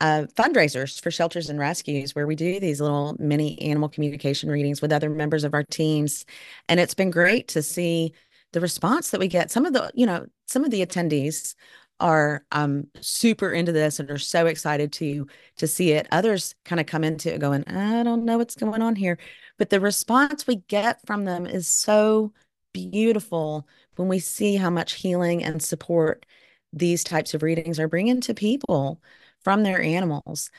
uh, 0.00 0.26
fundraisers 0.36 1.00
for 1.02 1.10
shelters 1.10 1.50
and 1.50 1.58
rescues 1.58 2.14
where 2.14 2.26
we 2.26 2.36
do 2.36 2.60
these 2.60 2.80
little 2.80 3.16
mini 3.18 3.60
animal 3.62 3.88
communication 3.88 4.50
readings 4.50 4.80
with 4.82 4.92
other 4.92 5.10
members 5.10 5.44
of 5.44 5.54
our 5.54 5.64
teams 5.64 6.24
and 6.68 6.80
it's 6.80 6.94
been 6.94 7.10
great 7.10 7.48
to 7.48 7.62
see 7.62 8.12
the 8.52 8.60
response 8.60 9.10
that 9.10 9.20
we 9.20 9.28
get 9.28 9.50
some 9.50 9.66
of 9.66 9.72
the 9.72 9.90
you 9.94 10.06
know 10.06 10.26
some 10.46 10.64
of 10.64 10.70
the 10.70 10.86
attendees 10.86 11.54
are 12.00 12.44
um, 12.52 12.86
super 13.00 13.52
into 13.52 13.72
this 13.72 13.98
and 13.98 14.10
are 14.10 14.18
so 14.18 14.46
excited 14.46 14.92
to 14.94 15.26
to 15.56 15.66
see 15.66 15.92
it. 15.92 16.06
Others 16.12 16.54
kind 16.64 16.80
of 16.80 16.86
come 16.86 17.04
into 17.04 17.32
it 17.32 17.40
going, 17.40 17.64
I 17.68 18.02
don't 18.02 18.24
know 18.24 18.38
what's 18.38 18.54
going 18.54 18.82
on 18.82 18.96
here, 18.96 19.18
but 19.58 19.70
the 19.70 19.80
response 19.80 20.46
we 20.46 20.56
get 20.56 21.04
from 21.06 21.24
them 21.24 21.46
is 21.46 21.68
so 21.68 22.32
beautiful 22.72 23.66
when 23.96 24.08
we 24.08 24.18
see 24.18 24.56
how 24.56 24.70
much 24.70 24.94
healing 24.94 25.42
and 25.42 25.62
support 25.62 26.24
these 26.72 27.02
types 27.02 27.34
of 27.34 27.42
readings 27.42 27.80
are 27.80 27.88
bringing 27.88 28.20
to 28.22 28.34
people 28.34 29.00
from 29.42 29.62
their 29.62 29.80
animals. 29.80 30.50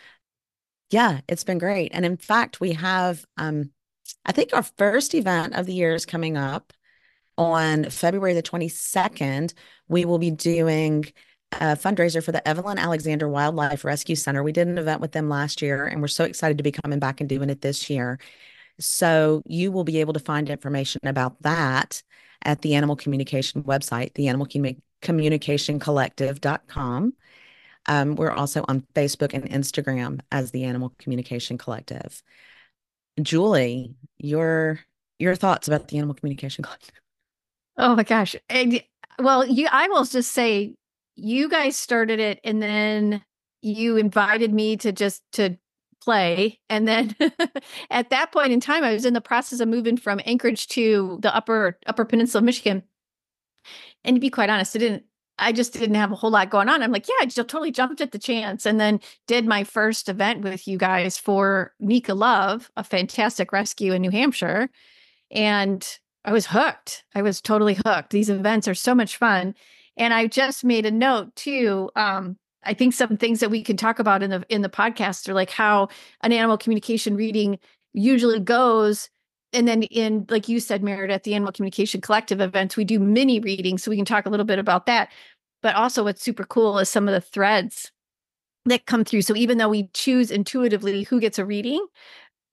Yeah, 0.91 1.21
it's 1.27 1.43
been 1.43 1.59
great. 1.59 1.91
And 1.93 2.05
in 2.05 2.17
fact, 2.17 2.59
we 2.59 2.73
have 2.73 3.25
um, 3.37 3.71
I 4.25 4.31
think 4.31 4.53
our 4.53 4.63
first 4.63 5.13
event 5.13 5.55
of 5.55 5.65
the 5.65 5.73
year 5.73 5.93
is 5.93 6.05
coming 6.05 6.37
up 6.37 6.73
on 7.37 7.89
February 7.89 8.33
the 8.33 8.43
22nd. 8.43 9.53
We 9.87 10.05
will 10.05 10.17
be 10.17 10.31
doing 10.31 11.05
a 11.53 11.75
fundraiser 11.75 12.23
for 12.23 12.31
the 12.31 12.47
Evelyn 12.47 12.77
Alexander 12.77 13.27
Wildlife 13.27 13.83
Rescue 13.83 14.15
Center. 14.15 14.43
We 14.43 14.51
did 14.51 14.67
an 14.67 14.77
event 14.77 15.01
with 15.01 15.11
them 15.11 15.29
last 15.29 15.61
year, 15.61 15.85
and 15.85 16.01
we're 16.01 16.07
so 16.07 16.23
excited 16.23 16.57
to 16.57 16.63
be 16.63 16.71
coming 16.71 16.99
back 16.99 17.19
and 17.19 17.29
doing 17.29 17.49
it 17.49 17.61
this 17.61 17.89
year. 17.89 18.19
So 18.79 19.41
you 19.45 19.71
will 19.71 19.83
be 19.83 19.99
able 19.99 20.13
to 20.13 20.19
find 20.19 20.49
information 20.49 21.01
about 21.03 21.41
that 21.41 22.01
at 22.43 22.61
the 22.61 22.75
Animal 22.75 22.95
Communication 22.95 23.63
website, 23.63 24.13
the 24.13 24.27
Animal 24.27 24.47
Communication 25.01 25.79
Collective.com. 25.79 27.13
Um, 27.87 28.15
we're 28.15 28.31
also 28.31 28.63
on 28.67 28.85
Facebook 28.93 29.33
and 29.33 29.49
Instagram 29.49 30.19
as 30.31 30.51
the 30.51 30.63
Animal 30.63 30.93
Communication 30.99 31.57
Collective. 31.57 32.21
Julie, 33.21 33.95
your 34.17 34.79
your 35.17 35.35
thoughts 35.35 35.67
about 35.67 35.89
the 35.89 35.97
Animal 35.97 36.15
Communication 36.15 36.63
Collective? 36.63 36.95
Oh 37.77 37.95
my 37.95 38.03
gosh. 38.03 38.35
And, 38.49 38.81
well, 39.19 39.45
you 39.45 39.67
I 39.71 39.87
will 39.89 40.05
just 40.05 40.31
say 40.31 40.75
you 41.19 41.49
guys 41.49 41.75
started 41.75 42.19
it 42.19 42.39
and 42.43 42.61
then 42.61 43.21
you 43.61 43.97
invited 43.97 44.53
me 44.53 44.77
to 44.77 44.91
just 44.91 45.21
to 45.33 45.57
play 46.01 46.59
and 46.69 46.87
then 46.87 47.13
at 47.91 48.09
that 48.09 48.31
point 48.31 48.53
in 48.53 48.59
time 48.59 48.83
i 48.83 48.93
was 48.93 49.05
in 49.05 49.13
the 49.13 49.21
process 49.21 49.59
of 49.59 49.67
moving 49.67 49.97
from 49.97 50.21
anchorage 50.25 50.67
to 50.67 51.19
the 51.21 51.35
upper 51.35 51.77
upper 51.87 52.05
peninsula 52.05 52.39
of 52.39 52.45
michigan. 52.45 52.83
And 54.05 54.15
to 54.15 54.19
be 54.19 54.29
quite 54.29 54.49
honest 54.49 54.75
i 54.75 54.79
didn't 54.79 55.03
i 55.37 55.51
just 55.51 55.73
didn't 55.73 55.95
have 55.95 56.11
a 56.11 56.15
whole 56.15 56.31
lot 56.31 56.49
going 56.49 56.69
on. 56.69 56.81
I'm 56.81 56.91
like 56.91 57.07
yeah 57.07 57.15
i 57.21 57.25
just 57.25 57.35
totally 57.35 57.71
jumped 57.71 57.99
at 57.99 58.13
the 58.13 58.19
chance 58.19 58.65
and 58.65 58.79
then 58.79 59.01
did 59.27 59.45
my 59.45 59.65
first 59.65 60.07
event 60.07 60.41
with 60.41 60.67
you 60.67 60.77
guys 60.77 61.17
for 61.17 61.73
NicaLove 61.81 62.69
a 62.77 62.83
fantastic 62.83 63.51
rescue 63.51 63.91
in 63.91 64.01
new 64.01 64.11
hampshire 64.11 64.69
and 65.31 65.85
i 66.23 66.31
was 66.31 66.45
hooked. 66.45 67.03
I 67.13 67.21
was 67.23 67.41
totally 67.41 67.77
hooked. 67.85 68.11
These 68.11 68.29
events 68.29 68.69
are 68.69 68.75
so 68.75 68.95
much 68.95 69.17
fun 69.17 69.53
and 69.99 70.13
I 70.13 70.27
just 70.27 70.63
made 70.63 70.85
a 70.85 70.91
note 70.91 71.35
too. 71.35 71.91
Um, 71.95 72.37
I 72.63 72.73
think 72.73 72.93
some 72.93 73.17
things 73.17 73.41
that 73.41 73.51
we 73.51 73.63
can 73.63 73.77
talk 73.77 73.99
about 73.99 74.23
in 74.23 74.31
the 74.31 74.43
in 74.49 74.61
the 74.61 74.69
podcast 74.69 75.29
are 75.29 75.33
like 75.33 75.51
how 75.51 75.89
an 76.21 76.31
animal 76.31 76.57
communication 76.57 77.15
reading 77.15 77.59
usually 77.93 78.39
goes. 78.39 79.09
And 79.53 79.67
then 79.67 79.83
in 79.83 80.25
like 80.29 80.47
you 80.49 80.59
said, 80.59 80.83
Meredith, 80.83 81.15
at 81.15 81.23
the 81.23 81.35
Animal 81.35 81.51
Communication 81.51 82.01
Collective 82.01 82.41
events, 82.41 82.77
we 82.77 82.85
do 82.85 82.99
mini 82.99 83.39
readings. 83.39 83.83
So 83.83 83.91
we 83.91 83.97
can 83.97 84.05
talk 84.05 84.25
a 84.25 84.29
little 84.29 84.45
bit 84.45 84.59
about 84.59 84.85
that. 84.87 85.09
But 85.61 85.75
also 85.75 86.03
what's 86.03 86.23
super 86.23 86.45
cool 86.45 86.79
is 86.79 86.89
some 86.89 87.07
of 87.07 87.13
the 87.13 87.21
threads 87.21 87.91
that 88.65 88.85
come 88.85 89.03
through. 89.03 89.23
So 89.23 89.35
even 89.35 89.57
though 89.57 89.69
we 89.69 89.89
choose 89.93 90.31
intuitively 90.31 91.03
who 91.03 91.19
gets 91.19 91.39
a 91.39 91.45
reading, 91.45 91.85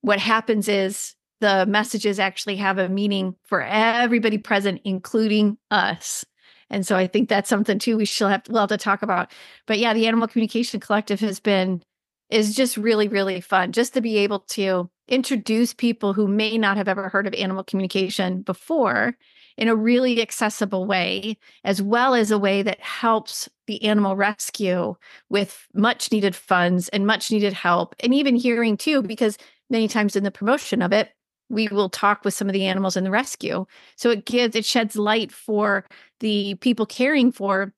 what 0.00 0.18
happens 0.18 0.68
is 0.68 1.14
the 1.40 1.66
messages 1.66 2.18
actually 2.18 2.56
have 2.56 2.78
a 2.78 2.88
meaning 2.88 3.34
for 3.44 3.62
everybody 3.62 4.38
present, 4.38 4.80
including 4.84 5.58
us. 5.70 6.24
And 6.70 6.86
so 6.86 6.96
I 6.96 7.06
think 7.06 7.28
that's 7.28 7.48
something 7.48 7.78
too 7.78 7.96
we 7.96 8.06
still 8.06 8.28
have 8.28 8.42
we'll 8.48 8.60
have 8.60 8.68
to 8.70 8.76
talk 8.76 9.02
about. 9.02 9.32
But 9.66 9.78
yeah, 9.78 9.94
the 9.94 10.06
Animal 10.06 10.28
Communication 10.28 10.80
Collective 10.80 11.20
has 11.20 11.40
been 11.40 11.82
is 12.30 12.54
just 12.54 12.76
really 12.76 13.08
really 13.08 13.40
fun 13.40 13.72
just 13.72 13.94
to 13.94 14.00
be 14.00 14.16
able 14.18 14.40
to 14.40 14.90
introduce 15.08 15.72
people 15.72 16.12
who 16.12 16.26
may 16.26 16.58
not 16.58 16.76
have 16.76 16.88
ever 16.88 17.08
heard 17.08 17.26
of 17.26 17.34
animal 17.34 17.62
communication 17.62 18.42
before 18.42 19.16
in 19.56 19.68
a 19.68 19.76
really 19.76 20.20
accessible 20.20 20.84
way 20.86 21.36
as 21.64 21.80
well 21.80 22.14
as 22.14 22.30
a 22.30 22.38
way 22.38 22.62
that 22.62 22.80
helps 22.80 23.48
the 23.66 23.82
animal 23.84 24.16
rescue 24.16 24.94
with 25.30 25.66
much 25.74 26.10
needed 26.10 26.34
funds 26.34 26.88
and 26.88 27.06
much 27.06 27.30
needed 27.30 27.52
help 27.52 27.94
and 28.00 28.12
even 28.12 28.34
hearing 28.34 28.76
too 28.76 29.02
because 29.02 29.38
many 29.70 29.86
times 29.86 30.16
in 30.16 30.24
the 30.24 30.30
promotion 30.30 30.82
of 30.82 30.92
it 30.92 31.10
we 31.48 31.68
will 31.68 31.88
talk 31.88 32.24
with 32.24 32.34
some 32.34 32.48
of 32.48 32.52
the 32.52 32.66
animals 32.66 32.96
in 32.96 33.04
the 33.04 33.10
rescue. 33.10 33.66
So 33.96 34.10
it 34.10 34.24
gives, 34.24 34.56
it 34.56 34.64
sheds 34.64 34.96
light 34.96 35.32
for 35.32 35.84
the 36.20 36.54
people 36.56 36.86
caring 36.86 37.32
for 37.32 37.72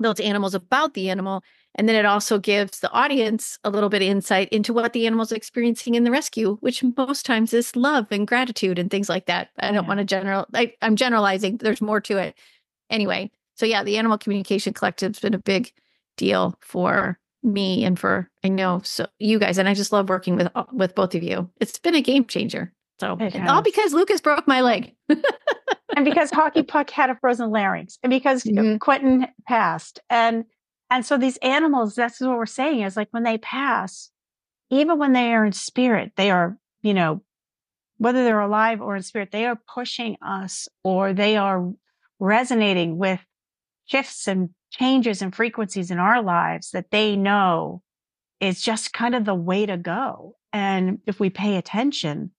those 0.00 0.20
animals 0.20 0.54
about 0.54 0.94
the 0.94 1.10
animal. 1.10 1.42
And 1.76 1.88
then 1.88 1.96
it 1.96 2.06
also 2.06 2.38
gives 2.38 2.80
the 2.80 2.90
audience 2.92 3.58
a 3.64 3.70
little 3.70 3.88
bit 3.88 4.02
of 4.02 4.08
insight 4.08 4.48
into 4.50 4.72
what 4.72 4.92
the 4.92 5.06
animal's 5.06 5.32
experiencing 5.32 5.94
in 5.94 6.04
the 6.04 6.10
rescue, 6.10 6.56
which 6.60 6.84
most 6.96 7.26
times 7.26 7.52
is 7.52 7.74
love 7.74 8.06
and 8.10 8.26
gratitude 8.26 8.78
and 8.78 8.90
things 8.90 9.08
like 9.08 9.26
that. 9.26 9.50
I 9.58 9.66
don't 9.66 9.82
yeah. 9.82 9.88
want 9.88 9.98
to 9.98 10.04
general, 10.04 10.46
I, 10.54 10.72
I'm 10.82 10.96
generalizing, 10.96 11.58
there's 11.58 11.80
more 11.80 12.00
to 12.02 12.18
it. 12.18 12.36
Anyway, 12.90 13.30
so 13.56 13.66
yeah, 13.66 13.82
the 13.82 13.98
Animal 13.98 14.18
Communication 14.18 14.72
Collective's 14.72 15.20
been 15.20 15.34
a 15.34 15.38
big 15.38 15.72
deal 16.16 16.56
for 16.60 17.18
me 17.44 17.84
and 17.84 17.98
for 17.98 18.30
I 18.42 18.48
know 18.48 18.80
so 18.84 19.06
you 19.18 19.38
guys, 19.38 19.58
and 19.58 19.68
I 19.68 19.74
just 19.74 19.92
love 19.92 20.08
working 20.08 20.36
with 20.36 20.48
uh, 20.54 20.64
with 20.72 20.94
both 20.94 21.14
of 21.14 21.22
you. 21.22 21.50
It's 21.60 21.78
been 21.78 21.94
a 21.94 22.00
game 22.00 22.24
changer. 22.24 22.72
So 23.00 23.18
all 23.48 23.62
because 23.62 23.92
Lucas 23.92 24.20
broke 24.20 24.46
my 24.46 24.60
leg. 24.60 24.94
and 25.08 26.04
because 26.04 26.30
Hockey 26.30 26.62
Puck 26.74 26.90
had 26.90 27.10
a 27.10 27.16
frozen 27.16 27.50
larynx, 27.50 27.98
and 28.02 28.10
because 28.10 28.44
mm-hmm. 28.44 28.76
Quentin 28.76 29.26
passed, 29.46 30.00
and 30.08 30.44
and 30.90 31.04
so 31.04 31.18
these 31.18 31.36
animals, 31.38 31.94
that's 31.94 32.20
what 32.20 32.36
we're 32.36 32.46
saying 32.46 32.82
is 32.82 32.96
like 32.96 33.08
when 33.10 33.24
they 33.24 33.38
pass, 33.38 34.10
even 34.70 34.98
when 34.98 35.12
they 35.12 35.34
are 35.34 35.44
in 35.44 35.52
spirit, 35.52 36.12
they 36.16 36.30
are 36.30 36.56
you 36.82 36.94
know 36.94 37.22
whether 37.98 38.24
they're 38.24 38.40
alive 38.40 38.80
or 38.80 38.96
in 38.96 39.02
spirit, 39.02 39.30
they 39.32 39.46
are 39.46 39.58
pushing 39.72 40.16
us 40.22 40.68
or 40.82 41.12
they 41.12 41.36
are 41.36 41.72
resonating 42.18 42.98
with 42.98 43.20
shifts 43.86 44.26
and 44.26 44.50
changes 44.70 45.22
and 45.22 45.34
frequencies 45.34 45.90
in 45.90 45.98
our 45.98 46.22
lives 46.22 46.70
that 46.70 46.90
they 46.90 47.16
know 47.16 47.82
is 48.40 48.60
just 48.60 48.92
kind 48.92 49.14
of 49.14 49.24
the 49.24 49.34
way 49.34 49.66
to 49.66 49.76
go. 49.76 50.34
And 50.52 50.98
if 51.06 51.20
we 51.20 51.30
pay 51.30 51.56
attention, 51.56 52.32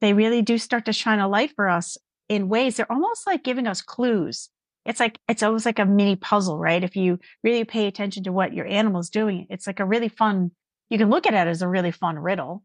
they 0.00 0.12
really 0.12 0.42
do 0.42 0.58
start 0.58 0.84
to 0.86 0.92
shine 0.92 1.18
a 1.18 1.28
light 1.28 1.52
for 1.54 1.68
us 1.68 1.96
in 2.28 2.48
ways 2.48 2.76
they're 2.76 2.90
almost 2.90 3.26
like 3.26 3.44
giving 3.44 3.66
us 3.66 3.82
clues. 3.82 4.48
It's 4.84 5.00
like, 5.00 5.18
it's 5.28 5.42
almost 5.42 5.66
like 5.66 5.78
a 5.78 5.84
mini 5.84 6.16
puzzle, 6.16 6.58
right? 6.58 6.82
If 6.82 6.96
you 6.96 7.18
really 7.42 7.64
pay 7.64 7.86
attention 7.86 8.24
to 8.24 8.32
what 8.32 8.52
your 8.52 8.66
animal's 8.66 9.10
doing, 9.10 9.46
it's 9.50 9.66
like 9.66 9.80
a 9.80 9.84
really 9.84 10.08
fun, 10.08 10.52
you 10.90 10.98
can 10.98 11.10
look 11.10 11.26
at 11.26 11.34
it 11.34 11.48
as 11.48 11.62
a 11.62 11.68
really 11.68 11.90
fun 11.90 12.18
riddle. 12.18 12.62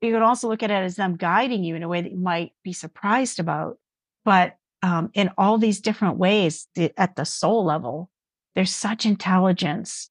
You 0.00 0.12
can 0.12 0.22
also 0.22 0.48
look 0.48 0.62
at 0.62 0.70
it 0.70 0.74
as 0.74 0.96
them 0.96 1.16
guiding 1.16 1.64
you 1.64 1.74
in 1.74 1.82
a 1.82 1.88
way 1.88 2.00
that 2.00 2.12
you 2.12 2.18
might 2.18 2.52
be 2.62 2.72
surprised 2.72 3.40
about. 3.40 3.78
But 4.24 4.56
um, 4.82 5.10
in 5.12 5.30
all 5.36 5.58
these 5.58 5.80
different 5.80 6.18
ways 6.18 6.68
the, 6.74 6.92
at 6.98 7.16
the 7.16 7.24
soul 7.24 7.64
level, 7.64 8.10
there's 8.54 8.74
such 8.74 9.04
intelligence 9.04 10.10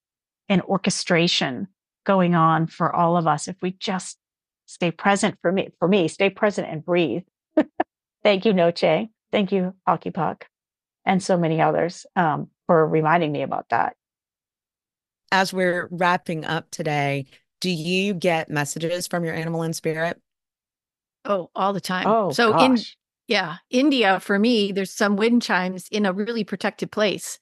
and 0.49 0.61
orchestration 0.61 1.67
going 2.05 2.35
on 2.35 2.67
for 2.67 2.93
all 2.93 3.17
of 3.17 3.27
us 3.27 3.47
if 3.47 3.55
we 3.61 3.71
just 3.71 4.17
stay 4.67 4.91
present 4.91 5.35
for 5.41 5.51
me 5.51 5.69
for 5.79 5.87
me 5.87 6.07
stay 6.07 6.29
present 6.29 6.67
and 6.69 6.85
breathe 6.85 7.23
thank 8.23 8.45
you 8.45 8.53
noche 8.53 9.07
thank 9.31 9.51
you 9.51 9.73
hockey 9.87 10.11
puck 10.11 10.45
and 11.05 11.23
so 11.23 11.35
many 11.35 11.59
others 11.59 12.05
um, 12.15 12.47
for 12.67 12.87
reminding 12.87 13.31
me 13.31 13.41
about 13.41 13.67
that 13.69 13.95
as 15.31 15.51
we're 15.51 15.87
wrapping 15.89 16.45
up 16.45 16.69
today 16.69 17.25
do 17.61 17.71
you 17.71 18.13
get 18.13 18.49
messages 18.49 19.07
from 19.07 19.25
your 19.25 19.33
animal 19.33 19.63
and 19.63 19.75
spirit 19.75 20.21
oh 21.25 21.49
all 21.55 21.73
the 21.73 21.81
time 21.81 22.05
oh 22.05 22.31
so 22.31 22.51
gosh. 22.51 22.61
in 22.61 22.77
yeah. 23.27 23.57
India, 23.69 24.19
for 24.19 24.39
me, 24.39 24.71
there's 24.71 24.91
some 24.91 25.17
wind 25.17 25.41
chimes 25.41 25.87
in 25.89 26.05
a 26.05 26.13
really 26.13 26.43
protected 26.43 26.91
place. 26.91 27.39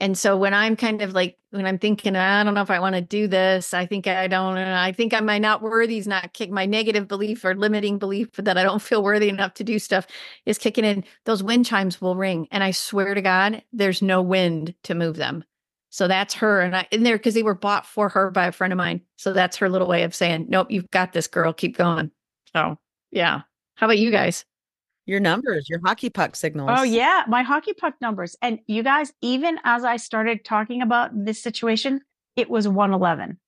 And 0.00 0.16
so 0.16 0.36
when 0.36 0.54
I'm 0.54 0.76
kind 0.76 1.02
of 1.02 1.12
like, 1.12 1.36
when 1.50 1.66
I'm 1.66 1.78
thinking, 1.78 2.14
I 2.14 2.44
don't 2.44 2.54
know 2.54 2.62
if 2.62 2.70
I 2.70 2.78
want 2.78 2.94
to 2.94 3.00
do 3.00 3.26
this, 3.26 3.74
I 3.74 3.84
think 3.86 4.06
I 4.06 4.28
don't, 4.28 4.56
I 4.56 4.92
think 4.92 5.12
I 5.12 5.20
might 5.20 5.42
not 5.42 5.60
worthy 5.60 5.98
is 5.98 6.06
not 6.06 6.32
kick 6.34 6.50
my 6.50 6.66
negative 6.66 7.08
belief 7.08 7.44
or 7.44 7.54
limiting 7.54 7.98
belief 7.98 8.30
that 8.34 8.56
I 8.56 8.62
don't 8.62 8.82
feel 8.82 9.02
worthy 9.02 9.28
enough 9.28 9.54
to 9.54 9.64
do 9.64 9.78
stuff 9.78 10.06
is 10.46 10.58
kicking 10.58 10.84
in. 10.84 11.04
Those 11.24 11.42
wind 11.42 11.66
chimes 11.66 12.00
will 12.00 12.14
ring. 12.14 12.46
And 12.52 12.62
I 12.62 12.70
swear 12.70 13.14
to 13.14 13.22
God, 13.22 13.62
there's 13.72 14.00
no 14.00 14.22
wind 14.22 14.74
to 14.84 14.94
move 14.94 15.16
them. 15.16 15.44
So 15.90 16.06
that's 16.06 16.34
her. 16.34 16.60
And 16.60 16.76
I 16.76 16.86
in 16.90 17.02
there 17.02 17.16
because 17.16 17.34
they 17.34 17.42
were 17.42 17.54
bought 17.54 17.86
for 17.86 18.08
her 18.10 18.30
by 18.30 18.46
a 18.46 18.52
friend 18.52 18.72
of 18.72 18.76
mine. 18.76 19.00
So 19.16 19.32
that's 19.32 19.56
her 19.56 19.68
little 19.68 19.88
way 19.88 20.02
of 20.04 20.14
saying, 20.14 20.46
nope, 20.48 20.70
you've 20.70 20.90
got 20.90 21.12
this 21.12 21.26
girl. 21.26 21.52
Keep 21.52 21.76
going. 21.76 22.10
So 22.54 22.78
yeah. 23.10 23.42
How 23.74 23.86
about 23.86 23.98
you 23.98 24.10
guys? 24.10 24.44
Your 25.08 25.20
numbers, 25.20 25.68
your 25.70 25.80
hockey 25.84 26.10
puck 26.10 26.36
signals. 26.36 26.70
Oh 26.72 26.82
yeah, 26.82 27.24
my 27.28 27.42
hockey 27.42 27.72
puck 27.72 27.94
numbers. 28.00 28.36
And 28.42 28.58
you 28.66 28.82
guys, 28.82 29.10
even 29.22 29.58
as 29.64 29.82
I 29.82 29.96
started 29.96 30.44
talking 30.44 30.82
about 30.82 31.10
this 31.12 31.42
situation, 31.42 32.02
it 32.36 32.50
was 32.50 32.68
111 32.68 33.38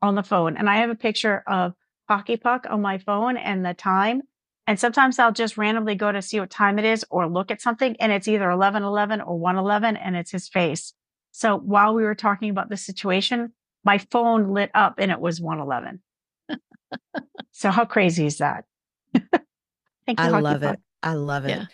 on 0.00 0.14
the 0.14 0.22
phone. 0.22 0.56
And 0.56 0.70
I 0.70 0.76
have 0.76 0.90
a 0.90 0.94
picture 0.94 1.42
of 1.48 1.74
hockey 2.08 2.36
puck 2.36 2.66
on 2.70 2.80
my 2.80 2.98
phone 2.98 3.36
and 3.36 3.66
the 3.66 3.74
time. 3.74 4.22
And 4.68 4.78
sometimes 4.78 5.18
I'll 5.18 5.32
just 5.32 5.58
randomly 5.58 5.96
go 5.96 6.12
to 6.12 6.22
see 6.22 6.38
what 6.38 6.50
time 6.50 6.78
it 6.78 6.84
is 6.84 7.04
or 7.10 7.28
look 7.28 7.50
at 7.50 7.60
something 7.60 7.96
and 7.98 8.12
it's 8.12 8.28
either 8.28 8.48
1111 8.48 9.20
or 9.20 9.36
111 9.38 9.96
and 9.96 10.14
it's 10.14 10.30
his 10.30 10.48
face. 10.48 10.92
So 11.32 11.56
while 11.56 11.94
we 11.94 12.04
were 12.04 12.14
talking 12.14 12.50
about 12.50 12.70
this 12.70 12.86
situation, 12.86 13.52
my 13.84 13.98
phone 13.98 14.52
lit 14.52 14.70
up 14.72 14.96
and 14.98 15.10
it 15.10 15.20
was 15.20 15.40
111. 15.40 16.00
so 17.50 17.70
how 17.70 17.86
crazy 17.86 18.26
is 18.26 18.38
that? 18.38 18.66
Thank 19.14 20.20
you. 20.20 20.26
I 20.26 20.28
love 20.28 20.60
puck. 20.60 20.74
it. 20.74 20.80
I 21.02 21.14
love 21.14 21.44
it. 21.44 21.50
Yeah. 21.50 21.66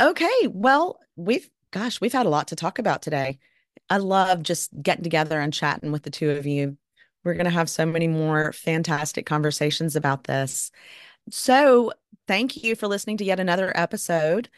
Okay. 0.00 0.48
Well, 0.48 1.00
we've, 1.16 1.48
gosh, 1.70 2.00
we've 2.00 2.12
had 2.12 2.26
a 2.26 2.30
lot 2.30 2.48
to 2.48 2.56
talk 2.56 2.78
about 2.78 3.02
today. 3.02 3.38
I 3.90 3.98
love 3.98 4.42
just 4.42 4.70
getting 4.82 5.04
together 5.04 5.40
and 5.40 5.52
chatting 5.52 5.92
with 5.92 6.02
the 6.02 6.10
two 6.10 6.30
of 6.30 6.46
you. 6.46 6.76
We're 7.22 7.34
going 7.34 7.44
to 7.44 7.50
have 7.50 7.70
so 7.70 7.86
many 7.86 8.08
more 8.08 8.52
fantastic 8.52 9.26
conversations 9.26 9.96
about 9.96 10.24
this. 10.24 10.70
So, 11.30 11.92
thank 12.26 12.62
you 12.62 12.76
for 12.76 12.86
listening 12.86 13.16
to 13.18 13.24
yet 13.24 13.40
another 13.40 13.72
episode 13.74 14.48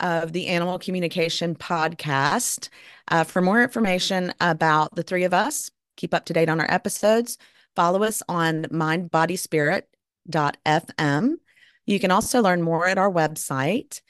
of 0.00 0.32
the 0.32 0.48
Animal 0.48 0.78
Communication 0.78 1.54
Podcast. 1.54 2.68
Uh, 3.08 3.24
for 3.24 3.42
more 3.42 3.62
information 3.62 4.32
about 4.40 4.94
the 4.94 5.02
three 5.02 5.24
of 5.24 5.34
us, 5.34 5.70
keep 5.96 6.14
up 6.14 6.24
to 6.26 6.32
date 6.32 6.48
on 6.48 6.60
our 6.60 6.70
episodes, 6.70 7.36
follow 7.76 8.02
us 8.02 8.22
on 8.28 8.64
mindbodyspirit.fm. 8.64 11.34
You 11.90 11.98
can 11.98 12.12
also 12.12 12.40
learn 12.40 12.62
more 12.62 12.86
at 12.86 12.98
our 12.98 13.10
website, 13.10 14.00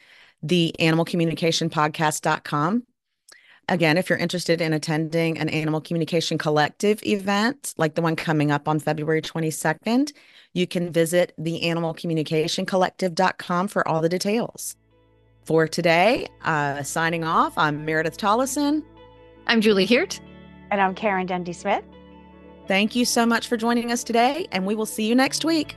theanimalcommunicationpodcast.com. 0.45 2.83
Again, 3.71 3.97
if 3.97 4.11
you're 4.11 4.19
interested 4.19 4.61
in 4.61 4.75
attending 4.75 5.39
an 5.39 5.49
Animal 5.49 5.81
Communication 5.81 6.37
Collective 6.37 7.03
event 7.05 7.73
like 7.79 7.95
the 7.95 8.03
one 8.03 8.17
coming 8.17 8.51
up 8.51 8.69
on 8.69 8.81
February 8.81 9.23
22nd, 9.23 10.13
you 10.53 10.67
can 10.67 10.93
visit 10.93 11.33
theanimalcommunicationcollective.com 11.41 13.69
for 13.69 13.89
all 13.89 14.03
the 14.03 14.11
details. 14.11 14.77
For 15.47 15.67
today, 15.67 16.29
uh, 16.45 16.83
signing 16.83 17.25
off, 17.25 17.57
I'm 17.57 17.87
Meredith 17.87 18.19
Tollison. 18.19 18.85
I'm 19.47 19.63
Julie 19.63 19.87
Hirt. 19.87 20.21
And 20.71 20.83
I'm 20.83 20.95
Karen 20.95 21.25
Dendy 21.25 21.55
Smith. 21.55 21.85
Thank 22.69 22.95
you 22.95 23.07
so 23.07 23.25
much 23.25 23.49
for 23.49 23.57
joining 23.57 23.91
us 23.91 24.05
today, 24.05 24.47
and 24.53 24.67
we 24.67 24.75
will 24.75 24.85
see 24.85 25.09
you 25.09 25.15
next 25.15 25.47
week. 25.47 25.77